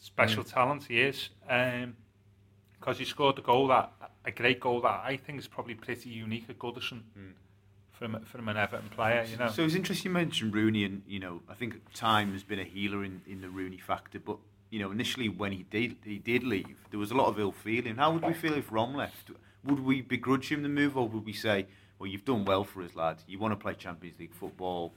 special 0.00 0.42
mm. 0.42 0.52
talent 0.52 0.84
he 0.84 1.00
is. 1.00 1.28
Um, 1.48 1.94
because 2.80 2.98
he 2.98 3.04
scored 3.04 3.38
a 3.38 3.42
goal 3.42 3.68
that, 3.68 3.92
a 4.24 4.30
great 4.30 4.58
goal 4.58 4.80
that 4.80 5.02
I 5.04 5.16
think 5.16 5.38
is 5.38 5.46
probably 5.46 5.74
pretty 5.74 6.08
unique 6.08 6.46
at 6.48 6.58
Goodison 6.58 7.02
hmm. 7.14 7.30
from, 7.92 8.18
from 8.24 8.48
an 8.48 8.56
Everton 8.56 8.88
player, 8.88 9.26
you 9.30 9.36
know. 9.36 9.50
So 9.50 9.62
it's 9.64 9.74
interesting 9.74 10.10
you 10.10 10.14
mentioned 10.14 10.54
Rooney, 10.54 10.84
and 10.84 11.02
you 11.06 11.20
know, 11.20 11.42
I 11.48 11.54
think 11.54 11.74
time 11.92 12.32
has 12.32 12.42
been 12.42 12.58
a 12.58 12.64
healer 12.64 13.04
in, 13.04 13.20
in 13.26 13.42
the 13.42 13.50
Rooney 13.50 13.76
factor. 13.76 14.18
But 14.18 14.38
you 14.70 14.80
know, 14.80 14.90
initially 14.90 15.28
when 15.28 15.52
he 15.52 15.64
did 15.64 15.96
he 16.04 16.18
did 16.18 16.42
leave, 16.42 16.78
there 16.90 16.98
was 16.98 17.10
a 17.10 17.14
lot 17.14 17.26
of 17.26 17.38
ill 17.38 17.52
feeling. 17.52 17.96
How 17.96 18.12
would 18.12 18.24
we 18.24 18.32
feel 18.32 18.54
if 18.54 18.72
Rom 18.72 18.94
left? 18.94 19.30
Would 19.64 19.80
we 19.80 20.00
begrudge 20.00 20.50
him 20.50 20.62
the 20.62 20.70
move, 20.70 20.96
or 20.96 21.06
would 21.06 21.26
we 21.26 21.34
say, 21.34 21.66
"Well, 21.98 22.08
you've 22.08 22.24
done 22.24 22.46
well 22.46 22.64
for 22.64 22.82
us, 22.82 22.94
lad. 22.96 23.18
You 23.26 23.38
want 23.38 23.52
to 23.52 23.56
play 23.56 23.74
Champions 23.74 24.18
League 24.18 24.34
football. 24.34 24.94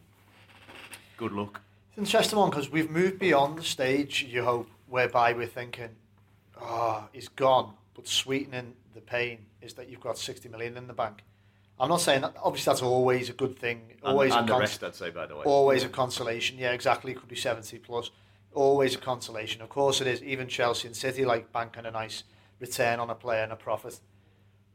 Good 1.17 1.33
luck." 1.33 1.59
It's 1.89 1.97
interesting 1.97 2.39
one 2.39 2.49
because 2.49 2.71
we've 2.71 2.89
moved 2.89 3.19
beyond 3.19 3.59
the 3.59 3.63
stage, 3.63 4.23
you 4.27 4.43
hope, 4.43 4.67
whereby 4.93 5.33
we're 5.33 5.47
thinking, 5.47 5.89
ah, 6.61 7.01
oh, 7.01 7.09
he's 7.11 7.27
gone, 7.27 7.73
but 7.95 8.07
sweetening 8.07 8.75
the 8.93 9.01
pain 9.01 9.39
is 9.59 9.73
that 9.73 9.89
you've 9.89 9.99
got 9.99 10.19
60 10.19 10.47
million 10.49 10.77
in 10.77 10.85
the 10.85 10.93
bank. 10.93 11.23
I'm 11.79 11.89
not 11.89 11.99
saying 11.99 12.21
that, 12.21 12.35
obviously, 12.43 12.69
that's 12.69 12.83
always 12.83 13.27
a 13.27 13.33
good 13.33 13.57
thing, 13.57 13.81
always, 14.03 14.35
and 14.35 14.41
a, 14.41 14.45
the 14.45 14.51
cons- 14.51 14.61
rest, 14.61 14.83
I'd 14.83 14.93
say, 14.93 15.09
by 15.09 15.25
the 15.25 15.35
way. 15.35 15.41
always 15.45 15.83
a 15.83 15.89
consolation. 15.89 16.59
Yeah, 16.59 16.73
exactly. 16.73 17.11
It 17.11 17.15
could 17.15 17.27
be 17.27 17.35
70 17.35 17.79
plus. 17.79 18.11
Always 18.53 18.93
a 18.93 18.99
consolation. 18.99 19.63
Of 19.63 19.69
course, 19.69 19.99
it 19.99 20.05
is. 20.05 20.21
Even 20.21 20.47
Chelsea 20.47 20.87
and 20.87 20.95
City 20.95 21.25
like 21.25 21.51
banking 21.51 21.87
a 21.87 21.91
nice 21.91 22.23
return 22.59 22.99
on 22.99 23.09
a 23.09 23.15
player 23.15 23.41
and 23.41 23.51
a 23.51 23.55
profit. 23.55 23.99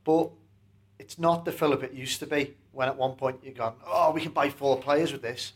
But 0.02 0.30
it's 0.98 1.16
not 1.16 1.44
the 1.44 1.52
Philip 1.52 1.84
it 1.84 1.92
used 1.92 2.18
to 2.18 2.26
be 2.26 2.56
when 2.72 2.88
at 2.88 2.96
one 2.96 3.12
point 3.12 3.38
you're 3.44 3.54
gone, 3.54 3.76
oh, 3.86 4.10
we 4.10 4.20
can 4.20 4.32
buy 4.32 4.50
four 4.50 4.80
players 4.80 5.12
with 5.12 5.22
this. 5.22 5.52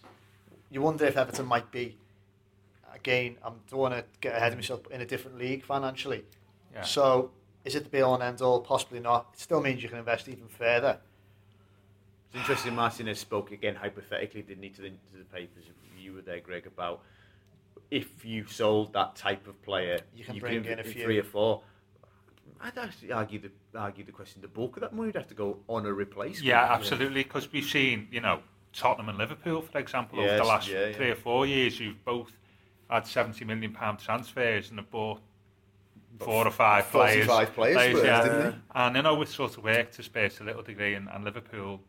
You 0.70 0.82
wonder 0.82 1.04
if 1.04 1.16
Everton 1.16 1.46
might 1.46 1.72
be, 1.72 1.98
again, 3.02 3.36
I 3.44 3.50
don't 3.68 3.80
want 3.80 3.94
to 3.94 4.04
get 4.20 4.36
ahead 4.36 4.52
of 4.52 4.58
myself, 4.58 4.80
in 4.90 5.00
a 5.00 5.06
different 5.06 5.38
league 5.38 5.64
financially. 5.64 6.24
Yeah. 6.72 6.82
So 6.82 7.32
is 7.64 7.74
it 7.74 7.84
the 7.84 7.90
be 7.90 8.00
all 8.00 8.14
and 8.14 8.22
end 8.22 8.40
all? 8.40 8.60
Possibly 8.60 9.00
not. 9.00 9.30
It 9.34 9.40
still 9.40 9.60
means 9.60 9.82
you 9.82 9.88
can 9.88 9.98
invest 9.98 10.28
even 10.28 10.48
further. 10.48 10.98
It's 12.28 12.36
interesting. 12.40 12.74
Martinez 12.74 13.18
spoke 13.18 13.50
again 13.50 13.74
hypothetically, 13.74 14.42
didn't 14.42 14.62
he, 14.62 14.70
to 14.70 14.82
the, 14.82 14.88
to 14.88 15.18
the 15.18 15.24
papers? 15.24 15.64
You 15.98 16.14
were 16.14 16.22
there, 16.22 16.40
Greg, 16.40 16.66
about 16.66 17.02
if 17.90 18.24
you 18.24 18.46
sold 18.46 18.92
that 18.94 19.16
type 19.16 19.46
of 19.46 19.60
player, 19.62 20.00
You 20.14 20.24
can 20.24 20.38
bring 20.38 20.64
in 20.64 20.78
a 20.78 20.84
few. 20.84 21.04
three 21.04 21.18
or 21.18 21.24
four. 21.24 21.62
I'd 22.60 22.78
actually 22.78 23.12
argue 23.12 23.40
the 23.40 23.50
argue 23.78 24.04
the 24.04 24.12
question. 24.12 24.40
The 24.40 24.48
bulk 24.48 24.76
of 24.76 24.82
that 24.82 24.94
money 24.94 25.08
would 25.08 25.16
have 25.16 25.26
to 25.28 25.34
go 25.34 25.58
on 25.68 25.84
a 25.84 25.92
replacement. 25.92 26.44
Yeah, 26.44 26.72
absolutely. 26.72 27.24
Because 27.24 27.50
we've 27.52 27.64
seen, 27.64 28.06
you 28.10 28.20
know, 28.20 28.40
Tottenham 28.72 29.08
and 29.08 29.18
Liverpool, 29.18 29.62
for 29.62 29.78
example, 29.78 30.20
over 30.20 30.36
the 30.36 30.44
last 30.44 30.68
yeah, 30.68 30.86
yeah. 30.86 30.92
three 30.92 31.10
or 31.10 31.16
four 31.16 31.44
years, 31.44 31.78
you've 31.80 32.02
both 32.04 32.32
had 32.92 33.06
seventy 33.06 33.44
million 33.44 33.72
pound 33.72 33.98
transfers 33.98 34.70
and 34.70 34.78
have 34.78 34.90
bought 34.90 35.20
four 36.20 36.46
or 36.46 36.50
five 36.50 36.84
players. 36.90 37.26
45 37.26 37.54
players 37.54 37.94
were, 37.94 38.04
yeah. 38.04 38.22
didn't 38.22 38.50
they? 38.50 38.56
And 38.74 38.98
I 38.98 39.00
know 39.00 39.20
it 39.22 39.28
sort 39.28 39.56
of 39.56 39.64
worked 39.64 39.94
to 39.94 40.02
Spurs 40.02 40.36
to 40.36 40.42
a 40.42 40.46
little 40.46 40.62
degree 40.62 40.94
and, 40.94 41.08
and 41.12 41.24
Liverpool, 41.24 41.80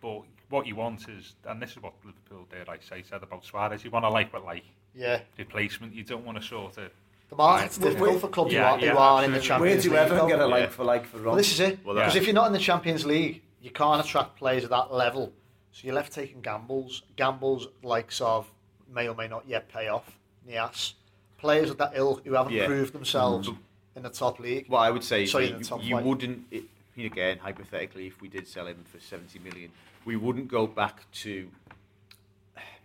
but 0.00 0.20
what 0.50 0.66
you 0.66 0.76
want 0.76 1.08
is, 1.08 1.34
and 1.48 1.60
this 1.60 1.70
is 1.72 1.82
what 1.82 1.94
Liverpool, 2.04 2.46
did, 2.50 2.68
I 2.68 2.76
say, 2.78 3.02
said 3.02 3.22
about 3.22 3.44
Suarez, 3.44 3.82
you 3.82 3.90
want 3.90 4.04
a 4.04 4.08
like 4.10 4.30
but 4.30 4.44
like 4.44 4.64
Yeah. 4.94 5.20
replacement. 5.38 5.94
You 5.94 6.04
don't 6.04 6.24
want 6.24 6.40
to 6.40 6.44
sort 6.46 6.76
of 6.78 6.90
The 7.30 7.36
market's 7.36 7.78
Right. 7.78 7.90
difficult 7.92 8.20
for 8.20 8.28
clubs 8.28 8.52
Yeah, 8.52 8.68
who, 8.68 8.74
are, 8.74 8.78
who 8.78 8.84
yeah, 8.86 8.94
are 8.96 9.24
in 9.24 9.30
the 9.32 9.38
absolutely. 9.38 9.68
Where 9.70 9.70
Champions 9.80 9.82
do 9.82 9.90
you 9.90 9.96
ever 9.96 10.28
get 10.28 10.40
a 10.40 10.46
like 10.46 10.62
Yeah. 10.64 10.68
for 10.68 10.84
like 10.84 11.06
for 11.06 11.22
Well, 11.22 11.34
this 11.34 11.52
is 11.52 11.58
it. 11.60 11.84
Well, 11.84 11.94
Because 11.94 12.12
that's- 12.12 12.16
if 12.16 12.26
you're 12.26 12.34
not 12.34 12.46
in 12.48 12.52
the 12.52 12.58
Champions 12.58 13.06
League, 13.06 13.42
you 13.62 13.70
can't 13.70 14.04
attract 14.04 14.36
players 14.36 14.62
at 14.62 14.70
that 14.70 14.92
level. 14.92 15.32
So 15.72 15.80
you're 15.86 15.94
left 15.94 16.12
taking 16.12 16.42
gambles. 16.42 17.02
Gambles 17.16 17.66
likes 17.82 18.20
of 18.20 18.46
may 18.88 19.08
or 19.08 19.14
may 19.16 19.26
not 19.26 19.48
yet 19.48 19.68
pay 19.68 19.88
off. 19.88 20.18
Niasse. 20.48 20.94
Players 21.38 21.70
of 21.70 21.78
that 21.78 21.92
ilk 21.94 22.24
who 22.24 22.34
haven't 22.34 22.52
Yeah. 22.52 22.66
proved 22.66 22.92
themselves 22.92 23.48
mm-hmm. 23.48 23.60
in 23.96 24.02
the 24.02 24.10
top 24.10 24.38
league. 24.38 24.66
Well, 24.68 24.80
I 24.80 24.90
would 24.90 25.04
say 25.04 25.26
Sorry, 25.26 25.48
that 25.48 25.58
the 25.58 25.64
top 25.64 25.80
you, 25.80 25.88
you 25.88 25.94
flight. 25.94 26.04
wouldn't, 26.04 26.46
it, 26.50 26.64
again, 26.98 27.38
hypothetically, 27.38 28.06
if 28.06 28.20
we 28.20 28.28
did 28.28 28.46
sell 28.48 28.66
him 28.66 28.82
for 28.84 28.98
70 28.98 29.38
million, 29.40 29.70
we 30.04 30.16
wouldn't 30.16 30.48
go 30.48 30.66
back 30.66 31.10
to, 31.12 31.50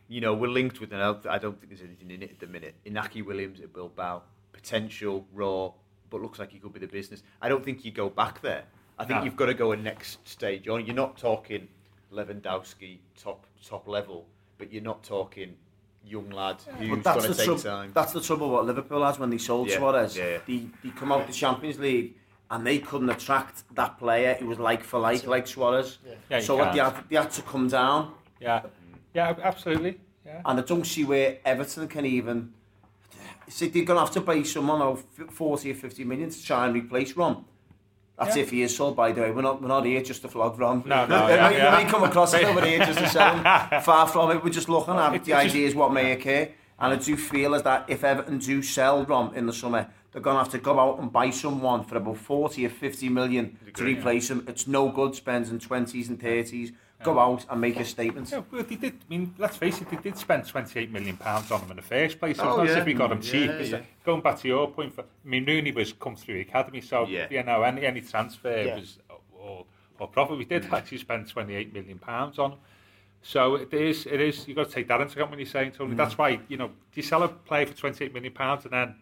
you 0.08 0.22
know, 0.22 0.34
we're 0.34 0.50
linked 0.50 0.80
with 0.82 0.92
an, 0.92 1.02
I 1.02 1.38
don't 1.38 1.58
think 1.60 1.70
there's 1.70 1.82
anything 1.82 2.12
in 2.12 2.24
it 2.24 2.32
at 2.32 2.40
the 2.40 2.48
minute. 2.48 2.76
Inaki 2.86 3.24
Williams 3.26 3.60
at 3.62 3.74
Bilbao, 3.74 4.24
potential, 4.52 5.26
raw, 5.34 5.72
but 6.10 6.22
looks 6.22 6.40
like 6.40 6.52
he 6.52 6.60
could 6.60 6.74
be 6.74 6.80
the 6.80 6.88
business. 6.88 7.24
I 7.42 7.50
don't 7.50 7.64
think 7.64 7.86
you 7.86 7.92
go 7.92 8.10
back 8.10 8.42
there. 8.42 8.64
I 8.98 9.06
think 9.06 9.20
No. 9.20 9.26
you've 9.26 9.38
got 9.38 9.46
to 9.46 9.54
go 9.54 9.72
a 9.72 9.78
next 9.78 10.28
stage 10.28 10.68
on. 10.68 10.86
You're 10.86 10.96
not 10.96 11.18
talking 11.18 11.68
Lewandowski 12.12 12.98
top 13.18 13.46
top 13.64 13.88
level, 13.88 14.26
but 14.58 14.74
you're 14.74 14.84
not 14.84 15.04
talking 15.04 15.56
young 16.06 16.30
lad 16.30 16.58
who's 16.80 17.04
that's 17.04 17.18
going 17.18 17.28
the, 17.30 17.34
to 17.34 17.36
take 17.36 17.46
trou- 17.46 17.58
time. 17.58 17.92
that's 17.94 18.14
the 18.14 18.22
trouble 18.22 18.50
what 18.50 18.66
Liverpool 18.66 19.04
has 19.06 19.20
when 19.20 19.30
they 19.30 19.38
sold 19.38 19.70
Yeah, 19.70 19.78
Suarez. 19.78 20.18
yeah, 20.18 20.30
yeah. 20.30 20.38
They, 20.48 20.68
they 20.84 20.90
come 20.96 21.12
out 21.12 21.28
the 21.28 21.34
Champions 21.34 21.78
League 21.80 22.16
and 22.52 22.66
they 22.66 22.80
couldn't 22.80 23.10
attract 23.10 23.64
that 23.76 23.98
player 24.00 24.34
who 24.40 24.48
was 24.48 24.58
like 24.60 24.84
for 24.84 25.00
like, 25.00 25.28
like 25.28 25.46
Suarez. 25.46 26.00
Yeah, 26.30 26.38
you 26.38 26.44
so 26.44 26.56
what 26.58 26.74
they 26.74 26.80
had, 26.80 27.04
they 27.10 27.16
had 27.16 27.30
to 27.32 27.42
come 27.44 27.68
down. 27.68 28.14
yeah, 28.40 28.64
yeah, 29.14 29.36
absolutely. 29.44 30.00
Yeah. 30.26 30.42
And 30.46 30.60
I 30.60 30.64
don't 30.64 30.86
see 30.86 31.04
where 31.06 31.38
Everton 31.46 31.88
can 31.88 32.06
even. 32.06 32.54
See, 33.48 33.68
they're 33.68 33.84
going 33.86 33.98
to 33.98 34.02
have 34.06 34.12
to 34.14 34.22
pay 34.22 34.44
someone 34.44 34.82
of 34.82 35.04
40 35.32 35.72
or 35.72 35.74
50 35.76 36.04
million 36.04 36.30
to 36.30 36.44
try 36.44 36.66
and 36.66 36.76
replace 36.76 37.16
Rom. 37.18 37.46
That's 38.20 38.36
Yeah. 38.36 38.44
if 38.44 38.50
he 38.52 38.62
is 38.62 38.76
sold, 38.76 38.96
by 38.96 39.12
the 39.14 39.22
way. 39.22 39.32
We're 39.32 39.42
not, 39.42 39.62
we're 39.62 39.70
not 39.70 39.86
here 39.86 40.02
just 40.02 40.22
to 40.24 40.28
flog 40.28 40.60
Rom. 40.60 40.84
No, 40.86 41.06
no, 41.06 41.28
It 41.28 41.36
yeah, 41.38 41.50
may- 41.50 41.58
yeah. 41.58 41.84
May 41.84 41.90
come 41.90 42.04
across 42.04 42.34
it 42.34 42.44
over 42.44 42.64
here 42.66 42.80
just 42.80 43.00
to 43.00 43.08
sell 43.08 43.36
him. 43.38 43.44
Far 43.82 44.08
from 44.08 44.32
it. 44.32 44.44
We're 44.44 44.50
just 44.50 44.68
looking 44.70 44.96
at 44.96 45.08
It- 45.16 45.24
the 45.24 45.32
it's 45.34 45.44
just- 45.44 45.56
ideas 45.56 45.76
what 45.76 45.94
may 45.94 46.12
occur. 46.12 46.50
And 46.82 46.94
I 46.94 46.96
do 46.98 47.16
feel 47.18 47.56
as 47.56 47.64
that 47.64 47.86
if 47.90 48.04
Everton 48.04 48.38
do 48.40 48.62
sell 48.62 49.04
Rom 49.06 49.34
in 49.36 49.46
the 49.46 49.54
summer, 49.54 49.90
they're 50.12 50.22
going 50.22 50.36
to 50.36 50.40
have 50.44 50.52
to 50.52 50.58
go 50.60 50.80
out 50.80 51.00
and 51.00 51.12
buy 51.12 51.30
someone 51.30 51.84
for 51.84 51.98
about 51.98 52.18
40 52.18 52.66
or 52.66 52.70
50 52.70 53.10
million 53.10 53.58
to 53.66 53.70
Agree, 53.70 53.94
replace 53.96 54.30
him. 54.30 54.46
It's 54.48 54.66
no 54.68 54.90
good 54.90 55.14
spending 55.16 55.60
20s 55.60 56.08
and 56.10 56.20
30s. 56.20 56.72
Go 57.04 57.18
um, 57.18 57.20
out 57.20 57.46
and 57.50 57.62
make 57.62 57.80
a 57.80 57.86
statement. 57.86 58.30
Yeah, 58.30 58.42
well, 58.52 58.64
they 58.64 58.76
did. 58.76 58.94
I 58.94 59.10
mean, 59.10 59.34
let's 59.38 59.56
face 59.56 59.80
it, 59.82 59.90
they 59.90 59.98
did 59.98 60.18
spend 60.18 60.46
28 60.46 60.92
million 60.92 61.16
pounds 61.16 61.50
on 61.50 61.62
him 61.62 61.72
in 61.72 61.78
the 61.78 61.82
first 61.82 62.20
place. 62.20 62.38
So 62.38 62.44
Oh, 62.44 62.48
it's 62.48 62.58
not 62.58 62.68
as 62.70 62.76
if 62.78 62.86
we 62.86 62.94
got 62.94 63.12
him 63.12 63.22
cheap. 63.22 63.50
is 63.52 63.70
yeah. 63.72 63.78
it? 63.78 63.86
Going 64.04 64.22
back 64.22 64.38
to 64.40 64.48
your 64.48 64.70
point, 64.70 64.94
for, 64.94 65.02
I 65.02 65.06
mean, 65.24 65.46
Rooney 65.46 65.72
was 65.72 65.94
come 65.94 66.18
through 66.18 66.36
the 66.36 66.42
academy, 66.42 66.82
so 66.82 67.08
Yeah. 67.08 67.28
you 67.30 67.42
know, 67.44 67.64
any 67.64 67.86
any 67.86 68.02
transfer 68.02 68.64
Yeah. 68.64 68.76
was 68.76 68.98
or, 69.32 69.66
or 69.98 70.08
profit. 70.10 70.38
We 70.38 70.46
did 70.46 70.66
actually 70.74 70.98
spend 70.98 71.30
28 71.30 71.74
million 71.74 72.00
pounds 72.00 72.38
on. 72.38 72.52
him. 72.54 72.60
So 73.22 73.56
it 73.56 73.74
is, 73.74 74.06
it 74.06 74.20
is. 74.22 74.48
You 74.48 74.56
got 74.56 74.68
to 74.68 74.72
take 74.72 74.88
that 74.88 75.02
into 75.02 75.14
account 75.14 75.32
when 75.32 75.40
you're 75.40 75.46
saying 75.46 75.72
Tony. 75.72 75.96
That's 75.96 76.16
mm. 76.16 76.20
why 76.20 76.40
you 76.48 76.58
know, 76.58 76.68
do 76.68 76.74
you 76.96 77.04
sell 77.04 77.24
a 77.24 77.28
player 77.28 77.66
for 77.66 77.76
28 77.76 78.14
million 78.14 78.34
pounds 78.34 78.66
and 78.66 78.74
then 78.74 78.96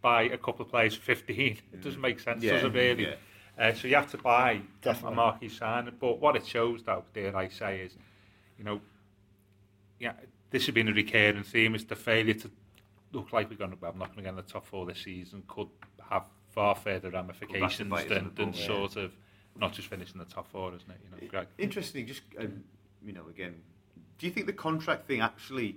buy 0.00 0.22
a 0.22 0.38
couple 0.38 0.64
of 0.64 0.70
players 0.70 0.94
for 0.94 1.02
15? 1.02 1.58
It 1.72 1.82
doesn't 1.82 1.98
mm. 1.98 2.02
make 2.02 2.20
sense, 2.20 2.42
Yeah, 2.42 2.54
does 2.54 2.64
it 2.64 2.72
really? 2.72 3.04
yeah. 3.04 3.14
Uh, 3.58 3.72
so 3.72 3.88
you 3.88 3.94
have 3.96 4.10
to 4.10 4.18
buy 4.18 4.60
a, 4.84 4.90
a 4.90 5.10
marquee 5.10 5.48
sign. 5.48 5.90
But 5.98 6.20
what 6.20 6.36
it 6.36 6.46
shows, 6.46 6.82
though, 6.84 7.04
dare 7.12 7.36
I 7.36 7.48
say, 7.48 7.80
is 7.80 7.96
you 8.56 8.64
know, 8.64 8.80
yeah, 9.98 10.12
this 10.50 10.66
has 10.66 10.74
been 10.74 10.88
a 10.88 10.92
recurring 10.92 11.42
theme. 11.42 11.74
Is 11.74 11.84
the 11.84 11.96
failure 11.96 12.34
to 12.34 12.50
look 13.12 13.32
like 13.32 13.50
we're 13.50 13.56
going 13.56 13.70
to, 13.70 13.78
well, 13.80 13.94
not 13.94 14.08
going 14.08 14.18
to 14.18 14.22
get 14.22 14.30
in 14.30 14.36
the 14.36 14.42
top 14.42 14.66
four 14.66 14.86
this 14.86 14.98
season 14.98 15.42
could 15.48 15.68
have 16.10 16.24
far 16.50 16.74
further 16.74 17.10
ramifications 17.10 17.92
us 17.92 18.04
than, 18.04 18.32
than 18.34 18.52
yeah. 18.52 18.66
sort 18.66 18.96
of 18.96 19.12
not 19.58 19.72
just 19.72 19.88
finishing 19.88 20.18
the 20.18 20.24
top 20.24 20.50
four, 20.50 20.68
isn't 20.74 20.90
it? 20.90 20.96
You 21.04 21.10
know, 21.10 21.30
Greg? 21.30 21.46
Interesting, 21.58 22.06
just 22.06 22.22
um, 22.38 22.62
you 23.04 23.12
know, 23.12 23.26
again, 23.28 23.54
do 24.18 24.26
you 24.26 24.32
think 24.32 24.46
the 24.46 24.52
contract 24.52 25.06
thing 25.06 25.20
actually, 25.20 25.76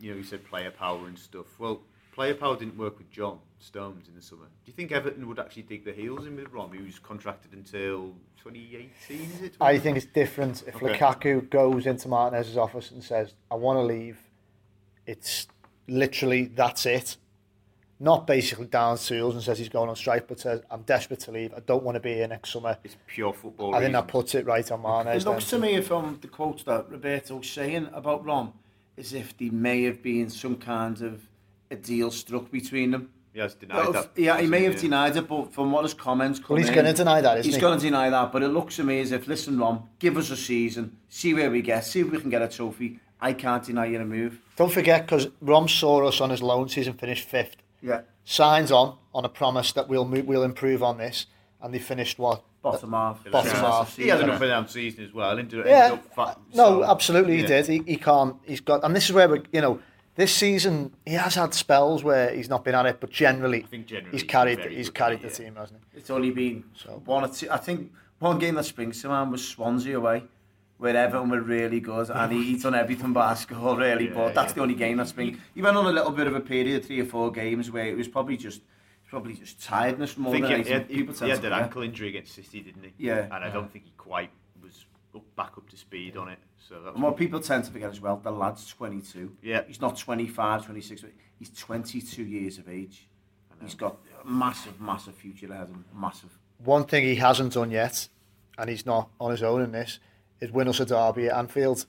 you 0.00 0.10
know, 0.10 0.16
you 0.16 0.24
said 0.24 0.44
player 0.44 0.70
power 0.70 1.06
and 1.06 1.18
stuff. 1.18 1.46
Well, 1.58 1.82
player 2.12 2.34
power 2.34 2.56
didn't 2.56 2.76
work 2.76 2.98
with 2.98 3.10
John 3.10 3.38
Stones 3.58 4.08
in 4.08 4.14
the 4.14 4.22
summer. 4.22 4.44
Do 4.44 4.70
you 4.70 4.72
think 4.72 4.92
Everton 4.92 5.26
would 5.28 5.38
actually 5.38 5.62
dig 5.62 5.84
their 5.84 5.94
heels 5.94 6.26
in 6.26 6.36
with 6.36 6.50
Rom, 6.52 6.70
who's 6.70 6.98
contracted 6.98 7.52
until 7.52 8.14
2018? 8.42 9.20
Is 9.20 9.42
it? 9.42 9.56
I 9.60 9.78
think 9.78 9.96
it's 9.96 10.06
different 10.06 10.62
if 10.66 10.76
Okay. 10.76 10.96
Lukaku 10.98 11.48
goes 11.50 11.86
into 11.86 12.08
Martinez's 12.08 12.56
office 12.56 12.90
and 12.90 13.02
says, 13.02 13.34
I 13.50 13.54
want 13.54 13.78
to 13.78 13.82
leave. 13.82 14.18
It's 15.06 15.46
literally, 15.88 16.46
that's 16.46 16.86
it. 16.86 17.16
Not 18.02 18.26
basically 18.26 18.64
down 18.66 18.96
tools 18.96 19.34
and 19.34 19.44
says 19.44 19.58
he's 19.58 19.68
going 19.68 19.90
on 19.90 19.96
strike, 19.96 20.26
but 20.26 20.40
says, 20.40 20.62
I'm 20.70 20.82
desperate 20.82 21.20
to 21.20 21.32
leave. 21.32 21.52
I 21.54 21.60
don't 21.60 21.82
want 21.82 21.96
to 21.96 22.00
be 22.00 22.14
here 22.14 22.26
next 22.28 22.50
summer. 22.50 22.78
it's 22.82 22.96
pure 23.06 23.34
football. 23.34 23.74
I 23.74 23.80
think 23.80 23.92
that 23.92 24.04
reasons. 24.04 24.10
puts 24.10 24.34
it 24.34 24.46
right 24.46 24.70
on 24.72 24.80
Martinez. 24.80 25.22
It 25.22 25.28
looks 25.28 25.50
then. 25.50 25.60
to 25.60 25.66
me 25.66 25.80
from 25.82 26.04
um, 26.06 26.18
the 26.22 26.28
quotes 26.28 26.62
that 26.62 26.90
Roberto's 26.90 27.50
saying 27.50 27.90
about 27.92 28.24
Rom, 28.24 28.54
as 28.96 29.12
if 29.12 29.36
there 29.36 29.52
may 29.52 29.82
have 29.82 30.02
been 30.02 30.30
some 30.30 30.56
kind 30.56 31.02
of 31.02 31.20
a 31.70 31.76
deal 31.76 32.10
struck 32.10 32.50
between 32.50 32.90
them. 32.90 33.10
He 33.32 33.38
has 33.38 33.54
denied 33.54 33.92
that. 33.92 34.10
yeah, 34.16 34.40
he 34.40 34.46
may 34.48 34.64
have 34.64 34.74
Yeah. 34.74 34.80
denied 34.80 35.16
it, 35.16 35.28
but 35.28 35.52
from 35.52 35.70
what 35.70 35.84
his 35.84 35.94
comments 35.94 36.40
come 36.40 36.46
Well, 36.50 36.58
he's 36.58 36.68
in, 36.68 36.74
going 36.74 36.86
to 36.86 36.92
deny 36.92 37.20
that, 37.20 37.38
isn't 37.38 37.44
he's 37.48 37.54
he? 37.54 37.60
going 37.60 37.78
to 37.78 37.84
deny 37.84 38.10
that. 38.10 38.32
But 38.32 38.42
it 38.42 38.48
looks 38.48 38.76
to 38.76 38.84
me 38.84 39.00
as 39.00 39.12
if, 39.12 39.28
listen, 39.28 39.56
Rom, 39.58 39.84
give 40.00 40.16
us 40.16 40.30
a 40.30 40.36
season, 40.36 40.96
see 41.08 41.32
where 41.32 41.48
we 41.50 41.62
get, 41.62 41.84
see 41.84 42.00
if 42.00 42.10
we 42.10 42.18
can 42.20 42.28
get 42.30 42.42
a 42.42 42.48
trophy. 42.48 42.98
I 43.20 43.34
can't 43.34 43.62
deny 43.62 43.86
you 43.86 44.00
a 44.00 44.04
move. 44.04 44.40
Don't 44.56 44.72
forget, 44.72 45.06
because 45.06 45.28
Rom 45.40 45.68
saw 45.68 46.04
us 46.08 46.20
on 46.20 46.30
his 46.30 46.42
loan 46.42 46.68
season 46.68 46.94
finish 46.94 47.22
fifth. 47.22 47.56
Yeah, 47.82 48.00
Signs 48.24 48.70
on 48.72 48.96
on 49.14 49.24
a 49.24 49.28
promise 49.28 49.72
that 49.72 49.88
we'll 49.88 50.04
mo- 50.04 50.22
we'll 50.26 50.42
improve 50.42 50.82
on 50.82 50.98
this, 50.98 51.26
and 51.62 51.72
they 51.72 51.78
finished 51.78 52.18
what? 52.18 52.42
bottom 52.62 52.92
half. 52.92 53.24
Bottom 53.30 53.50
Yeah. 53.52 53.60
half. 53.60 53.96
He 53.96 54.08
had 54.08 54.20
an 54.20 54.28
up 54.28 54.40
and 54.42 54.50
down 54.50 54.68
season 54.68 55.02
as 55.04 55.14
well. 55.14 55.38
Ended, 55.38 55.64
Yeah, 55.66 55.84
ended 55.86 55.98
up 56.00 56.14
fat, 56.14 56.38
no, 56.54 56.82
so- 56.82 56.84
absolutely 56.84 57.38
he 57.38 57.42
did. 57.46 57.66
He, 57.66 57.82
he 57.86 57.96
can't. 57.96 58.36
He's 58.46 58.60
got, 58.60 58.84
and 58.84 58.94
this 58.94 59.06
is 59.06 59.12
where 59.14 59.28
we, 59.30 59.40
you 59.52 59.62
know, 59.62 59.78
this 60.14 60.34
season 60.34 60.92
he 61.06 61.14
has 61.14 61.34
had 61.34 61.54
spells 61.54 62.02
where 62.02 62.30
he's 62.34 62.48
not 62.48 62.64
been 62.64 62.74
at 62.74 62.86
it, 62.86 63.00
but 63.00 63.10
generally, 63.10 63.64
I 63.64 63.66
think 63.66 63.86
generally 63.86 64.12
he's 64.12 64.22
he's 64.22 64.30
carried 64.30 64.58
very 64.58 64.74
he's 64.74 64.90
carried 64.90 65.22
yeah. 65.22 65.28
the 65.28 65.34
team, 65.34 65.56
hasn't 65.56 65.80
he? 65.92 65.98
It's 65.98 66.10
only 66.10 66.30
been 66.30 66.64
So- 66.74 67.02
one 67.04 67.24
or 67.24 67.28
two. 67.28 67.48
I 67.50 67.56
think 67.56 67.92
one 68.18 68.38
game 68.38 68.54
that 68.56 68.64
springs 68.64 69.00
to 69.02 69.08
mind 69.08 69.32
was 69.32 69.46
Swansea 69.46 69.96
away, 69.96 70.24
where 70.78 70.96
Everton 70.96 71.30
were 71.30 71.40
really 71.40 71.80
good, 71.80 72.10
and 72.10 72.32
he, 72.32 72.42
he's 72.44 72.62
done 72.62 72.74
everything 72.74 73.12
but 73.12 73.34
score 73.34 73.78
really. 73.78 74.08
Yeah, 74.08 74.14
but 74.14 74.34
that's 74.34 74.50
yeah. 74.50 74.56
the 74.56 74.60
only 74.62 74.74
game 74.74 74.98
that 74.98 75.08
springs. 75.08 75.38
He 75.54 75.62
went 75.62 75.76
on 75.76 75.86
a 75.86 75.92
little 75.92 76.12
bit 76.12 76.26
of 76.26 76.34
a 76.34 76.40
period, 76.40 76.84
three 76.84 77.00
or 77.00 77.06
four 77.06 77.30
games, 77.32 77.70
where 77.70 77.86
it 77.86 77.96
was 77.96 78.08
probably 78.08 78.36
just 78.36 78.60
probably 79.10 79.34
just 79.34 79.60
tiredness 79.62 80.14
I 80.16 80.20
more 80.20 80.32
think 80.32 80.44
than 80.44 80.50
he, 80.52 80.56
he, 80.56 80.60
anything. 80.60 80.72
had, 80.72 80.90
he, 80.90 80.96
People 80.98 81.14
he 81.14 81.18
tend 81.18 81.30
had 81.32 81.42
to 81.42 81.48
that 81.50 81.62
ankle 81.62 81.82
injury 81.82 82.10
against 82.10 82.34
City, 82.34 82.60
didn't 82.60 82.84
he? 82.84 82.92
Yeah. 82.98 83.24
And 83.24 83.44
I 83.44 83.50
don't 83.50 83.70
think 83.70 83.84
he 83.86 83.92
quite 83.96 84.30
was 84.62 84.86
up, 85.14 85.22
back 85.34 85.52
up 85.56 85.68
to 85.70 85.76
speed 85.76 86.16
on 86.16 86.28
it. 86.28 86.38
So 86.70 86.80
that's 86.84 86.94
and 86.94 87.02
what 87.02 87.16
people 87.16 87.40
tend 87.40 87.64
to 87.64 87.72
forget 87.72 87.90
as 87.90 88.00
well, 88.00 88.20
the 88.22 88.30
lad's 88.30 88.64
22. 88.68 89.36
Yeah. 89.42 89.62
He's 89.66 89.80
not 89.80 89.98
25, 89.98 90.66
26, 90.66 91.04
he's 91.36 91.50
22 91.50 92.22
years 92.22 92.58
of 92.58 92.68
age. 92.68 93.08
He's 93.60 93.74
got 93.74 93.96
a 94.24 94.26
massive, 94.26 94.80
massive 94.80 95.16
future 95.16 95.52
ahead 95.52 95.64
of 95.64 95.70
him, 95.70 95.84
massive. 95.92 96.30
One 96.64 96.84
thing 96.84 97.02
he 97.02 97.16
hasn't 97.16 97.54
done 97.54 97.72
yet, 97.72 98.06
and 98.56 98.70
he's 98.70 98.86
not 98.86 99.10
on 99.20 99.32
his 99.32 99.42
own 99.42 99.62
in 99.62 99.72
this, 99.72 99.98
is 100.40 100.52
win 100.52 100.68
us 100.68 100.78
a 100.78 100.86
derby 100.86 101.26
at 101.26 101.36
Anfield. 101.36 101.86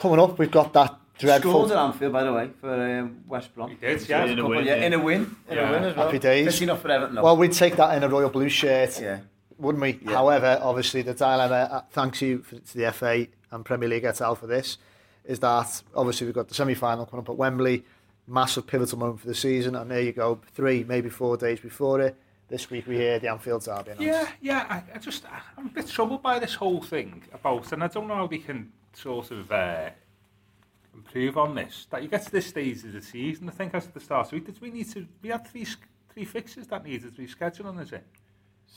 Coming 0.00 0.18
up, 0.18 0.36
we've 0.36 0.50
got 0.50 0.72
that 0.72 0.98
dreadful. 1.16 1.52
Scored 1.52 1.70
at 1.70 1.78
Anfield, 1.78 2.12
by 2.12 2.24
the 2.24 2.32
way, 2.32 2.50
for 2.60 2.98
um, 2.98 3.22
West 3.28 3.54
Brom. 3.54 3.70
He 3.70 3.76
did, 3.76 4.08
yeah. 4.08 4.24
In 4.24 4.32
a, 4.32 4.34
couple, 4.42 4.50
win, 4.50 4.66
yeah. 4.66 4.74
yeah. 4.74 4.86
in 4.86 4.92
a 4.94 4.98
win. 4.98 5.36
In 5.48 5.56
yeah. 5.56 5.68
a 5.68 5.72
win 5.72 5.84
as 5.84 5.96
well. 5.96 6.06
Happy 6.06 6.18
days. 6.18 6.48
Especially 6.48 6.66
not 6.66 6.82
for 6.82 6.90
Everton, 6.90 7.14
no. 7.14 7.22
Well, 7.22 7.36
we'd 7.36 7.52
take 7.52 7.76
that 7.76 7.96
in 7.96 8.02
a 8.02 8.08
Royal 8.08 8.30
Blue 8.30 8.48
shirt. 8.48 9.00
Yeah. 9.00 9.20
Wouldn't 9.58 9.82
we? 9.82 9.98
Yeah. 10.02 10.16
However, 10.16 10.58
obviously, 10.62 11.02
the 11.02 11.14
dilemma, 11.14 11.68
uh, 11.70 11.80
thanks 11.90 12.22
you 12.22 12.38
for, 12.42 12.58
to 12.58 12.76
the 12.76 12.90
FA 12.92 13.26
and 13.50 13.64
Premier 13.64 13.88
League 13.88 14.04
et 14.04 14.20
al. 14.20 14.34
for 14.34 14.46
this, 14.46 14.78
is 15.24 15.40
that 15.40 15.82
obviously 15.94 16.26
we've 16.26 16.34
got 16.34 16.48
the 16.48 16.54
semi 16.54 16.74
final 16.74 17.06
coming 17.06 17.24
up 17.24 17.30
at 17.30 17.36
Wembley, 17.36 17.84
massive 18.26 18.66
pivotal 18.66 18.98
moment 18.98 19.20
for 19.20 19.26
the 19.26 19.34
season, 19.34 19.74
and 19.74 19.90
there 19.90 20.00
you 20.00 20.12
go, 20.12 20.40
three, 20.54 20.84
maybe 20.84 21.08
four 21.08 21.36
days 21.36 21.60
before 21.60 22.00
it. 22.00 22.16
This 22.48 22.70
week 22.70 22.86
we 22.86 22.96
hear 22.96 23.18
the 23.18 23.28
Anfield 23.28 23.64
derby. 23.64 23.90
announced. 23.90 24.00
Yeah, 24.00 24.28
yeah. 24.40 24.66
I, 24.70 24.96
I 24.96 24.98
just 24.98 25.24
I'm 25.56 25.66
a 25.66 25.70
bit 25.70 25.86
troubled 25.86 26.22
by 26.22 26.38
this 26.38 26.54
whole 26.54 26.80
thing 26.80 27.22
about, 27.34 27.72
and 27.72 27.84
I 27.84 27.88
don't 27.88 28.08
know 28.08 28.14
how 28.14 28.26
we 28.26 28.38
can 28.38 28.72
sort 28.94 29.30
of 29.32 29.52
uh, 29.52 29.90
improve 30.94 31.36
on 31.36 31.54
this. 31.54 31.86
That 31.90 32.02
you 32.02 32.08
get 32.08 32.24
to 32.24 32.30
this 32.32 32.46
stage 32.46 32.84
of 32.84 32.94
the 32.94 33.02
season, 33.02 33.48
I 33.50 33.52
think 33.52 33.74
as 33.74 33.86
at 33.86 33.92
the 33.92 34.00
start 34.00 34.26
of 34.26 34.30
the 34.30 34.36
week, 34.36 34.46
did 34.46 34.62
we 34.62 34.70
need 34.70 34.90
to? 34.92 35.06
We 35.20 35.28
had 35.28 35.46
three 35.46 35.66
three 36.08 36.24
fixes 36.24 36.66
that 36.68 36.84
needed 36.84 37.14
rescheduling, 37.16 37.82
is 37.82 37.92
it? 37.92 38.06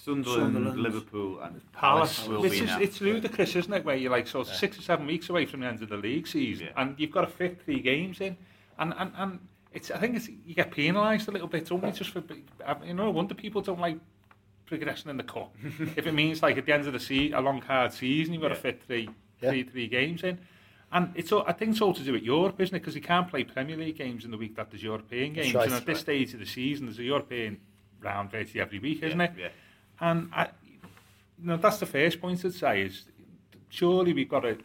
Sunderland, 0.03 0.53
Sunderland. 0.55 0.79
Liverpool, 0.81 1.39
and 1.41 1.61
Palace, 1.73 2.17
Palace 2.19 2.27
will 2.27 2.41
which 2.41 2.51
be 2.53 2.59
is 2.59 2.65
now. 2.67 2.79
it's 2.79 3.01
ludicrous, 3.01 3.55
isn't 3.55 3.73
it? 3.73 3.85
Where 3.85 3.95
you're 3.95 4.11
like 4.11 4.27
sort 4.27 4.47
of 4.47 4.53
six 4.55 4.77
or 4.79 4.81
seven 4.81 5.05
weeks 5.05 5.29
away 5.29 5.45
from 5.45 5.59
the 5.59 5.67
end 5.67 5.81
of 5.83 5.89
the 5.89 5.97
league 5.97 6.27
season, 6.27 6.67
Yeah. 6.67 6.81
and 6.81 6.95
you've 6.99 7.11
got 7.11 7.21
to 7.21 7.27
fit 7.27 7.61
three 7.63 7.79
games 7.81 8.19
in, 8.21 8.35
and 8.79 8.93
and 8.97 9.11
and 9.17 9.39
it's 9.73 9.91
I 9.91 9.97
think 9.97 10.15
it's 10.15 10.27
you 10.27 10.55
get 10.55 10.71
penalised 10.71 11.27
a 11.27 11.31
little 11.31 11.47
bit, 11.47 11.67
don't? 11.67 11.95
Just 11.95 12.09
for 12.11 12.23
you 12.83 12.93
know, 12.93 13.05
no 13.05 13.11
wonder 13.11 13.35
people 13.35 13.61
don't 13.61 13.79
like 13.79 13.97
progression 14.65 15.09
in 15.09 15.17
the 15.17 15.23
cup. 15.23 15.53
if 15.95 16.07
it 16.07 16.13
means 16.13 16.41
like 16.41 16.57
at 16.57 16.65
the 16.65 16.73
end 16.73 16.87
of 16.87 16.93
the 16.93 16.99
season, 16.99 17.37
a 17.37 17.41
long 17.41 17.61
hard 17.61 17.93
season, 17.93 18.33
you've 18.33 18.41
got 18.41 18.49
to 18.49 18.55
fit 18.55 18.81
three, 18.87 19.09
Yeah. 19.41 19.49
three, 19.49 19.63
three 19.63 19.87
games 19.87 20.23
in. 20.23 20.39
And 20.93 21.11
it's 21.15 21.31
all, 21.31 21.43
I 21.47 21.53
think 21.53 21.71
it's 21.71 21.81
all 21.81 21.93
to 21.93 22.03
do 22.03 22.11
with 22.13 22.23
Europe, 22.23 22.59
isn't 22.59 22.75
it? 22.75 22.79
Because 22.79 22.95
you 22.95 23.01
can't 23.01 23.29
play 23.29 23.43
Premier 23.45 23.77
League 23.77 23.97
games 23.97 24.25
in 24.25 24.31
the 24.31 24.37
week 24.37 24.55
that 24.55 24.71
there's 24.71 24.83
European 24.83 25.33
games. 25.33 25.53
right. 25.53 25.65
and 25.65 25.73
at 25.73 25.85
this 25.85 25.99
stage 26.01 26.33
of 26.33 26.39
the 26.41 26.45
season, 26.45 26.85
there's 26.85 26.99
a 26.99 27.03
European 27.03 27.59
round 28.01 28.29
virtually 28.31 28.59
every 28.61 28.79
week, 28.79 29.01
isn't 29.03 29.19
yeah, 29.19 29.25
it? 29.27 29.51
Yeah. 30.01 30.11
And 30.11 30.29
I, 30.33 30.49
you 31.41 31.47
know, 31.47 31.57
that's 31.57 31.77
the 31.77 31.85
first 31.85 32.19
point 32.21 32.43
I'd 32.45 32.53
say 32.53 32.81
is 32.81 33.05
surely 33.69 34.13
we've 34.13 34.29
got 34.29 34.41
to, 34.41 34.57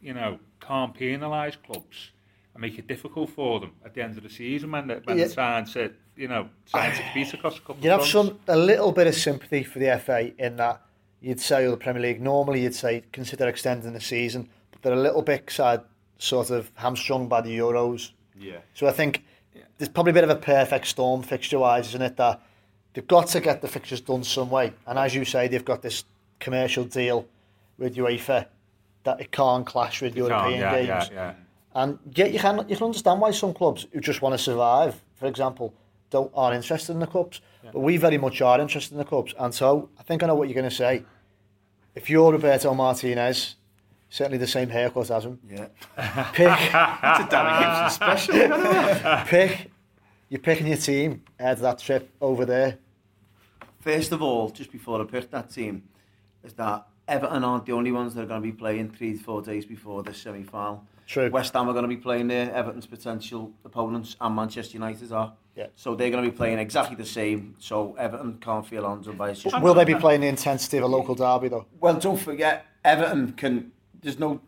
you 0.00 0.14
know, 0.14 0.38
can't 0.60 0.94
penalise 0.94 1.56
clubs 1.64 2.10
and 2.54 2.60
make 2.60 2.78
it 2.78 2.86
difficult 2.86 3.30
for 3.30 3.60
them 3.60 3.72
at 3.84 3.94
the 3.94 4.02
end 4.02 4.16
of 4.16 4.22
the 4.22 4.30
season 4.30 4.70
when 4.72 4.86
they're, 4.88 5.00
when 5.04 5.18
Yeah. 5.18 5.24
they're 5.26 5.34
trying 5.34 5.64
to, 5.66 5.92
you 6.16 6.28
know, 6.28 6.48
trying 6.70 6.96
to 6.96 7.02
compete 7.02 7.32
across 7.34 7.56
a 7.58 7.60
couple 7.60 7.76
You'd 7.76 7.92
of 7.92 8.00
have 8.00 8.08
fronts. 8.08 8.30
some 8.30 8.40
a 8.48 8.56
little 8.58 8.92
bit 8.92 9.06
of 9.06 9.14
sympathy 9.14 9.62
for 9.64 9.78
the 9.78 9.98
FA 9.98 10.32
in 10.38 10.56
that 10.56 10.82
you'd 11.20 11.40
say 11.40 11.64
or 11.64 11.70
the 11.70 11.76
Premier 11.76 12.02
League 12.02 12.20
normally 12.20 12.62
you'd 12.62 12.74
say 12.74 13.02
consider 13.12 13.48
extending 13.48 13.92
the 13.92 14.00
season, 14.00 14.48
but 14.70 14.82
they're 14.82 14.92
a 14.92 14.96
little 14.96 15.22
bit 15.22 15.50
sad, 15.50 15.82
sort 16.18 16.50
of 16.50 16.70
hamstrung 16.76 17.28
by 17.28 17.40
the 17.40 17.56
Euros. 17.58 18.10
Yeah. 18.38 18.58
So 18.74 18.86
I 18.86 18.92
think 18.92 19.24
there's 19.78 19.88
probably 19.88 20.10
a 20.10 20.14
bit 20.14 20.24
of 20.24 20.30
a 20.30 20.36
perfect 20.36 20.86
storm 20.86 21.22
fixture 21.22 21.58
wise, 21.58 21.88
isn't 21.88 22.02
it? 22.02 22.16
That 22.16 22.40
they've 22.98 23.06
got 23.06 23.28
to 23.28 23.40
get 23.40 23.62
the 23.62 23.68
fixtures 23.68 24.00
done 24.00 24.24
some 24.24 24.50
way, 24.50 24.72
and 24.88 24.98
as 24.98 25.14
you 25.14 25.24
say, 25.24 25.46
they've 25.46 25.64
got 25.64 25.82
this 25.82 26.02
commercial 26.40 26.82
deal 26.82 27.26
with 27.78 27.94
UEFA 27.94 28.46
that 29.04 29.20
it 29.20 29.30
can't 29.30 29.64
clash 29.64 30.02
with 30.02 30.16
You 30.16 30.26
can't, 30.26 30.50
European 30.50 30.60
yeah, 30.60 30.74
games. 30.98 31.10
yeah, 31.12 31.14
yeah. 31.14 31.34
And 31.76 31.98
yet 32.12 32.32
you 32.32 32.40
can 32.40 32.68
you 32.68 32.74
can 32.76 32.86
understand 32.86 33.20
why 33.20 33.30
some 33.30 33.54
clubs 33.54 33.86
who 33.92 34.00
just 34.00 34.20
want 34.20 34.32
to 34.36 34.38
survive, 34.38 35.00
for 35.14 35.26
example, 35.26 35.72
don't 36.10 36.32
aren't 36.34 36.56
interested 36.56 36.90
in 36.92 36.98
the 36.98 37.06
cups. 37.06 37.40
But 37.72 37.78
we 37.80 37.98
very 37.98 38.18
much 38.18 38.40
are 38.42 38.60
interested 38.60 38.94
in 38.94 38.98
the 38.98 39.04
cups. 39.04 39.32
And 39.38 39.54
so 39.54 39.90
I 39.96 40.02
think 40.02 40.24
I 40.24 40.26
know 40.26 40.34
what 40.34 40.48
you're 40.48 40.54
going 40.60 40.68
to 40.68 40.74
say. 40.74 41.04
If 41.94 42.10
you're 42.10 42.32
Roberto 42.32 42.74
Martinez, 42.74 43.54
certainly 44.10 44.38
the 44.38 44.46
same 44.48 44.70
haircut 44.70 45.08
as 45.12 45.24
him, 45.24 45.38
Yeah. 45.48 45.66
pick 46.32 46.46
That's 46.72 47.20
a 47.20 47.28
Danny 47.30 47.64
Gibson 47.64 47.90
special. 47.90 49.24
pick 49.26 49.70
you're 50.30 50.40
picking 50.40 50.66
your 50.66 50.76
team 50.78 51.22
ahead 51.38 51.58
of 51.58 51.60
that 51.60 51.78
trip 51.78 52.10
over 52.20 52.44
there. 52.44 52.78
First 53.80 54.12
of 54.12 54.22
all, 54.22 54.50
just 54.50 54.72
before 54.72 55.00
I 55.00 55.04
pick 55.04 55.30
that 55.30 55.50
team, 55.50 55.84
is 56.42 56.52
that 56.54 56.86
Everton 57.06 57.44
aren't 57.44 57.66
the 57.66 57.72
only 57.72 57.92
ones 57.92 58.14
that 58.14 58.22
are 58.22 58.26
going 58.26 58.42
to 58.42 58.46
be 58.46 58.52
playing 58.52 58.90
three 58.90 59.16
to 59.16 59.22
four 59.22 59.40
days 59.40 59.64
before 59.64 60.02
the 60.02 60.12
semi-final. 60.12 60.84
True. 61.06 61.30
West 61.30 61.54
Ham 61.54 61.68
are 61.68 61.72
going 61.72 61.84
to 61.84 61.88
be 61.88 61.96
playing 61.96 62.28
there, 62.28 62.52
Everton's 62.52 62.86
potential 62.86 63.50
opponents, 63.64 64.14
and 64.20 64.36
Manchester 64.36 64.74
United 64.74 65.10
are. 65.12 65.32
Yeah. 65.56 65.68
So 65.74 65.94
they're 65.94 66.10
going 66.10 66.22
to 66.22 66.30
be 66.30 66.36
playing 66.36 66.58
exactly 66.58 66.96
the 66.96 67.06
same. 67.06 67.56
So 67.58 67.94
Everton 67.98 68.38
can't 68.40 68.66
feel 68.66 68.84
unbiased. 68.84 69.42
Just 69.42 69.60
Will 69.62 69.74
they 69.74 69.84
be 69.84 69.94
playing 69.94 70.20
the 70.20 70.26
intensity 70.26 70.76
of 70.76 70.84
a 70.84 70.86
local 70.86 71.14
derby 71.14 71.48
though? 71.48 71.66
Well, 71.80 71.98
don't 71.98 72.18
forget, 72.18 72.66
Everton 72.84 73.32
can. 73.32 73.72
There's 74.00 74.18
no. 74.18 74.40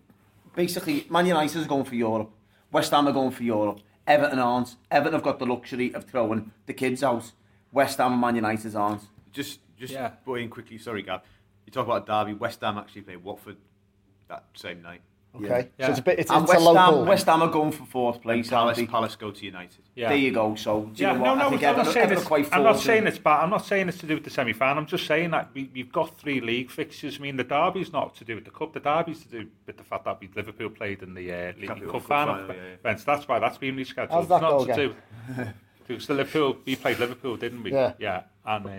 Basically, 0.55 1.07
Man 1.09 1.27
United 1.27 1.67
going 1.67 1.85
for 1.85 1.95
Europe. 1.95 2.31
West 2.71 2.91
Ham 2.91 3.09
are 3.09 3.13
going 3.13 3.31
for 3.31 3.43
Europe. 3.43 3.81
Everton 4.07 4.39
aren't. 4.39 4.77
Everton 4.91 5.15
have 5.15 5.23
got 5.23 5.39
the 5.39 5.47
luxury 5.47 5.95
of 5.95 6.05
throwing 6.05 6.53
the 6.67 6.75
kids 6.75 7.03
out. 7.03 7.33
West 7.73 7.99
Ham 7.99 8.13
and 8.13 8.21
Man 8.21 8.37
United 8.37 8.77
aren't. 8.77 9.03
Just 9.33 9.61
just 9.77 9.93
Yeah. 9.93 10.13
yeah. 10.27 10.35
in 10.37 10.51
quickly, 10.51 10.79
sorry, 10.79 11.03
Gav. 11.03 11.23
You 11.67 11.73
talk 11.73 11.87
about 11.87 12.07
Derby. 12.07 12.35
West 12.35 12.61
Ham 12.61 12.79
actually 12.79 13.03
played 13.03 13.23
Watford 13.23 13.57
that 14.29 14.45
same 14.55 14.83
night. 14.83 15.03
Okay. 15.37 15.69
Yeah. 15.79 15.87
So 15.87 15.91
it's 15.93 16.01
a 16.01 16.03
bit 16.03 16.19
it's, 16.19 16.31
And 16.31 16.43
it's 16.43 16.51
a 16.51 16.55
West 16.55 16.65
local 16.65 16.99
Ham, 16.99 17.07
West 17.07 17.27
Ham 17.27 17.43
are 17.43 17.49
going 17.49 17.71
for 17.71 17.85
fourth 17.85 18.17
And 18.17 18.23
place. 18.25 18.49
Palace, 18.49 18.79
aren't? 18.79 18.91
Palace 18.91 19.15
go 19.15 19.31
to 19.31 19.45
United. 19.45 19.85
Yeah. 19.95 20.09
There 20.09 20.19
you 20.19 20.33
go. 20.33 20.57
So 20.57 20.91
do 20.93 21.01
you 21.01 21.07
know 21.07 21.15
no, 21.15 21.21
what? 21.21 21.39
no, 21.39 21.47
I 21.47 21.51
think 21.51 21.63
I'm 21.63 21.77
not 21.77 21.87
saying 21.87 21.97
Everton 21.99 22.19
it's. 22.19 22.27
quite 22.27 22.49
I'm 22.53 22.63
not 22.65 22.81
saying 22.81 23.07
it's 23.07 23.19
bad. 23.19 23.45
I'm 23.45 23.51
not 23.51 23.65
saying 23.65 23.89
it's 23.89 23.99
to 23.99 24.07
do 24.07 24.15
with 24.15 24.25
the 24.25 24.31
semi-final. 24.31 24.79
I'm 24.79 24.87
just 24.87 25.07
saying 25.07 25.31
that 25.31 25.51
we, 25.55 25.71
we've 25.73 25.93
got 25.93 26.19
three 26.19 26.41
league 26.41 26.71
fixtures. 26.71 27.19
I 27.19 27.23
mean, 27.23 27.37
the 27.37 27.45
derby's 27.45 27.93
not 27.93 28.17
to 28.17 28.25
do 28.25 28.35
with 28.35 28.45
the 28.45 28.51
cup. 28.51 28.73
The 28.73 28.81
derby's 28.81 29.23
to 29.23 29.29
do 29.29 29.47
with 29.67 29.77
the 29.77 29.85
fact 29.85 30.05
that 30.07 30.21
we 30.21 30.29
Liverpool 30.35 30.71
played 30.71 31.03
in 31.03 31.15
the 31.15 31.33
uh, 31.33 31.53
League 31.57 31.69
Cup 31.69 31.79
Cup 31.89 32.03
final. 32.03 32.35
final, 32.35 32.49
yeah, 32.49 32.63
yeah. 32.63 32.75
events. 32.75 33.05
That's 33.05 33.29
why 33.29 33.39
that's 33.39 33.59
been 33.59 33.77
rescheduled. 33.77 34.11
How's 34.11 34.29
that 34.29 34.43
it's 34.43 34.43
not 34.43 34.51
go 34.51 34.65
to 34.65 34.73
again? 34.73 34.95
do. 35.37 35.45
Because 35.87 36.07
the 36.07 36.15
Liverpool, 36.15 36.57
we 36.65 36.77
played 36.77 37.01
Liverpool, 37.01 37.37
didn't 37.37 37.65
we? 37.65 37.73
Yeah. 37.73 37.95
Yeah, 37.99 38.23
and 38.47 38.67
uh, 38.67 38.71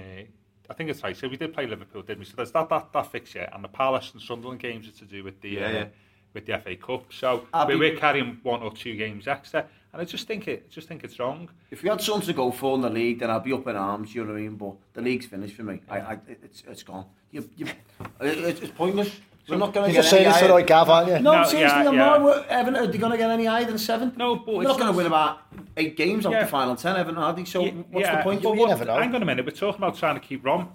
I 0.71 0.73
think 0.73 0.89
it's 0.89 1.03
right. 1.03 1.15
So 1.17 1.27
we 1.27 1.35
did 1.35 1.53
play 1.53 1.67
Liverpool, 1.67 2.01
didn't 2.01 2.19
we? 2.19 2.25
So 2.25 2.33
there's 2.37 2.53
that 2.53 2.69
that 2.69 2.93
that 2.93 3.11
fixture, 3.11 3.47
and 3.51 3.61
the 3.61 3.67
Palace 3.67 4.11
and 4.13 4.21
Sunderland 4.21 4.61
games 4.61 4.87
are 4.87 4.97
to 4.99 5.05
do 5.05 5.21
with 5.21 5.41
the 5.41 5.49
Yeah, 5.49 5.65
uh, 5.65 5.71
yeah. 5.71 5.85
with 6.33 6.45
the 6.45 6.57
FA 6.59 6.75
Cup. 6.77 7.11
So 7.11 7.45
we, 7.67 7.73
be- 7.73 7.79
we're 7.79 7.97
carrying 7.97 8.39
one 8.43 8.61
or 8.63 8.71
two 8.71 8.95
games 8.95 9.27
extra, 9.27 9.65
and 9.91 10.01
I 10.01 10.05
just 10.05 10.27
think 10.27 10.47
it, 10.47 10.71
just 10.71 10.87
think 10.87 11.03
it's 11.03 11.19
wrong. 11.19 11.49
If 11.71 11.83
we 11.83 11.89
had 11.89 11.99
something 12.01 12.25
to 12.27 12.33
go 12.33 12.51
for 12.51 12.75
in 12.75 12.81
the 12.81 12.89
league, 12.89 13.19
then 13.19 13.29
I'd 13.29 13.43
be 13.43 13.51
up 13.51 13.67
in 13.67 13.75
arms. 13.75 14.15
You 14.15 14.23
know 14.23 14.31
what 14.31 14.39
I 14.39 14.43
mean? 14.43 14.55
But 14.55 14.75
the 14.93 15.01
league's 15.01 15.25
finished 15.25 15.55
for 15.57 15.63
me. 15.63 15.81
I, 15.89 15.99
I, 15.99 16.17
it's, 16.41 16.63
it's 16.65 16.83
gone. 16.83 17.05
You, 17.31 17.49
you, 17.57 17.65
it, 18.21 18.37
it's 18.63 18.71
pointless. 18.71 19.11
We're 19.47 19.57
not 19.57 19.73
going 19.73 19.87
to 19.87 19.93
get 19.93 20.05
saying 20.05 20.29
this 20.31 20.41
right 20.49 20.65
Gav, 20.65 20.89
aren't 20.89 21.09
you? 21.09 21.19
No, 21.19 21.41
no 21.41 21.43
seriously, 21.43 21.83
yeah, 21.83 21.89
I'm 21.89 21.95
yeah. 21.95 22.17
not. 22.17 22.47
Everton 22.47 22.75
uh, 22.75 22.83
are 22.83 22.87
they 22.87 22.97
going 22.97 23.11
to 23.11 23.17
get 23.17 23.29
any 23.29 23.45
higher 23.45 23.65
than 23.65 23.77
seven? 23.77 24.13
No, 24.15 24.35
but 24.35 24.55
we're 24.55 24.63
not 24.63 24.77
going 24.77 24.91
to 24.91 24.97
win 24.97 25.07
about 25.07 25.39
eight 25.77 25.97
games 25.97 26.25
yeah. 26.25 26.31
off 26.31 26.45
the 26.45 26.47
final 26.47 26.75
ten, 26.75 26.95
Everton 26.95 27.17
are 27.17 27.33
they? 27.33 27.45
So 27.45 27.65
yeah, 27.65 27.71
what's 27.89 28.07
yeah. 28.07 28.17
the 28.17 28.23
point? 28.23 28.43
But 28.43 28.53
you 28.53 28.59
what, 28.59 28.69
never 28.69 28.85
know. 28.85 28.99
Hang 28.99 29.13
on 29.13 29.21
a 29.21 29.25
minute, 29.25 29.45
we're 29.45 29.51
talking 29.51 29.81
about 29.81 29.97
trying 29.97 30.15
to 30.15 30.21
keep 30.21 30.45
Rom. 30.45 30.71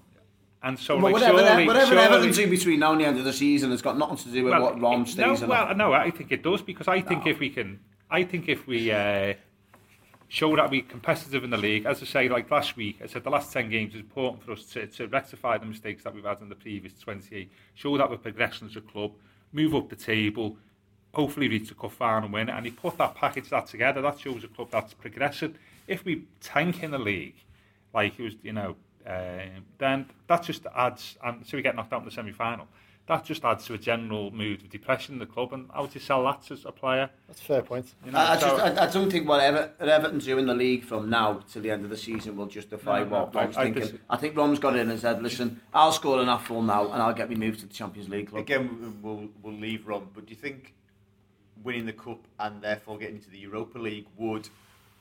And 0.62 0.78
so, 0.78 0.96
well, 0.96 1.04
like, 1.04 1.12
whatever, 1.12 1.38
surely, 1.38 1.66
whatever 1.66 1.86
surely, 1.86 2.02
Everton's 2.02 2.36
do 2.36 2.50
between 2.50 2.80
now 2.80 2.92
and 2.92 3.00
the 3.00 3.04
end 3.04 3.18
of 3.18 3.24
the 3.24 3.32
season, 3.32 3.70
has 3.70 3.82
got 3.82 3.96
nothing 3.96 4.16
to 4.16 4.28
do 4.30 4.44
with 4.44 4.52
well, 4.52 4.62
what 4.62 4.80
Rom 4.80 5.06
stays. 5.06 5.18
No, 5.18 5.34
in. 5.34 5.48
well, 5.48 5.74
no, 5.76 5.92
I 5.92 6.10
think 6.10 6.32
it 6.32 6.42
does 6.42 6.60
because 6.60 6.88
I 6.88 7.00
think 7.02 7.26
if 7.26 7.38
we 7.38 7.50
can, 7.50 7.78
I 8.10 8.24
think 8.24 8.48
if 8.48 8.66
we. 8.66 8.90
Uh, 8.90 9.34
show 10.28 10.56
that 10.56 10.70
we're 10.70 10.82
competitive 10.82 11.44
in 11.44 11.50
the 11.50 11.56
league, 11.56 11.86
as 11.86 12.02
I 12.02 12.06
say, 12.06 12.28
like 12.28 12.50
last 12.50 12.76
week, 12.76 12.98
I 13.02 13.06
said 13.06 13.22
the 13.22 13.30
last 13.30 13.52
ten 13.52 13.70
games 13.70 13.94
is 13.94 14.00
important 14.00 14.42
for 14.42 14.52
us 14.52 14.64
to, 14.72 14.86
to 14.86 15.06
rectify 15.06 15.58
the 15.58 15.66
mistakes 15.66 16.02
that 16.04 16.14
we've 16.14 16.24
had 16.24 16.40
in 16.40 16.48
the 16.48 16.54
previous 16.56 16.94
twenty-eight, 16.98 17.50
show 17.74 17.96
that 17.96 18.10
we're 18.10 18.16
progressing 18.16 18.68
as 18.68 18.76
a 18.76 18.80
club, 18.80 19.12
move 19.52 19.74
up 19.74 19.88
the 19.88 19.96
table, 19.96 20.56
hopefully 21.14 21.48
reach 21.48 21.68
the 21.68 21.74
cup 21.74 21.92
final 21.92 22.28
win 22.28 22.50
and 22.50 22.66
you 22.66 22.72
put 22.72 22.98
that 22.98 23.14
package 23.14 23.48
that 23.50 23.66
together, 23.66 24.02
that 24.02 24.18
shows 24.18 24.44
a 24.44 24.48
club 24.48 24.68
that's 24.70 24.92
progressing. 24.94 25.54
If 25.86 26.04
we 26.04 26.24
tank 26.40 26.82
in 26.82 26.90
the 26.90 26.98
league, 26.98 27.36
like 27.94 28.18
it 28.18 28.22
was, 28.22 28.34
you 28.42 28.52
know, 28.52 28.76
um, 29.06 29.64
then 29.78 30.06
that 30.26 30.42
just 30.42 30.66
adds, 30.74 31.16
and 31.24 31.46
so 31.46 31.56
we 31.56 31.62
get 31.62 31.76
knocked 31.76 31.92
out 31.92 32.00
in 32.00 32.04
the 32.04 32.10
semi-final. 32.10 32.66
That 33.08 33.24
just 33.24 33.44
adds 33.44 33.64
to 33.66 33.74
a 33.74 33.78
general 33.78 34.32
mood 34.32 34.62
of 34.62 34.68
depression 34.70 35.14
in 35.14 35.18
the 35.20 35.26
club, 35.26 35.52
and 35.52 35.70
how 35.72 35.82
would 35.82 35.94
you 35.94 36.00
sell 36.00 36.24
that 36.24 36.50
as 36.50 36.64
a 36.64 36.72
player? 36.72 37.08
That's 37.28 37.40
a 37.40 37.44
fair 37.44 37.62
point. 37.62 37.94
You 38.04 38.10
know, 38.10 38.18
I, 38.18 38.32
I, 38.32 38.36
so- 38.36 38.56
just, 38.58 38.78
I, 38.80 38.86
I 38.88 38.90
don't 38.90 39.10
think 39.12 39.28
whatever 39.28 39.70
Everton 39.78 40.18
do 40.18 40.36
in 40.38 40.46
the 40.46 40.54
league 40.54 40.82
from 40.84 41.08
now 41.08 41.40
till 41.48 41.62
the 41.62 41.70
end 41.70 41.84
of 41.84 41.90
the 41.90 41.96
season 41.96 42.36
will 42.36 42.46
justify 42.46 43.00
No, 43.00 43.04
no, 43.04 43.10
what 43.26 43.36
I- 43.36 43.42
Rom's 43.44 43.56
I 43.56 43.62
thinking. 43.64 43.82
dis- 43.82 43.92
I 44.10 44.16
think 44.16 44.36
Rom's 44.36 44.58
got 44.58 44.74
in 44.74 44.90
and 44.90 44.98
said, 44.98 45.22
listen, 45.22 45.60
I'll 45.72 45.92
score 45.92 46.20
an 46.20 46.38
full 46.40 46.62
now 46.62 46.90
and 46.90 47.00
I'll 47.00 47.14
get 47.14 47.30
me 47.30 47.36
moved 47.36 47.60
to 47.60 47.66
the 47.66 47.72
Champions 47.74 48.08
League 48.08 48.28
club. 48.28 48.40
Again, 48.42 48.98
we'll 49.00 49.28
we'll 49.40 49.54
leave 49.54 49.86
Rom, 49.86 50.08
but 50.12 50.26
do 50.26 50.30
you 50.30 50.36
think 50.36 50.74
winning 51.62 51.86
the 51.86 51.92
cup 51.92 52.18
and 52.40 52.60
therefore 52.60 52.98
getting 52.98 53.16
into 53.16 53.30
the 53.30 53.38
Europa 53.38 53.78
League 53.78 54.06
would 54.16 54.48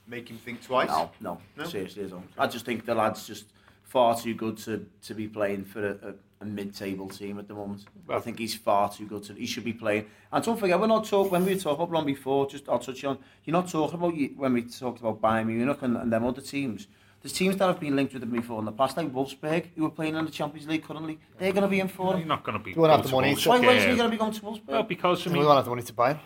make 0.08 0.30
him 0.30 0.38
think 0.38 0.62
twice? 0.64 0.90
No, 0.90 1.10
no, 1.20 1.42
No? 1.58 1.64
seriously, 1.66 2.06
I 2.06 2.08
don't. 2.10 2.30
I 2.38 2.46
just 2.46 2.66
think 2.66 2.86
the 2.86 2.94
lad's 2.94 3.26
just 3.26 3.46
far 3.84 4.16
too 4.16 4.36
good 4.36 4.58
to, 4.58 4.86
to 5.04 5.14
be 5.16 5.28
playing 5.28 5.66
for 5.66 5.88
a, 5.88 5.92
a, 6.10 6.14
a 6.46 6.50
mid-table 6.50 7.10
team 7.10 7.40
at 7.40 7.48
the 7.48 7.54
moment. 7.54 7.86
I 8.10 8.20
think 8.20 8.40
he's 8.40 8.56
far 8.56 8.92
too 8.92 9.06
good 9.08 9.24
to. 9.26 9.34
He 9.34 9.46
should 9.46 9.64
be 9.64 9.74
playing. 9.74 10.06
And 10.32 10.44
don't 10.44 10.60
forget, 10.60 10.80
we're 10.80 10.88
not 10.88 11.06
talking 11.06 11.32
when 11.32 11.46
we 11.46 11.58
talked 11.58 11.76
about 11.80 11.90
Rom 11.92 12.06
before. 12.06 12.48
Just 12.48 12.68
I'll 12.70 12.80
touch 12.80 13.04
on. 13.04 13.18
You're 13.44 13.54
not 13.54 13.70
talking 13.70 13.96
about 14.00 14.14
when 14.38 14.54
we 14.54 14.62
talked 14.64 15.00
about 15.00 15.22
Bayern 15.22 15.48
Munich 15.48 15.78
and, 15.82 15.98
and 15.98 16.12
them 16.12 16.26
other 16.26 16.42
teams. 16.42 16.88
There's 17.22 17.34
teams 17.34 17.58
that 17.58 17.66
have 17.66 17.80
been 17.80 17.96
linked 17.96 18.14
with 18.14 18.22
him 18.22 18.30
before 18.30 18.60
in 18.60 18.66
the 18.66 18.72
past, 18.72 18.98
like 18.98 19.12
Wolfsburg, 19.12 19.66
who 19.76 19.86
are 19.88 19.90
playing 19.90 20.16
in 20.16 20.26
the 20.26 20.32
Champions 20.32 20.68
League 20.68 20.84
currently. 20.84 21.18
They're 21.40 21.54
going 21.54 21.64
to 21.64 21.68
be 21.68 21.80
in 21.80 21.88
for 21.88 22.16
You're 22.18 22.26
not 22.28 22.44
going 22.44 22.56
to 22.58 22.64
be. 22.64 22.72
You 22.72 22.82
won't 22.82 22.92
have 22.92 23.02
the 23.02 23.10
to 23.10 23.16
money 23.16 23.30
Wolves. 23.30 23.44
to- 23.44 23.50
Why, 23.50 23.60
why 23.62 23.74
is 23.74 23.84
he 23.84 23.96
going 23.96 24.10
to 24.10 24.10
be 24.10 24.18
going 24.18 24.32
to 24.34 24.42
Wolfsburg? 24.42 24.68
Well, 24.68 24.84
because 24.84 25.26
I 25.26 25.30
we 25.32 25.38
mean, 25.40 25.46
won't 25.46 25.56
have 25.56 25.66
the 25.66 25.72
money 25.72 25.82
to 25.82 25.94
buy 25.94 26.14
him. 26.14 26.20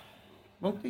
Won't 0.59 0.81
he? 0.83 0.89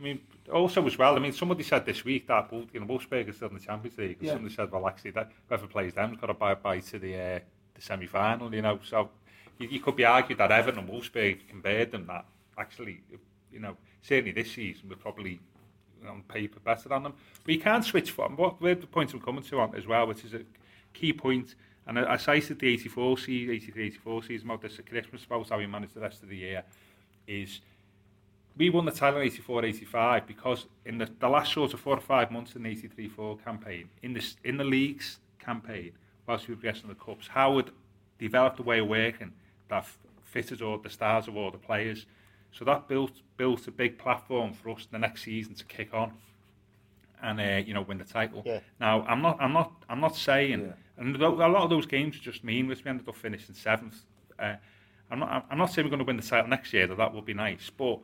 I 0.00 0.02
mean, 0.02 0.20
also 0.50 0.84
as 0.86 0.96
well. 0.96 1.14
I 1.16 1.18
mean, 1.18 1.32
somebody 1.32 1.62
said 1.64 1.84
this 1.84 2.02
week 2.02 2.26
that 2.28 2.48
you 2.72 2.80
know 2.80 2.86
Wolfsburg 2.86 3.28
is 3.28 3.36
still 3.36 3.48
in 3.48 3.54
the 3.54 3.60
Champions 3.60 3.98
League. 3.98 4.16
And 4.20 4.26
Yeah. 4.26 4.32
Somebody 4.32 4.54
said, 4.54 4.72
well, 4.72 4.88
actually, 4.88 5.10
that 5.12 5.30
whoever 5.48 5.66
plays 5.66 5.92
them's 5.92 6.18
got 6.18 6.28
to 6.28 6.34
buy 6.34 6.54
buy 6.54 6.80
to 6.80 6.98
the 6.98 7.14
uh, 7.14 7.18
the 7.18 7.42
semi 7.82 8.06
final. 8.06 8.54
You 8.54 8.62
know, 8.62 8.78
so 8.84 9.10
you, 9.58 9.68
you 9.68 9.80
could 9.80 9.96
be 9.96 10.04
argued 10.04 10.38
that 10.38 10.50
Everton 10.50 10.80
and 10.80 10.88
Wolfsburg 10.88 11.40
compared 11.48 11.90
them. 11.90 12.06
That 12.06 12.24
actually, 12.56 13.00
you 13.52 13.60
know, 13.60 13.76
certainly 14.00 14.32
this 14.32 14.52
season 14.52 14.88
we're 14.88 14.96
probably 14.96 15.40
on 16.08 16.22
paper 16.22 16.60
better 16.60 16.88
than 16.88 17.02
them. 17.02 17.14
But 17.44 17.54
you 17.54 17.60
can't 17.60 17.84
switch 17.84 18.10
from 18.10 18.36
what 18.36 18.60
where 18.60 18.74
the 18.74 18.86
point 18.86 19.12
I'm 19.12 19.20
coming 19.20 19.42
to 19.44 19.60
on 19.60 19.74
as 19.74 19.86
well, 19.86 20.06
which 20.06 20.24
is 20.24 20.34
a 20.34 20.42
key 20.92 21.12
point. 21.12 21.54
And 21.86 21.98
I, 21.98 22.12
I 22.12 22.16
cited 22.16 22.60
the 22.60 22.68
84 22.68 23.18
season, 23.18 23.54
83, 23.54 23.86
84 23.86 24.22
season 24.22 24.48
about 24.48 24.62
this 24.62 24.78
at 24.78 24.86
Christmas 24.86 25.24
about 25.24 25.48
how 25.48 25.58
we 25.58 25.66
managed 25.66 25.94
the 25.94 26.00
rest 26.00 26.22
of 26.22 26.28
the 26.28 26.36
year. 26.36 26.62
Is 27.26 27.60
we 28.56 28.70
won 28.70 28.84
the 28.84 28.92
title 28.92 29.20
in 29.20 29.26
84 29.26 29.64
85 29.64 30.26
because 30.26 30.66
in 30.84 30.98
the, 30.98 31.08
the 31.18 31.28
last 31.28 31.52
sort 31.52 31.72
of 31.72 31.80
four 31.80 31.96
or 31.96 32.00
five 32.00 32.30
months 32.30 32.54
in 32.54 32.62
the 32.62 32.70
83 32.70 33.08
4 33.08 33.36
campaign, 33.38 33.88
in, 34.02 34.12
this, 34.12 34.36
in 34.44 34.56
the 34.56 34.64
league's 34.64 35.18
campaign, 35.38 35.92
whilst 36.26 36.48
we 36.48 36.54
were 36.54 36.60
progressing 36.60 36.88
the 36.88 36.94
Cups, 36.94 37.28
Howard 37.28 37.70
developed 38.18 38.56
the 38.56 38.62
way 38.62 38.78
of 38.80 38.86
working 38.88 39.32
that 39.68 39.86
fitted 40.22 40.62
all 40.62 40.78
the 40.78 40.90
stars 40.90 41.28
of 41.28 41.36
all 41.36 41.50
the 41.50 41.58
players. 41.58 42.06
So 42.52 42.64
that 42.66 42.88
built 42.88 43.12
built 43.36 43.66
a 43.66 43.70
big 43.70 43.98
platform 43.98 44.52
for 44.52 44.70
us 44.70 44.86
the 44.90 44.98
next 44.98 45.22
season 45.22 45.54
to 45.54 45.64
kick 45.64 45.92
on. 45.94 46.12
and 47.22 47.40
uh, 47.40 47.62
you 47.66 47.72
know 47.74 47.82
win 47.82 47.98
the 47.98 48.04
title. 48.04 48.42
Yeah. 48.44 48.60
Now 48.80 49.02
I'm 49.06 49.22
not 49.22 49.36
I'm 49.40 49.52
not 49.52 49.72
I'm 49.88 50.00
not 50.00 50.16
saying, 50.16 50.60
Yeah. 50.60 50.72
and 51.02 51.16
a 51.16 51.28
lot 51.28 51.62
of 51.64 51.70
those 51.70 51.86
games 51.86 52.18
just 52.18 52.42
meaningless. 52.44 52.84
We 52.84 52.90
ended 52.90 53.08
up 53.08 53.16
finishing 53.16 53.54
seventh. 53.54 53.96
Uh, 54.38 54.56
I'm 55.10 55.20
not 55.20 55.46
I'm 55.50 55.58
not 55.58 55.66
saying 55.72 55.86
we're 55.86 55.90
going 55.90 56.00
to 56.00 56.04
win 56.04 56.16
the 56.16 56.22
title 56.22 56.48
next 56.48 56.72
year. 56.72 56.86
That 56.86 56.98
that 56.98 57.14
would 57.14 57.24
be 57.24 57.34
nice, 57.34 57.70
but 57.70 58.00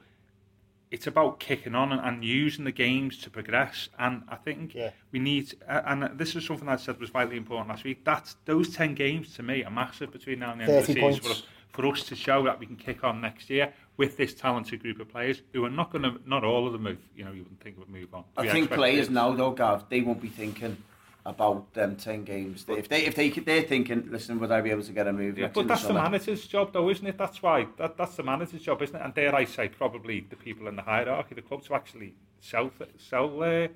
it's 0.90 1.06
about 1.06 1.38
kicking 1.38 1.74
on 1.74 1.92
and, 1.92 2.00
and 2.00 2.24
using 2.24 2.64
the 2.64 2.72
games 2.72 3.18
to 3.18 3.30
progress. 3.30 3.88
And 3.98 4.22
I 4.28 4.36
think 4.36 4.74
Yeah. 4.74 4.90
we 5.12 5.18
need, 5.18 5.54
uh, 5.68 5.82
and 5.86 6.18
this 6.18 6.34
is 6.34 6.46
something 6.46 6.68
I 6.68 6.76
said 6.76 6.98
was 6.98 7.10
vitally 7.10 7.36
important 7.36 7.68
last 7.68 7.84
week. 7.84 8.04
That's 8.04 8.36
those 8.44 8.70
ten 8.74 8.94
games 8.94 9.34
to 9.36 9.42
me 9.42 9.64
are 9.64 9.70
massive 9.70 10.10
between 10.12 10.38
now 10.40 10.52
and 10.52 10.60
the 10.60 10.64
end 10.64 10.74
of 10.78 10.86
the 10.86 10.92
season 10.94 11.20
for 11.20 11.30
us, 11.30 11.42
for 11.68 11.86
us 11.86 12.02
to 12.04 12.16
show 12.16 12.42
that 12.44 12.58
we 12.58 12.66
can 12.66 12.76
kick 12.76 13.04
on 13.04 13.20
next 13.20 13.50
year 13.50 13.72
with 13.98 14.16
this 14.16 14.32
talented 14.32 14.80
group 14.82 15.00
of 15.00 15.08
players 15.08 15.42
who 15.52 15.64
are 15.64 15.70
not 15.70 15.90
going 15.92 16.02
to, 16.04 16.18
not 16.24 16.44
all 16.44 16.66
of 16.66 16.72
them, 16.72 16.84
move, 16.84 16.98
you 17.16 17.24
know, 17.24 17.32
you 17.32 17.42
wouldn't 17.42 17.60
think 17.60 17.78
would 17.78 17.88
move 17.90 18.14
on. 18.14 18.24
I 18.36 18.42
We 18.42 18.48
think 18.48 18.70
players 18.70 19.06
kids. 19.06 19.10
now 19.10 19.32
though, 19.32 19.50
Gav, 19.50 19.88
they 19.90 20.00
won't 20.00 20.20
be 20.22 20.28
thinking 20.28 20.76
about 21.28 21.74
them 21.74 21.94
ten 21.96 22.24
games. 22.24 22.64
They- 22.64 22.78
If 22.78 22.88
they 22.88 23.04
if 23.04 23.14
they 23.14 23.28
they're 23.28 23.62
thinking, 23.62 24.08
listen, 24.10 24.40
would 24.40 24.50
I 24.50 24.60
be 24.62 24.70
able 24.70 24.82
to 24.82 24.92
get 24.92 25.06
a 25.06 25.12
move? 25.12 25.38
Yeah, 25.38 25.48
but 25.52 25.68
that's 25.68 25.82
the 25.82 25.88
summer? 25.88 26.02
manager's 26.02 26.46
job, 26.46 26.72
though, 26.72 26.88
isn't 26.88 27.06
it? 27.06 27.18
That's 27.18 27.42
why 27.42 27.66
that, 27.76 27.96
that's 27.98 28.16
the 28.16 28.22
manager's 28.22 28.62
job, 28.62 28.80
isn't 28.82 28.96
it? 28.96 29.02
And 29.02 29.12
dare 29.14 29.34
I 29.34 29.44
say, 29.44 29.68
probably 29.68 30.20
the 30.20 30.36
people 30.36 30.66
in 30.68 30.76
the 30.76 30.82
hierarchy, 30.82 31.34
the 31.34 31.42
club, 31.42 31.62
to 31.64 31.74
actually 31.74 32.14
sell, 32.40 32.70
sell, 32.96 33.42
uh, 33.42 33.68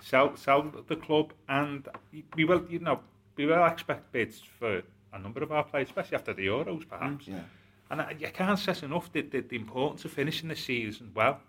sell, 0.00 0.36
sell 0.36 0.72
the 0.88 0.96
club, 0.96 1.32
and 1.48 1.88
we 2.34 2.44
will, 2.44 2.64
you 2.68 2.80
know, 2.80 2.98
we 3.36 3.46
will 3.46 3.64
expect 3.64 4.10
bids 4.12 4.42
for 4.58 4.82
a 5.12 5.18
number 5.18 5.42
of 5.42 5.52
our 5.52 5.62
players, 5.64 5.88
especially 5.88 6.16
after 6.16 6.34
the 6.34 6.46
Euros, 6.48 6.88
perhaps. 6.88 7.28
Yeah. 7.28 7.40
And 7.88 8.00
I, 8.00 8.16
I 8.20 8.30
can't 8.30 8.58
stress 8.58 8.82
enough 8.82 9.12
the, 9.12 9.22
the, 9.22 9.40
the 9.40 9.56
importance 9.56 10.04
of 10.04 10.10
finishing 10.10 10.48
the 10.48 10.56
season 10.56 11.12
well. 11.14 11.40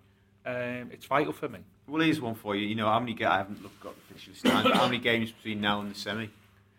Um, 0.46 0.91
it's 0.91 1.06
vital 1.08 1.34
for 1.34 1.50
me. 1.50 1.60
Well, 1.88 2.02
here's 2.02 2.19
one 2.19 2.36
for 2.36 2.56
you. 2.56 2.67
You 2.67 2.76
know, 2.76 2.88
how 2.88 3.00
many? 3.00 3.13
Ga- 3.13 3.26
I 3.32 3.38
haven't 3.38 3.63
looked 3.63 3.80
got 3.82 3.95
the 3.95 4.13
fixture 4.13 4.32
list 4.32 4.43
but 4.43 4.76
how 4.76 4.86
many 4.86 4.97
games 5.00 5.32
between 5.32 5.62
now 5.62 5.80
and 5.82 5.91
the 5.91 5.95
semi? 5.97 6.30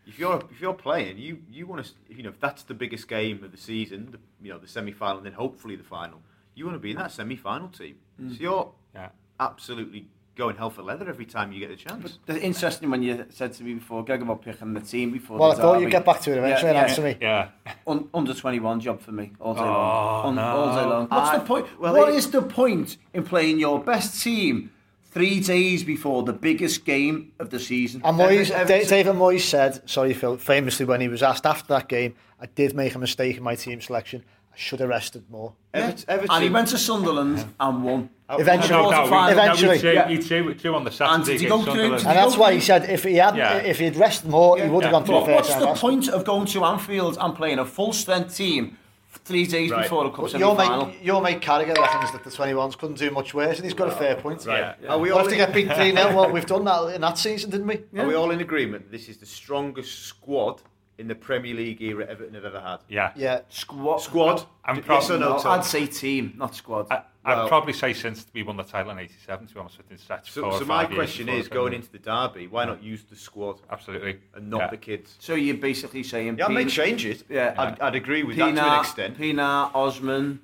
If 0.06 0.18
you're 0.18 0.42
if 0.50 0.60
you're 0.60 0.74
playing, 0.74 1.18
you 1.18 1.38
you 1.50 1.66
want 1.66 1.84
to 1.84 1.92
you 2.14 2.22
know 2.22 2.30
if 2.30 2.40
that's 2.40 2.62
the 2.64 2.74
biggest 2.74 3.08
game 3.08 3.42
of 3.44 3.50
the 3.52 3.58
season, 3.58 4.08
the, 4.12 4.18
you 4.42 4.52
know 4.52 4.58
the 4.58 4.68
semi 4.68 4.92
final, 4.92 5.18
and 5.18 5.26
then 5.26 5.32
hopefully 5.32 5.76
the 5.76 5.84
final. 5.84 6.20
You 6.54 6.64
want 6.66 6.74
to 6.76 6.80
be 6.80 6.90
in 6.90 6.96
that 6.98 7.12
semi 7.12 7.36
final 7.36 7.68
team. 7.68 7.96
Mm. 8.20 8.34
So 8.36 8.40
you're 8.42 8.72
Yeah. 8.94 9.08
absolutely 9.40 10.08
going 10.34 10.56
hell 10.56 10.70
for 10.70 10.82
leather 10.82 11.08
every 11.08 11.24
time 11.26 11.50
you 11.52 11.58
get 11.58 11.70
a 11.70 11.76
chance. 11.76 12.18
The 12.26 12.40
interesting 12.40 12.90
when 12.90 13.02
you 13.02 13.24
said 13.30 13.52
to 13.54 13.64
me 13.64 13.74
before, 13.74 14.04
Greg, 14.04 14.22
about 14.22 14.42
picking 14.42 14.72
the 14.72 14.80
team 14.80 15.10
before. 15.10 15.36
Well, 15.38 15.52
I 15.52 15.54
thought 15.56 15.80
you'd 15.80 15.90
get 15.90 16.04
back 16.04 16.20
to 16.22 16.32
it 16.32 16.38
eventually 16.38 16.70
Yeah, 16.72 16.78
and 16.78 16.86
yeah. 16.86 16.88
answer 16.90 17.02
me. 17.02 17.16
Yeah. 17.20 17.48
Un, 17.86 18.08
under 18.14 18.32
21 18.34 18.80
job 18.80 19.00
for 19.00 19.10
me 19.12 19.32
all 19.40 19.54
day 19.54 19.60
Oh, 19.60 19.64
long. 19.64 20.26
Un, 20.26 20.34
no. 20.36 20.42
All 20.42 20.76
day 20.76 20.88
long. 20.88 21.08
What's 21.08 21.30
I- 21.30 21.38
the 21.38 21.44
point? 21.44 21.80
well, 21.80 21.92
what 21.94 22.08
it- 22.10 22.14
is 22.14 22.30
the 22.30 22.42
point 22.42 22.98
in 23.12 23.24
playing 23.24 23.58
your 23.58 23.80
best 23.82 24.22
team 24.22 24.70
three 25.18 25.40
days 25.40 25.82
before 25.82 26.22
the 26.22 26.32
biggest 26.32 26.84
game 26.84 27.32
of 27.40 27.50
the 27.50 27.58
season. 27.58 28.00
And 28.04 28.16
Moyes, 28.16 28.50
David 28.88 29.16
Moyes 29.16 29.40
said, 29.40 29.88
sorry 29.90 30.14
Phil, 30.14 30.36
famously 30.36 30.86
when 30.86 31.00
he 31.00 31.08
was 31.08 31.24
asked 31.24 31.44
after 31.44 31.66
that 31.74 31.88
game, 31.88 32.14
I 32.40 32.46
did 32.46 32.72
make 32.76 32.94
a 32.94 33.00
mistake 33.00 33.36
in 33.36 33.42
my 33.42 33.56
team 33.56 33.80
selection. 33.80 34.22
I 34.52 34.56
should 34.56 34.78
have 34.78 34.88
rested 34.88 35.28
more. 35.28 35.54
Yeah. 35.74 35.96
Everton. 36.06 36.30
And 36.30 36.44
he 36.44 36.50
went 36.50 36.68
to 36.68 36.78
Sunderland 36.78 37.38
yeah. 37.38 37.68
and 37.68 37.82
won. 37.82 38.10
Eventually, 38.30 38.80
no, 38.80 38.90
no, 38.90 39.10
no, 39.10 39.26
eventually, 39.26 39.76
no, 39.76 39.80
two, 39.80 39.92
yeah. 39.92 40.08
you 40.08 40.54
two, 40.54 40.74
on 40.74 40.84
the 40.84 40.92
Saturday 40.92 41.38
and, 41.38 41.48
go 41.48 41.64
through, 41.64 41.94
and 41.94 42.04
that's 42.04 42.36
why 42.36 42.52
he 42.52 42.60
said 42.60 42.88
if 42.88 43.02
he 43.02 43.14
had, 43.14 43.34
yeah. 43.36 43.56
if 43.56 43.78
he'd 43.80 43.96
rested 43.96 44.30
more, 44.30 44.56
yeah. 44.56 44.66
he 44.66 44.70
would 44.70 44.84
have 44.84 44.92
yeah. 44.92 44.98
gone 44.98 45.06
to. 45.06 45.12
But 45.26 45.34
what's 45.34 45.54
the 45.54 45.74
point 45.74 46.08
of 46.08 46.24
going 46.24 46.46
to 46.46 46.64
Anfield 46.64 47.16
and 47.18 47.34
playing 47.34 47.58
a 47.58 47.64
full 47.64 47.92
strength 47.92 48.36
team 48.36 48.76
three 49.24 49.46
days 49.46 49.70
Right. 49.70 49.82
before 49.82 50.04
the 50.04 50.10
cup 50.10 50.20
But 50.22 50.30
semi 50.32 50.44
your 50.44 50.56
final? 50.56 50.86
mate, 50.86 51.02
your 51.02 51.20
mate 51.22 51.40
Carragher 51.40 51.76
reckons 51.76 52.12
that 52.12 52.24
the 52.24 52.30
21s 52.30 52.76
couldn't 52.76 52.98
do 52.98 53.10
much 53.10 53.34
worse, 53.34 53.56
and 53.58 53.64
he's 53.64 53.74
got 53.74 53.88
a 53.88 53.92
fair 53.92 54.16
point. 54.16 54.44
Right. 54.46 54.74
Yeah. 54.82 54.88
Are 54.90 54.98
we 54.98 55.04
We 55.04 55.10
all 55.10 55.18
have 55.20 55.28
to 55.28 55.36
get 55.36 55.52
beat 55.52 55.72
3 55.72 55.92
0. 55.92 56.14
Well, 56.14 56.30
we've 56.30 56.46
done 56.46 56.64
that 56.64 56.94
in 56.94 57.00
that 57.02 57.18
season, 57.18 57.50
didn't 57.50 57.66
we? 57.66 58.00
Are 58.00 58.06
we 58.06 58.14
all 58.14 58.30
in 58.30 58.40
agreement? 58.40 58.90
This 58.90 59.08
is 59.08 59.16
the 59.18 59.26
strongest 59.26 60.04
squad 60.04 60.62
in 60.98 61.06
the 61.08 61.14
Premier 61.14 61.54
League 61.54 61.80
era 61.80 62.04
Everton 62.08 62.34
have 62.34 62.44
ever 62.44 62.60
had. 62.60 62.78
Yeah. 62.88 63.12
Yeah. 63.14 63.40
Squad. 63.48 63.98
Squad. 63.98 64.44
I'm 64.64 64.82
yes 64.88 65.10
or 65.10 65.18
no? 65.18 65.36
No, 65.42 65.50
I'd 65.50 65.64
say 65.64 65.86
team, 65.86 66.34
not 66.36 66.54
squad. 66.56 66.88
I, 66.90 67.02
I'd 67.28 67.48
probably 67.48 67.72
say 67.72 67.92
since 67.92 68.26
we 68.32 68.42
won 68.42 68.56
the 68.56 68.62
title 68.64 68.90
in 68.92 68.98
'87, 68.98 69.46
to 69.48 69.54
be 69.54 69.60
honest 69.60 69.78
with 69.78 69.90
you, 69.90 69.96
that's 70.08 70.30
So, 70.30 70.50
so 70.58 70.64
my 70.64 70.84
question 70.86 71.28
is, 71.28 71.48
going 71.48 71.72
into 71.72 71.90
the 71.90 71.98
derby, 71.98 72.46
why 72.46 72.64
not 72.64 72.82
use 72.82 73.04
the 73.04 73.16
squad 73.16 73.60
absolutely 73.70 74.18
and 74.34 74.50
not 74.50 74.60
yeah. 74.60 74.70
the 74.70 74.76
kids? 74.76 75.16
so 75.18 75.34
you're 75.34 75.56
basically 75.56 76.02
saying 76.02 76.38
Yeah, 76.38 76.46
I'd 76.46 76.52
make 76.52 76.68
Pienaar- 76.68 76.70
changes. 76.70 77.24
Yeah. 77.28 77.54
I'd, 77.58 77.80
I'd 77.80 77.94
agree 77.94 78.22
with 78.22 78.36
that 78.36 78.54
to 78.54 78.64
an 78.72 78.80
extent. 78.80 79.18
Pienaar, 79.18 79.70
Osman, 79.74 80.40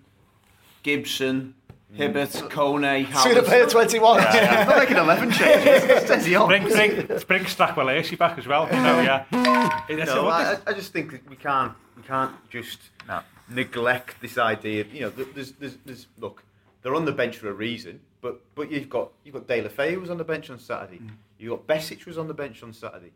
Gibson, 0.83 1.55
mm. 1.92 1.97
Hibbert, 1.97 2.31
Kone, 2.51 3.12
So 3.14 3.35
to 3.35 3.42
play 3.42 3.59
Howard. 3.59 3.66
at 3.66 3.70
21. 3.70 4.20
I'm 4.20 4.66
not 4.68 4.79
making 4.79 4.97
11 4.97 5.31
changes. 5.33 6.09
Says 6.09 6.27
he 6.27 6.35
on. 6.37 6.49
Bring, 6.49 6.64
bring, 6.64 7.07
bring 7.27 7.44
Stracqualursi 7.44 8.18
back 8.18 8.38
as 8.38 8.47
well. 8.47 8.66
You 8.66 8.73
know, 8.83 9.01
yeah. 9.01 9.85
It's 9.88 10.07
No, 10.11 10.27
a- 10.27 10.31
I, 10.31 10.59
I 10.66 10.73
just 10.73 10.92
think 10.92 11.12
that 11.12 11.29
we 11.29 11.37
can't 11.37 11.73
we 11.97 12.03
can't 12.03 12.35
just 12.51 12.81
No. 13.07 13.20
neglect 13.49 14.20
this 14.20 14.37
idea. 14.37 14.85
You 14.92 15.01
know, 15.03 15.11
there's, 15.11 15.53
there's, 15.53 15.77
there's 15.85 16.07
look, 16.18 16.42
they're 16.85 16.94
on 16.94 17.07
the 17.07 17.12
bench 17.12 17.38
for 17.38 17.49
a 17.49 17.53
reason, 17.53 17.99
but 18.20 18.40
but 18.55 18.70
you've 18.70 18.90
got 18.90 19.11
you've 19.25 19.35
got 19.35 19.49
Deulofeu 19.49 20.01
was 20.01 20.11
on 20.11 20.18
the 20.18 20.25
bench 20.25 20.51
on 20.51 20.59
Saturday. 20.59 20.99
Mm. 20.99 21.11
You've 21.38 21.51
got 21.51 21.66
Besic 21.66 22.07
was 22.07 22.18
on 22.18 22.29
the 22.29 22.35
bench 22.35 22.62
on 22.62 22.73
Saturday. 22.73 23.11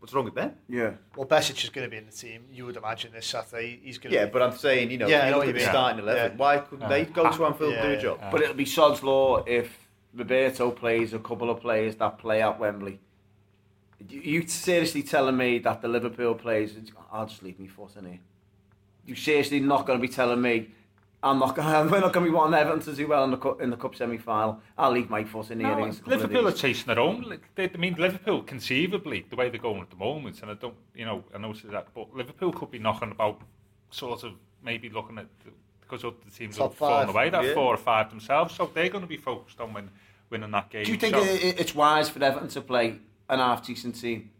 What's 0.00 0.14
wrong 0.14 0.24
with 0.24 0.34
them? 0.34 0.54
Yeah. 0.66 0.92
Well, 1.14 1.26
Besic 1.26 1.62
is 1.62 1.68
going 1.68 1.86
to 1.86 1.90
be 1.90 1.98
in 1.98 2.06
the 2.06 2.12
team. 2.12 2.46
You 2.50 2.64
would 2.64 2.76
imagine 2.76 3.12
this 3.12 3.26
Saturday. 3.26 3.78
He's 3.82 3.98
going 3.98 4.12
to 4.12 4.18
Yeah, 4.18 4.24
be. 4.24 4.30
but 4.30 4.40
I'm 4.42 4.56
saying, 4.56 4.90
you 4.90 4.96
know, 4.96 5.06
Yeah, 5.06 5.24
I 5.24 5.24
you 5.26 5.30
know 5.30 5.36
look 5.36 5.46
what 5.46 5.48
at 5.50 5.54
the 5.56 5.60
you 5.60 5.66
starting 5.66 6.02
eleven. 6.02 6.32
Yeah. 6.32 6.38
Why 6.38 6.58
couldn't 6.58 6.88
they 6.88 7.04
go 7.04 7.30
to 7.30 7.44
Anfield 7.46 7.74
and 7.74 7.82
do 7.82 7.98
a 7.98 8.00
job? 8.02 8.18
yeah. 8.20 8.30
But 8.30 8.42
it'll 8.42 8.54
be 8.54 8.64
sod's 8.64 9.02
law 9.02 9.44
if 9.46 9.88
Roberto 10.14 10.70
plays 10.70 11.12
a 11.12 11.18
couple 11.18 11.50
of 11.50 11.60
players 11.60 11.94
that 11.96 12.18
play 12.18 12.42
at 12.42 12.58
Wembley. 12.58 12.98
You, 14.08 14.20
you 14.20 14.46
seriously 14.48 15.02
telling 15.02 15.36
me 15.36 15.58
that 15.60 15.82
the 15.82 15.88
Liverpool 15.88 16.34
players, 16.34 16.74
I'll 17.12 17.22
oh, 17.22 17.26
just 17.26 17.42
leave 17.42 17.60
me 17.60 17.68
foot 17.68 17.94
in 17.96 18.06
here. 18.06 18.20
You 19.04 19.14
seriously 19.14 19.60
not 19.60 19.86
going 19.86 20.00
to 20.00 20.02
be 20.02 20.12
telling 20.12 20.40
me 20.40 20.70
I'm 21.22 21.38
not 21.38 21.54
going. 21.54 21.90
We're 21.90 22.00
not 22.00 22.12
going 22.14 22.24
to 22.24 22.30
be 22.30 22.34
wanting 22.34 22.58
Everton 22.58 22.80
to 22.80 22.94
do 22.94 23.06
well 23.06 23.24
in 23.24 23.30
the 23.30 23.36
cup, 23.36 23.60
in 23.60 23.68
the 23.68 23.76
cup 23.76 23.94
semi 23.94 24.16
final. 24.16 24.60
I'll 24.78 24.90
leave 24.90 25.10
my 25.10 25.22
foot 25.24 25.50
in 25.50 25.58
the 25.58 25.64
No, 25.64 25.74
against 25.78 26.00
a 26.00 26.02
couple 26.04 26.14
of 26.14 26.20
Liverpool 26.22 26.48
are 26.48 26.52
chasing 26.52 26.86
their 26.86 26.98
own. 26.98 27.22
Like, 27.22 27.42
They, 27.54 27.68
I 27.72 27.76
mean, 27.76 27.94
Liverpool 27.98 28.42
conceivably, 28.42 29.26
the 29.28 29.36
way 29.36 29.50
they're 29.50 29.60
going 29.60 29.82
at 29.82 29.90
the 29.90 29.96
moment, 29.96 30.40
and 30.40 30.50
I 30.50 30.54
don't, 30.54 30.74
you 30.94 31.04
know, 31.04 31.22
I 31.34 31.38
notice 31.38 31.62
that, 31.70 31.88
but 31.94 32.14
Liverpool 32.14 32.52
could 32.52 32.70
be 32.70 32.78
knocking 32.78 33.10
about, 33.10 33.40
sort 33.90 34.22
of, 34.24 34.32
maybe 34.64 34.88
looking 34.88 35.18
at 35.18 35.26
the, 35.44 35.50
because 35.82 36.04
other 36.04 36.16
teams 36.34 36.56
Top 36.56 36.70
have 36.70 36.78
fallen 36.78 37.06
five, 37.08 37.14
away, 37.14 37.30
that 37.30 37.44
yeah. 37.44 37.54
four 37.54 37.74
or 37.74 37.76
five 37.76 38.08
themselves, 38.08 38.54
so 38.54 38.70
they're 38.72 38.88
going 38.88 39.02
to 39.02 39.08
be 39.08 39.16
focused 39.18 39.60
on 39.60 39.74
win, 39.74 39.90
winning 40.30 40.50
that 40.52 40.70
game. 40.70 40.84
Do 40.84 40.92
you 40.92 40.96
think 40.98 41.14
so, 41.16 41.22
it, 41.22 41.42
it- 41.44 41.60
it's 41.60 41.74
wise 41.74 42.08
for 42.08 42.22
Everton 42.24 42.48
to 42.48 42.60
play 42.62 42.96
an 43.28 43.40
half 43.40 43.66
decent 43.66 44.00
team? 44.00 44.30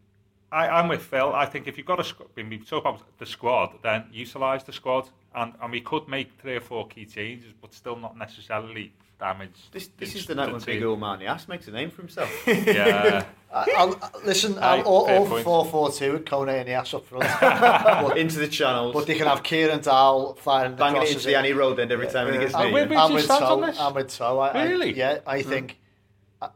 I, 0.51 0.67
I'm 0.67 0.87
with 0.87 1.01
Phil. 1.03 1.31
I 1.33 1.45
think 1.45 1.67
if 1.67 1.77
you've 1.77 1.85
got 1.87 1.99
a 1.99 2.03
squad, 2.03 2.29
when 2.33 2.49
we 2.49 2.57
talk 2.57 2.83
about 2.85 3.01
the 3.19 3.25
squad, 3.25 3.77
then 3.83 4.05
utilise 4.11 4.63
the 4.63 4.73
squad, 4.73 5.09
and, 5.35 5.53
and 5.61 5.71
we 5.71 5.81
could 5.81 6.07
make 6.07 6.31
three 6.39 6.55
or 6.55 6.61
four 6.61 6.87
key 6.87 7.05
changes, 7.05 7.53
but 7.61 7.73
still 7.73 7.95
not 7.95 8.17
necessarily 8.17 8.93
damage. 9.19 9.51
This, 9.71 9.89
this 9.97 10.15
is 10.15 10.25
the 10.25 10.35
night 10.35 10.47
the 10.47 10.53
when 10.53 10.61
Big 10.61 10.79
team. 10.79 10.87
Old 10.87 10.99
Man 10.99 11.21
Ass 11.21 11.47
makes 11.47 11.67
a 11.67 11.71
name 11.71 11.89
for 11.91 12.01
himself. 12.01 12.29
Yeah, 12.47 13.23
I- 13.53 13.73
I'll, 13.77 14.11
listen, 14.25 14.57
Aye, 14.57 14.77
I'm 14.79 14.85
all, 14.87 15.05
fair 15.07 15.19
all 15.19 15.27
point. 15.27 15.43
4 15.43 15.65
4 15.65 15.91
2 15.91 16.11
with 16.13 16.25
Kone 16.25 16.49
and 16.59 16.67
the 16.67 16.71
ass 16.73 16.93
up 16.93 17.05
front. 17.05 17.25
but, 17.41 18.17
Into 18.17 18.39
the 18.39 18.47
channels, 18.47 18.93
but 18.93 19.05
they 19.07 19.15
can 19.15 19.27
have 19.27 19.43
Kieran 19.43 19.81
Dowell 19.81 20.35
firing 20.35 20.71
the 20.71 20.77
banging 20.77 20.95
it 20.95 20.99
crosses 20.99 21.15
into 21.17 21.27
the 21.27 21.37
Annie 21.37 21.53
Road 21.53 21.79
end 21.79 21.91
every 21.91 22.07
time 22.07 22.31
he 22.31 22.39
gets 22.39 22.53
Uh, 22.55 22.63
near. 22.63 22.73
where- 22.73 22.83
you. 22.85 22.89
where- 22.89 22.99
I'm 22.99 23.13
with 23.13 23.25
stand 23.25 23.41
Toe. 23.41 23.63
I'm 23.79 23.93
with 23.93 24.07
Toe. 24.09 24.39
I, 24.39 24.47
I- 24.49 24.65
Really? 24.67 24.93
yeah, 24.93 25.19
I 25.27 25.41
think 25.43 25.77
uh, 26.41 26.47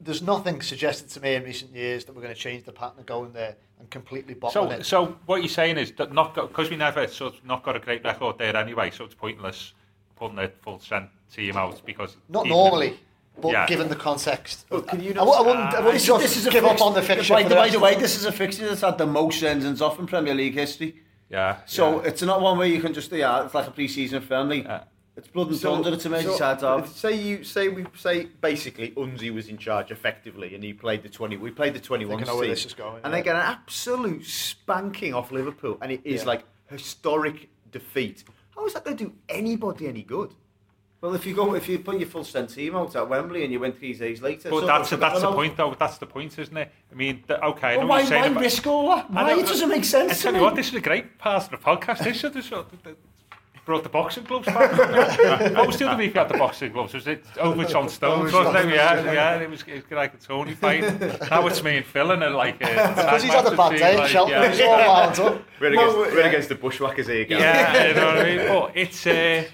there's 0.00 0.22
nothing 0.22 0.62
suggested 0.62 1.10
to 1.10 1.20
me 1.20 1.34
in 1.34 1.42
recent 1.44 1.72
years 1.74 2.04
that 2.06 2.14
we're 2.14 2.22
going 2.22 2.34
to 2.34 2.40
change 2.40 2.64
the 2.64 2.72
pattern 2.72 3.00
of 3.00 3.06
going 3.06 3.32
there 3.32 3.56
and 3.84 3.90
completely 3.90 4.34
bottle 4.34 4.64
So, 4.66 4.70
it. 4.70 4.86
so 4.86 5.16
what 5.26 5.36
you're 5.42 5.48
saying 5.48 5.76
is 5.78 5.92
that 5.92 6.12
not 6.12 6.34
because 6.34 6.70
we 6.70 6.76
never 6.76 7.06
so 7.06 7.26
of 7.26 7.44
not 7.44 7.62
got 7.62 7.76
a 7.76 7.78
great 7.78 8.02
record 8.04 8.38
there 8.38 8.56
anyway, 8.56 8.90
so 8.90 9.04
it's 9.04 9.14
pointless 9.14 9.74
putting 10.16 10.38
a 10.38 10.48
full 10.62 10.78
strength 10.78 11.12
team 11.34 11.56
out 11.56 11.82
because 11.84 12.16
Not 12.28 12.46
even- 12.46 12.56
normally, 12.56 13.00
but 13.40 13.52
Yeah. 13.52 13.66
given 13.66 13.88
the 13.88 13.96
context. 13.96 14.64
But 14.70 14.86
can 14.88 15.02
you 15.02 15.10
I, 15.10 15.14
not- 15.14 15.26
wou- 15.26 15.32
I 15.32 15.40
wouldn't, 15.40 15.58
I 15.74 15.78
Ah, 15.78 15.84
wouldn't 15.84 16.02
just 16.04 16.50
give 16.50 16.64
up 16.64 16.80
on 16.80 16.94
the 16.94 17.02
fixture. 17.02 17.34
By, 17.34 17.42
for 17.42 17.48
the, 17.50 17.54
the 17.56 17.60
by 17.60 17.68
the 17.68 17.80
way, 17.80 17.94
this 17.96 18.16
is 18.16 18.24
a 18.24 18.32
fixture 18.32 18.66
that's 18.66 18.80
had 18.80 18.96
the 18.98 19.06
most 19.06 19.42
endings 19.42 19.82
off 19.82 19.98
in 19.98 20.06
Premier 20.06 20.34
League 20.34 20.54
history. 20.54 20.96
Yeah. 21.28 21.56
So 21.66 22.00
yeah. 22.00 22.08
it's 22.08 22.22
not 22.22 22.40
one 22.40 22.58
where 22.58 22.68
you 22.68 22.80
can 22.80 22.94
just 22.94 23.10
yeah, 23.12 23.44
it's 23.44 23.54
like 23.54 23.66
a 23.66 23.70
pre-season 23.70 24.22
friendly. 24.22 24.62
Yeah. 24.62 24.84
It's 25.16 25.28
blood 25.28 25.48
and 25.48 25.60
thunder. 25.60 25.92
It's 25.92 26.04
a 26.06 26.08
Merseyside 26.10 26.60
so, 26.60 26.76
derby. 26.78 26.88
say 26.88 27.12
you 27.14 27.44
say 27.44 27.68
we 27.68 27.86
say 27.96 28.24
basically 28.40 28.90
Unzi 28.96 29.32
was 29.32 29.46
in 29.48 29.56
charge 29.58 29.90
effectively 29.92 30.54
and 30.56 30.64
he 30.64 30.72
played 30.72 31.02
the 31.04 31.08
20 31.08 31.36
we 31.36 31.50
played 31.52 31.72
the 31.74 31.78
21 31.80 32.16
Think 32.18 32.28
I 32.28 32.32
know 32.32 32.38
where 32.38 32.48
this 32.48 32.66
is 32.66 32.74
going, 32.74 33.00
and 33.04 33.12
yeah. 33.12 33.18
they 33.18 33.22
get 33.24 33.36
an 33.36 33.42
absolute 33.42 34.24
spanking 34.26 35.14
off 35.14 35.30
Liverpool 35.30 35.78
and 35.80 35.92
it 35.92 36.00
is 36.04 36.22
Yeah. 36.22 36.28
like 36.28 36.44
historic 36.66 37.48
defeat 37.70 38.24
how 38.56 38.66
is 38.66 38.74
that 38.74 38.84
going 38.84 38.96
to 38.96 39.04
do 39.04 39.12
anybody 39.28 39.86
any 39.86 40.02
good 40.02 40.34
Well, 41.00 41.14
if 41.14 41.26
you 41.26 41.34
go, 41.34 41.54
if 41.54 41.68
you 41.68 41.78
put 41.80 41.98
your 42.00 42.08
full 42.08 42.24
strength 42.24 42.54
team 42.54 42.74
out 42.74 42.96
at 42.96 43.08
Wembley 43.08 43.44
and 43.44 43.52
you 43.52 43.60
win 43.60 43.72
three 43.72 43.92
days 43.92 44.22
later, 44.22 44.48
But 44.50 44.60
so 44.60 44.66
that's 44.66 44.92
I've 44.92 45.00
that's 45.00 45.14
the 45.16 45.20
forgotten 45.20 45.34
point, 45.36 45.56
though. 45.58 45.74
That's 45.78 45.98
the 45.98 46.06
point, 46.06 46.38
isn't 46.38 46.56
it? 46.56 46.72
I 46.90 46.94
mean, 46.94 47.22
th- 47.28 47.40
okay. 47.40 47.68
I 47.68 47.72
know 47.74 47.78
Well, 47.80 47.88
why, 47.88 48.04
saying 48.04 48.22
why 48.22 48.28
about- 48.28 48.40
risk 48.42 48.66
all 48.66 48.88
that? 48.96 49.10
Why? 49.10 49.34
It 49.38 49.46
doesn't 49.46 49.68
make 49.68 49.84
sense 49.84 50.12
I 50.12 50.14
to 50.14 50.22
tell 50.22 50.32
me. 50.32 50.38
you 50.38 50.44
what, 50.46 50.54
this 50.56 50.68
is 50.68 50.74
a 50.74 50.80
great 50.80 51.18
part 51.18 51.44
of 51.44 51.50
the 51.50 51.58
podcast. 51.58 51.98
This 52.04 52.16
should, 52.20 52.32
this 52.32 52.46
should, 52.46 52.64
brought 53.64 53.82
the 53.82 53.88
boxing 53.88 54.24
gloves 54.24 54.46
back. 54.46 54.72
what 55.56 55.66
was 55.66 55.78
the 55.78 55.88
other 55.88 55.98
week 55.98 56.14
we 56.14 56.18
had 56.18 56.28
the 56.28 56.36
boxing 56.36 56.72
gloves? 56.72 56.94
Was 56.94 57.06
it 57.06 57.24
over 57.38 57.64
John 57.64 57.88
Stones? 57.88 58.32
wasn't 58.32 58.56
it? 58.56 58.74
Yeah, 58.74 59.12
yeah. 59.12 59.38
It 59.38 59.50
was, 59.50 59.62
it 59.66 59.74
was 59.74 59.90
like 59.90 60.14
a 60.14 60.18
Tony 60.18 60.54
fight. 60.54 61.00
now 61.30 61.46
it's 61.46 61.62
me 61.62 61.78
and 61.78 61.86
Phil 61.86 62.10
and 62.10 62.34
like. 62.34 62.58
Because 63.04 63.22
he's 63.22 63.32
had 63.32 63.46
a 63.46 63.56
bad 63.56 63.78
day 63.78 64.00
in 64.00 64.08
Shelton, 64.08 64.32
yeah. 64.32 64.50
he's 64.50 64.60
all 64.60 64.78
wound 64.78 65.18
up. 65.18 65.44
We're 65.60 65.72
against, 65.72 65.96
we're 65.96 66.26
against 66.26 66.48
the 66.48 66.54
bushwhackers 66.56 67.06
here, 67.06 67.24
guys. 67.24 67.40
Yeah, 67.40 67.88
you 67.88 67.94
know 67.94 68.06
what 68.06 68.18
I 68.18 68.24
mean. 68.24 68.48
But 68.48 68.72
it's 68.74 69.06
uh, 69.06 69.44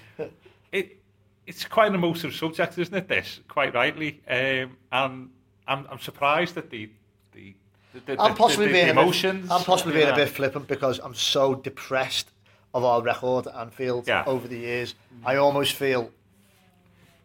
it 0.71 0.97
it's 1.45 1.65
quite 1.65 1.87
an 1.87 1.95
emotive 1.95 2.33
subject, 2.33 2.77
isn't 2.77 2.93
it? 2.93 3.07
This 3.07 3.39
quite 3.47 3.73
rightly, 3.73 4.21
um, 4.27 4.77
and 4.91 5.29
I'm 5.67 5.87
I'm 5.89 5.99
surprised 5.99 6.55
that 6.55 6.69
the 6.69 6.89
the. 7.33 7.55
the, 7.93 7.99
the 8.15 8.21
I'm 8.21 8.35
possibly 8.35 8.67
the, 8.67 8.73
being 8.73 8.85
the 8.87 8.91
a 8.91 8.95
bit, 8.95 9.01
emotions. 9.01 9.51
I'm 9.51 9.63
possibly 9.63 9.93
being 9.93 10.07
yeah. 10.07 10.13
a 10.13 10.17
bit 10.17 10.29
flippant 10.29 10.67
because 10.67 10.99
I'm 10.99 11.15
so 11.15 11.55
depressed 11.55 12.31
of 12.73 12.83
our 12.83 13.01
record 13.01 13.47
at 13.47 13.55
Anfield 13.55 14.07
Yeah. 14.07 14.23
over 14.25 14.47
the 14.47 14.57
years. 14.57 14.95
I 15.25 15.35
almost 15.35 15.73
feel 15.73 16.11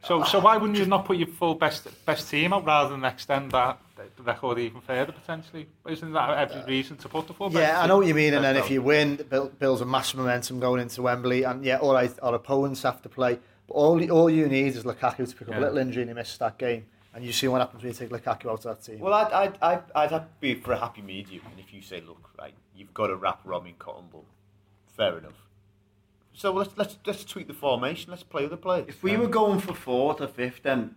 So, 0.03 0.23
so 0.25 0.39
why 0.39 0.57
wouldn't 0.57 0.79
you 0.79 0.87
not 0.87 1.05
put 1.05 1.17
your 1.17 1.27
full 1.29 1.55
best 1.55 1.89
best 2.07 2.31
team 2.31 2.53
out 2.53 2.65
rather 2.65 2.91
than 2.91 3.05
extend 3.05 3.51
that 3.53 3.79
the 4.17 4.23
record 4.23 4.59
even 4.59 4.81
further 4.81 5.11
potentially? 5.13 5.67
Isn't 5.89 6.13
that 6.13 6.31
every 6.51 6.63
reason 6.77 6.97
to 6.99 7.09
put 7.09 7.27
the 7.27 7.35
full 7.35 7.51
best? 7.51 7.61
Yeah, 7.61 7.81
I 7.81 7.87
know 7.87 7.97
what 7.99 8.07
you 8.07 8.15
mean. 8.15 8.35
And 8.35 8.45
then 8.45 8.57
if 8.57 8.71
you 8.71 8.83
win, 8.83 9.19
it 9.31 9.59
builds 9.59 9.81
a 9.81 9.87
massive 9.87 10.19
momentum 10.21 10.61
going 10.61 10.81
into 10.81 11.03
Wembley. 11.03 11.43
And 11.45 11.65
yeah, 11.65 11.79
all 11.79 11.95
right, 11.95 12.13
our 12.23 12.35
opponents 12.35 12.83
have 12.83 13.03
to 13.03 13.09
play. 13.09 13.39
But 13.67 13.75
all 13.75 14.11
all 14.13 14.31
you 14.31 14.47
need 14.49 14.77
is 14.77 14.85
Lukaku 14.85 15.29
to 15.29 15.35
pick 15.37 15.49
up 15.49 15.55
Yeah. 15.55 15.59
a 15.59 15.63
little 15.63 15.79
injury 15.79 16.03
and 16.03 16.11
he 16.11 16.15
misses 16.15 16.39
that 16.39 16.57
game. 16.59 16.87
And 17.15 17.25
you 17.25 17.33
see 17.33 17.49
what 17.49 17.61
happens 17.63 17.83
when 17.83 17.93
you 17.93 17.99
take 17.99 18.11
Lukaku 18.11 18.47
out 18.51 18.59
of 18.59 18.63
that 18.65 18.83
team. 18.83 19.01
Well, 19.01 19.15
I'd, 19.15 19.33
I'd, 19.33 19.59
I'd, 19.63 19.83
I'd 19.95 20.11
have 20.11 20.23
to 20.25 20.29
be 20.39 20.55
for 20.55 20.73
a 20.73 20.79
happy 20.79 21.01
medium. 21.01 21.43
And 21.51 21.59
if 21.59 21.73
you 21.73 21.81
say, 21.81 22.01
look, 22.07 22.29
right, 22.39 22.53
you've 22.77 22.93
got 22.93 23.07
to 23.07 23.17
wrap 23.17 23.41
Rom 23.45 23.67
in 23.67 23.73
cotton 23.79 24.05
ball, 24.13 24.27
fair 24.97 25.19
enough. 25.19 25.33
So 26.33 26.53
let's, 26.53 26.77
let's, 26.77 26.99
let's 27.07 27.25
tweak 27.25 27.47
the 27.49 27.55
formation. 27.55 28.11
Let's 28.11 28.23
play 28.23 28.43
with 28.43 28.51
the 28.51 28.57
players. 28.57 28.87
If 28.89 29.03
we 29.03 29.17
were 29.17 29.29
going 29.29 29.59
for 29.61 29.75
fourth 29.75 30.21
or 30.21 30.27
fifth, 30.27 30.63
then 30.63 30.95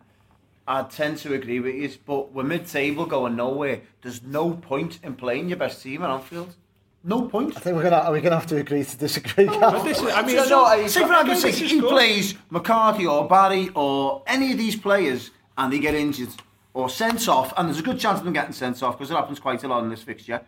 I'd 0.67 0.89
tend 0.89 1.17
to 1.19 1.33
agree 1.33 1.59
with 1.59 1.75
you. 1.75 1.89
But 2.05 2.33
we're 2.33 2.43
mid-table 2.43 3.05
going 3.05 3.35
nowhere. 3.35 3.81
There's 4.01 4.21
no 4.21 4.51
point 4.51 4.99
in 5.03 5.15
playing 5.15 5.47
your 5.49 5.57
best 5.57 5.81
team 5.81 6.03
at 6.03 6.09
Anfield. 6.09 6.55
No 7.01 7.21
point. 7.29 7.55
I 7.55 7.61
think 7.61 7.77
we're 7.77 7.83
gonna 7.83 7.95
are 7.95 8.11
we 8.11 8.19
gonna 8.19 8.35
have 8.35 8.47
to 8.47 8.57
agree 8.57 8.83
to 8.83 8.97
disagree. 8.97 9.45
But 9.45 9.83
this 9.85 10.01
is, 10.01 10.07
I 10.11 10.21
mean, 10.21 10.35
So, 10.35 10.43
so- 10.43 10.49
no, 10.49 10.65
I- 10.65 10.87
say 10.87 11.01
for 11.07 11.13
argument's 11.13 11.43
sake, 11.43 11.55
he 11.55 11.79
good. 11.79 11.89
plays 11.89 12.35
McCarthy 12.49 13.07
or 13.07 13.25
Barry 13.25 13.69
or 13.73 14.21
any 14.27 14.51
of 14.51 14.57
these 14.57 14.75
players 14.75 15.31
and 15.57 15.71
they 15.71 15.79
get 15.79 15.95
injured 15.95 16.27
or 16.73 16.89
sent 16.89 17.27
off, 17.29 17.53
and 17.57 17.67
there's 17.67 17.79
a 17.79 17.83
good 17.83 17.99
chance 17.99 18.19
of 18.19 18.25
them 18.25 18.33
getting 18.33 18.51
sent 18.53 18.83
off 18.83 18.97
because 18.97 19.09
it 19.11 19.13
happens 19.13 19.39
quite 19.39 19.63
a 19.63 19.67
lot 19.69 19.81
in 19.83 19.89
this 19.89 20.03
fixture. 20.03 20.41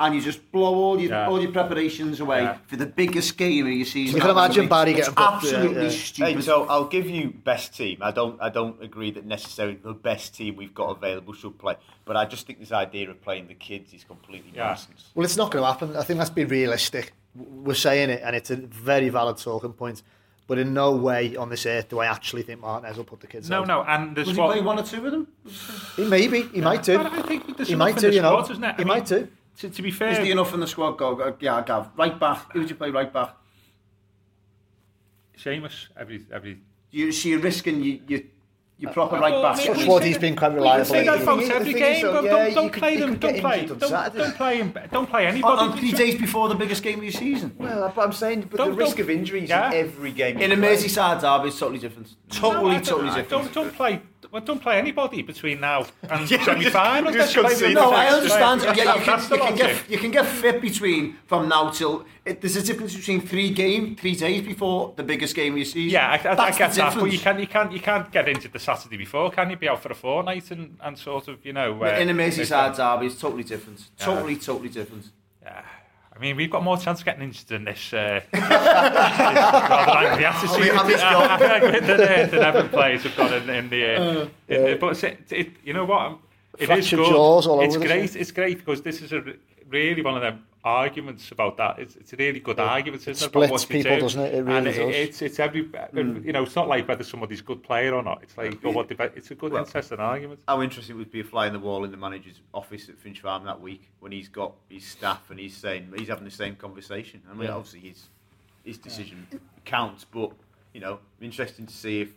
And 0.00 0.14
you 0.14 0.20
just 0.20 0.52
blow 0.52 0.74
all 0.74 1.00
your 1.00 1.10
Yeah. 1.10 1.28
all 1.28 1.40
your 1.42 1.50
preparations 1.50 2.20
away 2.20 2.42
Yeah. 2.42 2.58
for 2.68 2.76
the 2.76 2.86
biggest 2.86 3.36
game 3.36 3.66
of 3.66 3.72
your 3.72 3.84
season. 3.84 4.14
You 4.16 4.20
can 4.22 4.30
imagine 4.30 4.68
Barry 4.68 4.92
getting 4.94 5.12
booked, 5.14 5.28
absolutely 5.44 5.84
yeah. 5.84 5.90
stupid. 5.90 6.34
Hey, 6.36 6.40
so 6.40 6.66
I'll 6.68 6.84
give 6.84 7.10
you 7.10 7.30
best 7.30 7.74
team. 7.76 7.98
I 8.00 8.12
don't, 8.12 8.40
I 8.40 8.48
don't 8.48 8.80
agree 8.82 9.10
that 9.10 9.24
necessarily 9.26 9.76
the 9.82 9.94
best 9.94 10.34
team 10.36 10.54
we've 10.54 10.74
got 10.74 10.90
available 10.96 11.32
should 11.32 11.58
play, 11.58 11.74
but 12.04 12.16
I 12.16 12.26
just 12.26 12.46
think 12.46 12.60
this 12.60 12.70
idea 12.70 13.10
of 13.10 13.20
playing 13.22 13.48
the 13.48 13.54
kids 13.54 13.92
is 13.92 14.04
completely 14.04 14.52
Yeah. 14.54 14.68
nonsense. 14.68 15.06
Well, 15.16 15.24
it's 15.24 15.36
not 15.36 15.50
going 15.50 15.64
to 15.64 15.66
happen. 15.70 15.96
I 15.96 16.02
think 16.04 16.18
let's 16.18 16.30
be 16.30 16.44
realistic. 16.44 17.12
We're 17.34 17.74
saying 17.74 18.10
it, 18.10 18.20
and 18.24 18.36
it's 18.36 18.50
a 18.50 18.56
very 18.56 19.08
valid 19.08 19.38
talking 19.38 19.72
point. 19.72 20.02
But 20.46 20.58
in 20.58 20.72
no 20.72 20.92
way 20.92 21.36
on 21.36 21.50
this 21.50 21.66
earth 21.66 21.90
do 21.90 21.98
I 21.98 22.06
actually 22.06 22.40
think 22.40 22.60
Martinez 22.62 22.96
will 22.96 23.04
put 23.04 23.20
the 23.20 23.26
kids 23.26 23.50
No, 23.50 23.60
out. 23.60 23.66
no, 23.66 23.82
and 23.82 24.16
there's 24.16 24.28
Would 24.28 24.36
he 24.36 24.40
what 24.40 24.52
play 24.54 24.62
one 24.64 24.78
or 24.78 24.82
two 24.82 25.04
of 25.04 25.12
them? 25.12 25.26
He 25.96 26.04
maybe, 26.06 26.40
he 26.54 26.62
might 26.62 26.82
do. 26.82 26.98
I 26.98 27.20
think 27.22 27.54
there's 27.56 27.68
He 27.68 27.74
might 27.74 27.96
do, 27.98 28.10
you 28.10 28.22
know. 28.22 28.40
squad, 28.40 28.52
isn't 28.52 28.64
it? 28.64 28.68
I 28.68 28.72
He 28.72 28.78
mean, 28.78 28.88
might 28.88 29.04
do. 29.04 29.28
To, 29.60 29.68
to 29.68 29.82
be 29.82 29.88
Is 29.88 29.96
fair, 29.96 30.14
there 30.14 30.24
enough 30.24 30.54
in 30.54 30.60
the 30.60 30.66
squad? 30.68 30.92
Go, 30.92 31.16
go 31.16 31.24
uh, 31.24 31.32
yeah, 31.40 31.62
Gav. 31.66 31.90
Right 31.96 32.18
back. 32.18 32.52
Who 32.52 32.60
would 32.60 32.70
you 32.70 32.76
play 32.76 32.90
right 32.90 33.12
back? 33.12 33.34
Seamus 35.36 35.88
every 35.96 36.24
every. 36.32 36.60
You 36.90 37.12
see, 37.12 37.30
you're 37.30 37.40
risking 37.40 37.82
you, 37.82 38.00
you, 38.08 38.26
your 38.78 38.92
proper 38.92 39.16
uh, 39.16 39.20
right 39.20 39.32
well, 39.32 39.42
back. 39.42 39.56
I 39.56 39.58
mean, 39.58 39.66
Touch 39.66 39.76
we 39.78 39.88
wood, 39.88 40.02
say- 40.02 40.08
he's 40.08 40.18
been 40.18 40.36
quite 40.36 40.48
We 40.52 40.54
can 40.54 40.62
reliable. 40.62 40.84
say 40.86 41.04
that 41.04 41.10
lately. 41.18 41.22
about 41.22 41.40
The 41.40 41.54
every 41.54 41.72
game. 41.74 42.02
though, 42.02 42.12
Don't, 42.14 42.24
yeah, 42.24 42.30
don't, 42.30 42.54
don't 42.54 42.72
play 42.72 42.94
you 42.94 43.00
them. 43.00 43.16
Don't 43.18 43.38
play. 43.40 43.66
Don't, 43.66 43.80
don't 44.14 44.34
play 44.36 44.56
him. 44.58 44.74
Don't 44.90 45.10
play 45.10 45.26
anybody. 45.26 45.60
on 45.62 45.76
three 45.78 45.92
days 45.92 46.14
before 46.14 46.48
the 46.48 46.54
biggest 46.54 46.82
game 46.82 46.98
of 46.98 47.04
your 47.04 47.12
season. 47.12 47.54
Well, 47.58 47.92
but 47.94 48.02
I'm 48.02 48.12
saying, 48.12 48.42
but 48.50 48.56
Don't- 48.58 48.70
the 48.70 48.76
risk 48.76 48.98
of 49.00 49.10
injuries 49.10 49.48
yeah. 49.48 49.70
in 49.72 49.74
every 49.86 50.12
game. 50.12 50.38
In 50.38 50.52
a. 50.52 50.56
Merseyside 50.56 51.20
derby, 51.20 51.48
it's 51.48 51.58
totally 51.58 51.78
different. 51.78 52.14
Totally, 52.30 52.70
I 52.70 52.74
don't- 52.74 52.84
totally 52.86 53.08
different. 53.08 53.28
Don't, 53.30 53.52
don't 53.52 53.74
play. 53.74 54.02
Well, 54.30 54.42
don't 54.42 54.60
play 54.60 54.78
anybody 54.78 55.22
between 55.22 55.60
now 55.60 55.86
and 56.10 56.30
Yeah, 56.30 56.44
semi-finals. 56.44 57.14
just 57.14 57.34
Let's 57.36 57.40
play 57.40 57.42
concede 57.50 57.76
them 57.76 57.84
No, 57.84 57.92
I 57.92 58.06
understand. 58.08 58.60
time. 58.62 58.76
Yeah, 58.76 58.94
you 58.96 59.02
can, 59.04 59.20
you 59.30 59.38
can 59.38 59.56
get 59.56 59.90
you 59.90 59.98
can 59.98 60.10
get 60.10 60.26
fit 60.26 60.60
between 60.60 61.16
from 61.26 61.48
now 61.48 61.70
till 61.70 62.04
it, 62.24 62.40
there's 62.40 62.56
a 62.56 62.62
difference 62.62 62.94
between 62.94 63.20
three 63.20 63.50
game, 63.50 63.96
three 63.96 64.14
days 64.14 64.42
before 64.42 64.92
the 64.96 65.02
biggest 65.02 65.34
game 65.34 65.56
of 65.56 65.66
see. 65.66 65.88
Yeah, 65.88 66.08
I, 66.10 66.28
I, 66.28 66.46
I 66.46 66.50
get 66.50 66.70
the 66.72 66.76
that, 66.76 66.94
but 66.98 67.10
you 67.12 67.18
can't, 67.18 67.40
you 67.40 67.46
can't, 67.46 67.72
you 67.72 67.80
can't 67.80 68.10
get 68.12 68.28
injured 68.28 68.52
the 68.52 68.58
Saturday 68.58 68.96
before, 68.96 69.30
can 69.30 69.50
you? 69.50 69.56
Be 69.56 69.68
out 69.68 69.82
for 69.82 69.90
a 69.92 69.94
fortnight 69.94 70.50
and, 70.50 70.76
and 70.82 70.98
sort 70.98 71.28
of, 71.28 71.44
you 71.46 71.52
know. 71.52 71.82
Uh, 71.82 71.96
In 71.98 72.08
a 72.10 72.14
Merseyside 72.14 72.76
derby, 72.76 73.06
it's 73.06 73.20
totally 73.20 73.44
different. 73.44 73.88
Yeah. 73.98 74.04
Totally, 74.04 74.36
totally 74.36 74.68
different. 74.68 75.06
Yeah. 75.42 75.62
I 76.18 76.20
mean, 76.20 76.36
we've 76.36 76.50
got 76.50 76.64
more 76.64 76.76
chance 76.76 76.98
of 76.98 77.04
getting 77.04 77.22
injured 77.22 77.46
than 77.46 77.64
this. 77.64 77.92
Uh, 77.92 78.20
rather 78.32 80.08
than 80.08 80.18
the 80.18 80.26
attitude 80.26 80.74
I'm 80.74 80.90
just 80.90 81.04
uh, 81.04 81.36
than, 81.38 82.00
uh, 82.00 82.26
than 82.26 82.42
Everton 82.42 82.68
players 82.70 83.04
have 83.04 83.16
got 83.16 83.32
in, 83.32 83.48
in 83.48 83.70
the. 83.70 83.84
Uh, 83.84 84.28
in 84.48 84.64
the 84.64 84.76
but 84.80 85.04
it's, 85.04 85.32
it, 85.32 85.50
you 85.64 85.72
know 85.72 85.84
what? 85.84 86.18
It 86.58 86.62
is 86.62 86.66
Fractured 86.66 86.98
good. 86.98 87.10
jaws 87.10 87.46
all 87.46 87.60
it's 87.60 87.76
over 87.76 87.86
great. 87.86 88.16
It's 88.16 88.32
great 88.32 88.58
because 88.58 88.82
this 88.82 89.00
is 89.00 89.12
a 89.12 89.22
really 89.68 90.02
one 90.02 90.16
of 90.16 90.22
them 90.22 90.44
arguments 90.68 91.30
about 91.32 91.56
that. 91.56 91.78
It's, 91.78 91.96
it's 91.96 92.12
a 92.12 92.16
really 92.16 92.40
good 92.40 92.60
argument. 92.60 93.02
Isn't 93.02 93.12
it, 93.12 93.16
splits 93.16 93.34
about 93.34 93.50
what 93.50 93.68
people, 93.68 93.94
do. 93.94 94.00
doesn't 94.00 94.20
it? 94.20 94.34
It 94.34 94.42
really 94.42 94.56
and 94.56 94.66
does. 94.66 94.76
it's 94.76 95.22
it's 95.22 95.38
every 95.38 95.64
hmm. 95.64 96.22
you 96.24 96.32
know 96.32 96.42
it's 96.42 96.54
not 96.56 96.68
like 96.68 96.86
whether 96.86 97.04
somebody's 97.04 97.40
a 97.40 97.44
good 97.44 97.62
player 97.62 97.94
or 97.94 98.02
not. 98.02 98.22
It's 98.22 98.36
like 98.36 98.62
or 98.64 98.72
what 98.72 98.88
they, 98.88 98.96
it's 99.16 99.30
a 99.30 99.34
good 99.34 99.52
Well, 99.52 99.64
interesting 99.64 99.98
argument. 99.98 100.40
How 100.46 100.60
interesting 100.62 100.96
it 100.96 100.98
would 100.98 101.10
be 101.10 101.20
a 101.20 101.24
fly 101.24 101.46
in 101.46 101.54
the 101.54 101.58
wall 101.58 101.84
in 101.84 101.90
the 101.90 101.96
manager's 101.96 102.40
office 102.52 102.88
at 102.88 102.98
Finch 102.98 103.20
Farm 103.20 103.44
that 103.44 103.60
week 103.60 103.88
when 104.00 104.12
he's 104.12 104.28
got 104.28 104.52
his 104.68 104.84
staff 104.84 105.30
and 105.30 105.40
he's 105.40 105.56
saying 105.56 105.92
he's 105.96 106.08
having 106.08 106.24
the 106.24 106.30
same 106.30 106.54
conversation. 106.56 107.22
I 107.30 107.34
mean, 107.34 107.44
Yeah. 107.48 107.54
obviously 107.54 107.80
his 107.88 108.08
his 108.64 108.78
decision 108.78 109.26
counts, 109.64 110.04
but 110.04 110.32
you 110.74 110.80
know, 110.80 110.98
interesting 111.20 111.66
to 111.66 111.74
see 111.74 112.02
if 112.02 112.10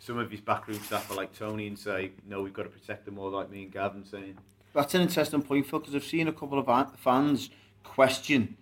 some 0.00 0.18
of 0.18 0.30
his 0.30 0.40
backroom 0.40 0.80
staff 0.80 1.08
are 1.10 1.14
like 1.14 1.32
Tony 1.32 1.68
and 1.68 1.78
say, 1.78 2.10
"No, 2.28 2.42
we've 2.42 2.52
got 2.52 2.64
to 2.64 2.68
protect 2.68 3.04
them," 3.04 3.18
or 3.18 3.30
like 3.30 3.50
me 3.50 3.62
and 3.62 3.72
Gavin 3.72 4.04
saying, 4.04 4.36
That's 4.74 4.94
an 4.94 5.02
interesting 5.02 5.42
point, 5.42 5.66
Phil, 5.66 5.78
because 5.78 5.94
I've 5.94 6.04
seen 6.04 6.26
a 6.28 6.32
couple 6.32 6.58
of 6.58 6.64
fa- 6.64 6.90
fans 6.96 7.50
question 7.82 8.56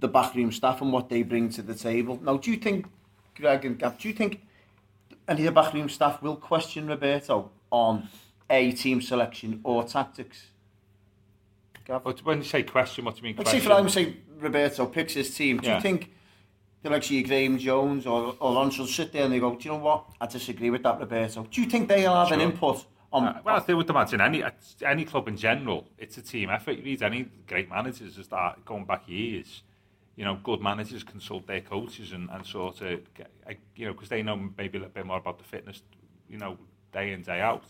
the 0.00 0.08
backroom 0.08 0.52
staff 0.52 0.80
and 0.80 0.92
what 0.92 1.08
they 1.08 1.22
bring 1.22 1.48
to 1.50 1.62
the 1.62 1.74
table. 1.74 2.20
Now, 2.22 2.36
do 2.36 2.50
you 2.50 2.56
think, 2.56 2.86
Greg 3.34 3.64
and 3.64 3.78
Gav, 3.78 3.98
do 3.98 4.08
you 4.08 4.14
think 4.14 4.42
any 5.26 5.40
of 5.40 5.46
the 5.46 5.60
backroom 5.60 5.88
staff 5.88 6.22
will 6.22 6.36
question 6.36 6.86
Roberto 6.86 7.50
on 7.70 8.08
A, 8.48 8.72
team 8.72 9.00
selection 9.00 9.60
or 9.64 9.84
tactics? 9.84 10.46
Gav? 11.84 12.04
When 12.22 12.38
you 12.38 12.44
say 12.44 12.62
question, 12.62 13.04
what 13.04 13.16
do 13.16 13.18
you 13.18 13.24
mean 13.24 13.34
question? 13.34 13.58
Let's 13.58 13.94
say, 13.94 14.04
for 14.04 14.12
say 14.12 14.16
Roberto 14.38 14.86
picks 14.86 15.14
his 15.14 15.34
team. 15.34 15.58
Do 15.58 15.68
yeah. 15.68 15.76
you 15.76 15.82
think 15.82 16.12
they'll 16.82 16.94
actually 16.94 17.22
Graham 17.24 17.58
Jones 17.58 18.06
or, 18.06 18.36
or 18.38 18.52
Lawrence 18.52 18.78
will 18.78 18.86
sit 18.86 19.12
there 19.12 19.24
and 19.24 19.32
they 19.32 19.40
go, 19.40 19.56
do 19.56 19.64
you 19.64 19.70
know 19.72 19.78
what? 19.78 20.04
I 20.20 20.26
disagree 20.26 20.70
with 20.70 20.82
that, 20.84 21.00
Roberto. 21.00 21.46
Do 21.50 21.60
you 21.60 21.68
think 21.68 21.88
they'll 21.88 22.14
have 22.14 22.28
sure. 22.28 22.36
an 22.36 22.40
input 22.40 22.84
on... 23.12 23.24
Uh, 23.24 23.40
well, 23.44 23.64
I 23.66 23.72
would 23.72 23.90
imagine 23.90 24.20
any 24.20 24.42
any 24.84 25.04
club 25.04 25.28
in 25.28 25.36
general, 25.36 25.86
it's 25.98 26.16
a 26.18 26.22
team 26.22 26.50
effort. 26.50 26.72
You 26.72 26.84
read 26.84 27.02
any 27.02 27.28
great 27.46 27.68
managers 27.68 28.18
is 28.18 28.28
that 28.28 28.64
going 28.64 28.84
back 28.84 29.08
years, 29.08 29.62
you 30.16 30.24
know, 30.24 30.38
good 30.42 30.60
managers 30.60 31.04
consult 31.04 31.46
their 31.46 31.60
coaches 31.60 32.12
and, 32.12 32.28
and 32.30 32.44
sort 32.44 32.80
of, 32.80 33.00
uh, 33.20 33.52
you 33.76 33.86
know, 33.86 33.92
because 33.92 34.08
they 34.08 34.22
know 34.22 34.36
maybe 34.36 34.78
a 34.78 34.80
little 34.80 34.94
bit 34.94 35.06
more 35.06 35.18
about 35.18 35.38
the 35.38 35.44
fitness, 35.44 35.82
you 36.28 36.38
know, 36.38 36.58
day 36.92 37.12
in 37.12 37.22
day 37.22 37.40
out. 37.40 37.64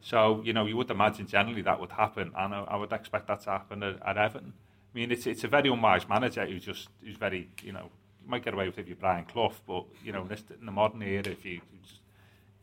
So 0.00 0.40
you 0.44 0.52
know, 0.52 0.66
you 0.66 0.76
would 0.76 0.90
imagine 0.90 1.26
generally 1.26 1.62
that 1.62 1.80
would 1.80 1.92
happen, 1.92 2.32
and 2.36 2.54
I, 2.54 2.60
I 2.68 2.76
would 2.76 2.92
expect 2.92 3.26
that 3.26 3.40
to 3.42 3.50
happen 3.50 3.82
at, 3.82 3.96
at 4.06 4.16
Everton. 4.16 4.52
I 4.94 4.98
mean, 4.98 5.10
it's 5.10 5.26
it's 5.26 5.44
a 5.44 5.48
very 5.48 5.68
unwise 5.68 6.08
manager 6.08 6.46
who's 6.46 6.64
just 6.64 6.88
who's 7.02 7.16
very, 7.16 7.48
you 7.62 7.72
know, 7.72 7.90
you 8.22 8.30
might 8.30 8.44
get 8.44 8.54
away 8.54 8.66
with 8.66 8.78
it 8.78 8.82
if 8.82 8.88
you're 8.88 8.96
Brian 8.96 9.24
Clough, 9.24 9.54
but 9.66 9.84
you 10.04 10.12
know, 10.12 10.22
in, 10.22 10.28
this, 10.28 10.44
in 10.58 10.66
the 10.66 10.72
modern 10.72 11.02
era, 11.02 11.26
if 11.26 11.44
you 11.44 11.60
just 11.84 12.00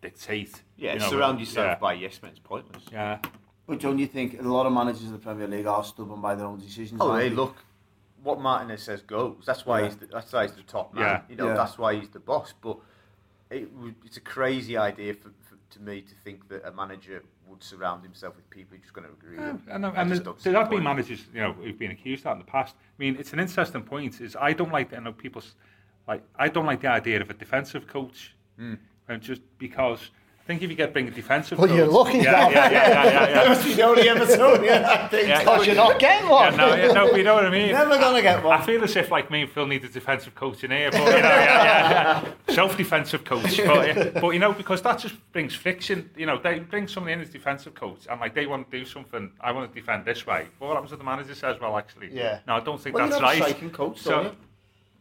dictate, 0.10 0.62
"Yeah, 0.78 0.94
you 0.94 1.00
know, 1.00 1.10
surround 1.10 1.40
yourself 1.40 1.68
yeah. 1.68 1.76
by 1.88 1.94
yes 1.94 2.22
men." 2.22 2.32
It's 2.32 2.40
pointless. 2.40 2.84
Yeah. 2.92 3.20
But 3.68 3.80
don't 3.80 3.98
you 4.04 4.08
think 4.08 4.40
a 4.40 4.44
lot 4.44 4.66
of 4.68 4.74
managers 4.74 5.06
in 5.10 5.14
the 5.14 5.18
Premier 5.30 5.48
League 5.48 5.66
are 5.66 5.84
stubborn 5.84 6.22
by 6.22 6.36
their 6.36 6.46
own 6.46 6.60
decisions? 6.60 7.00
Oh, 7.02 7.16
hey, 7.16 7.30
look, 7.30 7.56
what 8.22 8.40
Martinez 8.40 8.84
says 8.84 9.02
goes. 9.02 9.44
That's 9.46 9.66
why 9.66 9.80
Yeah. 9.80 9.86
he's 9.88 9.98
the, 9.98 10.06
that's 10.06 10.32
why 10.34 10.44
he's 10.44 10.56
the 10.56 10.64
top 10.64 10.94
man. 10.94 11.04
Yeah. 11.04 11.22
You 11.30 11.36
know, 11.36 11.48
Yeah. 11.48 11.56
that's 11.62 11.78
why 11.78 11.96
he's 11.96 12.10
the 12.10 12.20
boss. 12.20 12.54
But 12.62 12.78
it, 13.50 13.68
it's 14.06 14.18
a 14.18 14.22
crazy 14.22 14.78
idea 14.78 15.14
for, 15.16 15.30
for 15.48 15.56
to 15.72 15.82
me 15.82 16.02
to 16.02 16.16
think 16.24 16.48
that 16.50 16.64
a 16.66 16.72
manager 16.72 17.24
would 17.48 17.64
surround 17.64 18.04
himself 18.04 18.36
with 18.36 18.48
people 18.50 18.76
who're 18.76 18.82
just 18.82 18.94
going 18.94 19.08
to 19.08 19.14
agree. 19.14 19.38
Yeah, 19.38 19.54
with. 19.54 19.62
and, 19.70 19.86
and 19.86 20.12
there 20.12 20.20
don't 20.20 20.40
there 20.40 20.54
the 20.54 20.60
have 20.60 20.70
been 20.70 20.84
managers, 20.84 21.26
you 21.34 21.42
know, 21.42 21.54
who've 21.54 21.78
been 21.78 21.92
accused 21.92 22.22
of 22.22 22.24
that 22.26 22.32
in 22.34 22.40
the 22.40 22.46
past. 22.46 22.76
I 22.78 22.98
mean, 22.98 23.16
it's 23.20 23.34
an 23.34 23.40
interesting 23.40 23.84
point. 23.84 24.22
Is 24.22 24.36
I 24.50 24.54
don't 24.54 24.72
like, 24.72 24.94
I 24.94 25.00
know 25.00 25.14
people, 25.14 25.42
like, 26.08 26.24
I 26.36 26.48
don't 26.50 26.66
like 26.66 26.82
the 26.82 26.90
idea 26.90 27.22
of 27.22 27.30
a 27.30 27.34
defensive 27.34 27.88
coach, 27.88 28.36
Hmm. 28.58 28.76
And 29.08 29.22
just 29.22 29.42
because 29.58 30.12
I 30.46 30.48
think 30.48 30.62
if 30.62 30.70
you 30.70 30.76
get 30.76 30.94
bring 30.94 31.08
a 31.08 31.12
defensive 31.12 31.58
Well, 31.58 31.68
coach, 31.68 31.76
you're 31.78 31.88
lucky 31.88 32.20
Yeah, 32.20 32.50
yeah, 32.50 32.70
yeah, 32.70 33.04
yeah, 33.04 33.30
yeah. 33.44 33.50
Must 33.50 33.66
be 33.66 33.74
the 33.74 33.82
only 33.82 34.04
think. 34.04 35.28
Yeah. 35.28 35.40
Because 35.40 35.66
you're 35.66 35.76
not 35.76 35.98
getting 35.98 36.30
one. 36.30 36.54
Yeah, 36.54 36.58
no, 36.58 36.76
yeah, 36.76 36.92
no, 36.92 37.10
but 37.10 37.18
you 37.18 37.24
know 37.24 37.34
what 37.34 37.48
I 37.48 37.50
mean. 37.50 37.72
Never 37.72 37.98
gonna 37.98 38.22
get 38.22 38.44
one. 38.44 38.62
I 38.62 38.64
feel 38.64 38.84
as 38.84 38.96
if 38.96 39.10
like 39.10 39.32
me 39.32 39.42
and 39.42 39.50
Phil 39.50 39.66
need 39.66 39.84
a 39.86 39.90
defensive 39.90 40.36
coach 40.36 40.64
in 40.64 40.70
here, 40.70 40.92
but 40.92 41.00
you 41.00 41.06
know, 41.10 41.18
yeah, 41.18 41.90
yeah, 41.90 42.34
yeah. 42.48 42.54
self-defensive 42.54 43.24
coach. 43.24 43.58
But, 43.58 44.14
but 44.22 44.30
you 44.30 44.40
know, 44.40 44.54
because 44.54 44.84
that 44.84 45.00
just 45.00 45.16
brings 45.32 45.56
friction. 45.56 46.12
You 46.16 46.28
know, 46.28 46.38
they 46.38 46.60
bring 46.60 46.88
someone 46.88 47.14
in 47.14 47.22
as 47.22 47.32
defensive 47.32 47.74
coach, 47.74 48.06
and 48.08 48.22
like 48.22 48.36
they 48.36 48.46
want 48.46 48.70
to 48.70 48.78
do 48.78 48.86
something. 48.86 49.32
I 49.42 49.52
want 49.52 49.74
to 49.74 49.80
defend 49.80 50.06
this 50.06 50.28
way. 50.28 50.46
But 50.60 50.68
what 50.68 50.76
happens 50.76 50.92
if 50.92 51.00
the 51.00 51.06
manager 51.06 51.34
says, 51.34 51.60
"Well, 51.60 51.76
actually, 51.76 52.10
Yeah. 52.14 52.42
no, 52.48 52.58
I 52.58 52.60
don't 52.60 52.80
think 52.80 52.96
Well, 52.96 53.08
that's 53.10 53.20
you're 53.20 53.28
not 53.28 53.36
a 53.36 53.54
right." 53.54 53.74
coach, 53.74 54.00
so, 54.00 54.12
don't 54.12 54.24
you? 54.26 54.36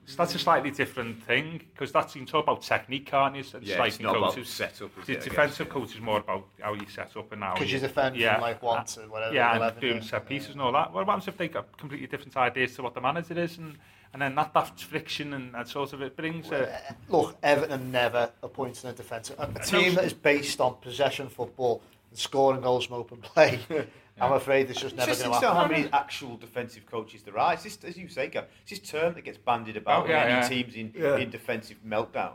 So 0.07 0.17
that's 0.17 0.35
a 0.35 0.39
slightly 0.39 0.71
different 0.71 1.23
thing 1.25 1.63
because 1.73 1.91
that's 1.93 2.15
you 2.15 2.21
can 2.21 2.27
talk 2.27 2.45
about 2.45 2.63
technique, 2.63 3.07
can't 3.07 3.35
you? 3.37 3.43
And 3.55 3.63
Yeah, 3.63 3.83
it's 3.85 3.95
striking 3.95 4.07
not 4.07 4.17
about 4.17 4.31
coaches. 4.35 4.49
setup, 4.51 4.91
is 4.99 5.07
The 5.07 5.13
it, 5.13 5.17
I 5.17 5.19
guess? 5.21 5.25
defensive 5.25 5.69
coach 5.69 5.95
is 5.95 6.01
more 6.01 6.19
about 6.19 6.47
how 6.61 6.75
you 6.75 6.87
set 6.89 7.17
up 7.17 7.33
and 7.33 7.43
how 7.43 7.55
Because 7.55 7.73
you 7.73 7.79
defend 7.79 8.17
from 8.17 8.41
like 8.41 8.63
one 8.63 8.85
to 8.85 9.01
whatever. 9.03 9.35
yeah, 9.35 9.57
11, 9.57 9.73
and 9.73 9.81
doing 9.81 9.97
yeah. 10.03 10.09
set 10.09 10.27
pieces 10.29 10.51
and 10.51 10.61
all 10.61 10.73
that. 10.73 10.93
What 10.93 11.07
happens 11.07 11.29
if 11.29 11.37
they 11.39 11.49
got 11.49 11.77
completely 11.79 12.07
different 12.07 12.37
ideas 12.37 12.75
to 12.77 12.83
what 12.83 12.95
the 12.95 13.01
manager 13.01 13.39
is, 13.39 13.57
and, 13.59 13.77
and 14.13 14.21
then 14.23 14.35
that, 14.35 14.53
that 14.55 14.79
friction 14.79 15.33
and, 15.33 15.55
that 15.55 15.69
sort 15.69 15.93
of 15.93 16.03
it 16.03 16.17
brings 16.17 16.51
a, 16.51 16.73
uh, 16.73 16.79
Look, 17.09 17.37
Everton 17.43 17.91
never 17.91 18.31
appointed 18.43 18.85
a 18.85 18.93
defensive. 18.93 19.37
A, 19.39 19.51
a 19.57 19.65
team 19.65 19.95
that 19.95 20.05
is 20.05 20.13
based 20.13 20.61
on 20.61 20.77
possession 20.83 21.29
football 21.29 21.83
and 22.11 22.19
scoring 22.19 22.61
goals 22.61 22.87
from 22.87 22.97
open 22.97 23.19
play. 23.19 23.59
I'm 24.21 24.33
afraid 24.33 24.71
it's 24.71 24.81
just 24.81 24.95
never 24.97 25.11
just 25.11 25.23
going 25.25 25.35
to 25.35 25.41
to 25.41 25.47
know 25.47 25.55
happen. 25.55 25.71
how 25.75 25.77
many 25.83 25.93
actual 25.93 26.37
defensive 26.37 26.87
coaches 26.87 27.23
there 27.23 27.37
are. 27.39 27.55
It's 27.55 27.65
just, 27.65 27.85
as 27.85 27.97
you 27.97 28.09
say, 28.09 28.29
Gav, 28.29 28.45
it's 28.63 28.71
this 28.81 28.91
term 28.91 29.15
that 29.15 29.23
gets 29.25 29.39
bandied 29.39 29.77
about 29.77 30.05
Oh, 30.05 30.09
yeah, 30.09 30.25
when 30.25 30.29
yeah. 30.43 30.49
team's 30.49 30.75
in, 30.77 30.93
Yeah. 30.97 31.17
in 31.17 31.31
defensive 31.31 31.79
meltdown. 31.87 32.33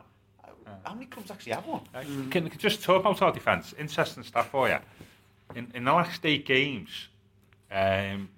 How 0.84 0.94
many 0.94 1.08
clubs 1.08 1.32
actually 1.32 1.54
have 1.54 1.66
one? 1.66 1.82
Uh, 1.96 2.02
Can, 2.30 2.48
can 2.48 2.60
just 2.60 2.84
talk 2.84 3.00
about 3.00 3.20
our 3.24 3.32
defence. 3.32 3.74
Interesting 3.80 4.24
stuff 4.24 4.50
for 4.52 4.70
you. 4.70 4.78
In, 5.56 5.72
in 5.74 5.84
the 5.86 5.92
last 5.94 6.24
eight 6.26 6.46
games, 6.46 7.08
um, 7.72 8.30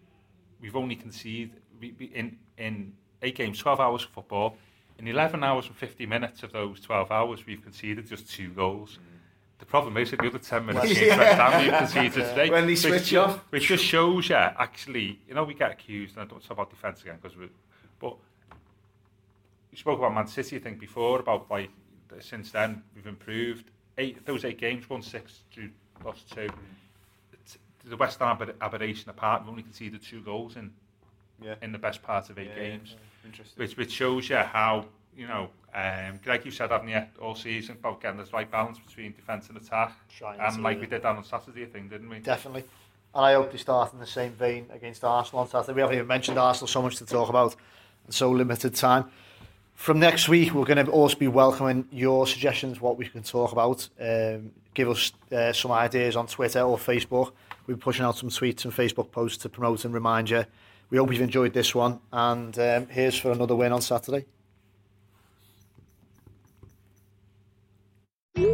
we've 0.61 0.75
only 0.77 0.95
conceded 0.95 1.51
we, 1.79 1.93
we, 1.99 2.05
in 2.05 2.37
in 2.57 2.93
eight 3.21 3.35
games, 3.35 3.57
twelve 3.59 3.81
hours 3.81 4.03
of 4.05 4.11
football. 4.11 4.55
In 4.97 5.07
eleven 5.07 5.43
hours 5.43 5.65
and 5.67 5.75
fifty 5.75 6.05
minutes 6.05 6.41
of 6.43 6.53
those 6.53 6.79
twelve 6.79 7.11
hours, 7.11 7.45
we've 7.45 7.61
conceded 7.61 8.07
just 8.07 8.31
two 8.31 8.49
goals. 8.51 8.99
The 9.61 9.65
problem 9.67 9.95
is 9.97 10.09
that 10.11 10.19
the 10.19 10.27
other 10.27 10.39
ten 10.39 10.65
minutes 10.65 10.99
Yeah. 10.99 11.17
West 11.17 11.37
Ham 11.39 11.61
we've 11.63 11.77
conceded 11.77 12.13
today. 12.29 12.49
When 12.49 12.65
they 12.65 12.75
switch 12.75 13.05
ju- 13.05 13.19
off. 13.19 13.37
which 13.51 13.67
just 13.67 13.85
shows 13.85 14.27
you 14.27 14.35
actually, 14.35 15.19
you 15.27 15.35
know, 15.35 15.43
we 15.43 15.53
get 15.53 15.71
accused, 15.71 16.17
and 16.17 16.23
I 16.23 16.25
don't 16.25 16.41
talk 16.41 16.51
about 16.51 16.71
defence 16.71 17.01
again 17.03 17.19
because 17.21 17.37
we, 17.37 17.47
but 17.99 18.17
you 19.71 19.77
spoke 19.77 19.99
about 19.99 20.15
Man 20.15 20.25
City, 20.27 20.55
I 20.55 20.59
think, 20.59 20.79
before 20.79 21.19
about 21.19 21.49
like 21.49 21.69
since 22.19 22.51
then 22.51 22.81
we've 22.95 23.05
improved. 23.07 23.69
Eight 23.99 24.25
those 24.25 24.43
eight 24.45 24.57
games, 24.57 24.89
won 24.89 25.03
six, 25.03 25.41
drew, 25.51 25.69
lost 26.03 26.29
two. 26.33 26.49
It's- 27.31 27.57
The 27.85 27.95
West 27.97 28.17
Ham 28.19 28.29
aber- 28.29 28.55
aberration 28.61 29.11
apart, 29.11 29.41
we've 29.43 29.49
only 29.51 29.63
conceded 29.63 30.01
two 30.01 30.21
goals 30.21 30.55
in 30.55 30.73
Yeah. 31.39 31.55
in 31.61 31.71
the 31.71 31.77
best 31.77 32.01
part 32.01 32.31
of 32.31 32.39
eight 32.39 32.49
Yeah, 32.49 32.63
games, 32.63 32.95
which 33.57 33.77
which 33.77 33.91
shows 33.91 34.27
you 34.27 34.37
how 34.37 34.85
you 35.15 35.27
know, 35.27 35.49
um, 35.73 36.19
like 36.25 36.45
you 36.45 36.51
said, 36.51 36.71
haven't 36.71 36.89
you, 36.89 37.01
all 37.21 37.35
season 37.35 37.77
about 37.79 38.01
getting 38.01 38.19
this 38.19 38.33
right 38.33 38.49
balance 38.49 38.77
between 38.79 39.13
defence 39.13 39.47
and 39.49 39.57
attack, 39.57 39.93
Trying 40.09 40.39
and 40.39 40.63
like 40.63 40.79
we 40.79 40.87
did 40.87 41.03
that 41.03 41.15
on 41.15 41.23
Saturday, 41.23 41.63
I 41.63 41.67
think, 41.67 41.89
didn't 41.89 42.09
we? 42.09 42.19
Definitely. 42.19 42.63
And 43.13 43.25
I 43.25 43.33
hope 43.33 43.51
they 43.51 43.57
start 43.57 43.93
in 43.93 43.99
the 43.99 44.05
same 44.05 44.31
vein 44.33 44.67
against 44.71 45.03
Arsenal 45.03 45.41
on 45.41 45.49
Saturday. 45.49 45.73
We 45.73 45.81
haven't 45.81 45.95
even 45.95 46.07
mentioned 46.07 46.37
Arsenal, 46.37 46.67
so 46.67 46.81
much 46.81 46.97
to 46.97 47.05
talk 47.05 47.29
about, 47.29 47.55
and 48.05 48.13
so 48.13 48.31
limited 48.31 48.75
time. 48.75 49.05
From 49.75 49.99
next 49.99 50.29
week, 50.29 50.53
we're 50.53 50.65
going 50.65 50.85
to 50.85 50.91
also 50.91 51.17
be 51.17 51.27
welcoming 51.27 51.87
your 51.91 52.27
suggestions, 52.27 52.79
what 52.79 52.97
we 52.97 53.07
can 53.07 53.23
talk 53.23 53.51
about. 53.51 53.89
Um, 53.99 54.51
give 54.73 54.89
us 54.89 55.11
uh, 55.31 55.51
some 55.53 55.71
ideas 55.71 56.15
on 56.15 56.27
Twitter 56.27 56.61
or 56.61 56.77
Facebook. 56.77 57.31
We'll 57.65 57.77
be 57.77 57.81
pushing 57.81 58.05
out 58.05 58.17
some 58.17 58.29
tweets 58.29 58.63
and 58.63 58.73
Facebook 58.73 59.11
posts 59.11 59.39
to 59.43 59.49
promote 59.49 59.83
and 59.85 59.93
remind 59.93 60.29
you. 60.29 60.45
We 60.89 60.97
hope 60.97 61.11
you've 61.11 61.21
enjoyed 61.21 61.53
this 61.53 61.73
one, 61.73 61.99
and 62.11 62.57
um, 62.59 62.87
here's 62.87 63.17
for 63.17 63.31
another 63.31 63.55
win 63.55 63.71
on 63.71 63.81
Saturday. 63.81 64.25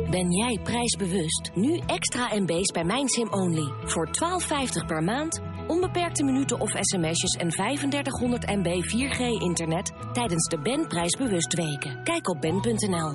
Ben 0.09 0.31
jij 0.31 0.59
prijsbewust? 0.63 1.51
Nu 1.53 1.77
extra 1.85 2.29
MB's 2.39 2.71
bij 2.71 2.83
MijnSim 2.83 3.29
Only. 3.29 3.73
Voor 3.83 4.07
12,50 4.07 4.85
per 4.85 5.03
maand, 5.03 5.41
onbeperkte 5.67 6.23
minuten 6.23 6.59
of 6.59 6.69
sms'jes 6.69 7.35
en 7.35 7.49
3500 7.49 8.45
MB 8.45 8.67
4G 8.67 9.19
internet 9.41 9.91
tijdens 10.13 10.47
de 10.47 10.59
Ben 10.59 10.87
prijsbewust 10.87 11.53
weken. 11.53 12.03
Kijk 12.03 12.29
op 12.29 12.41
ben.nl. 12.41 13.13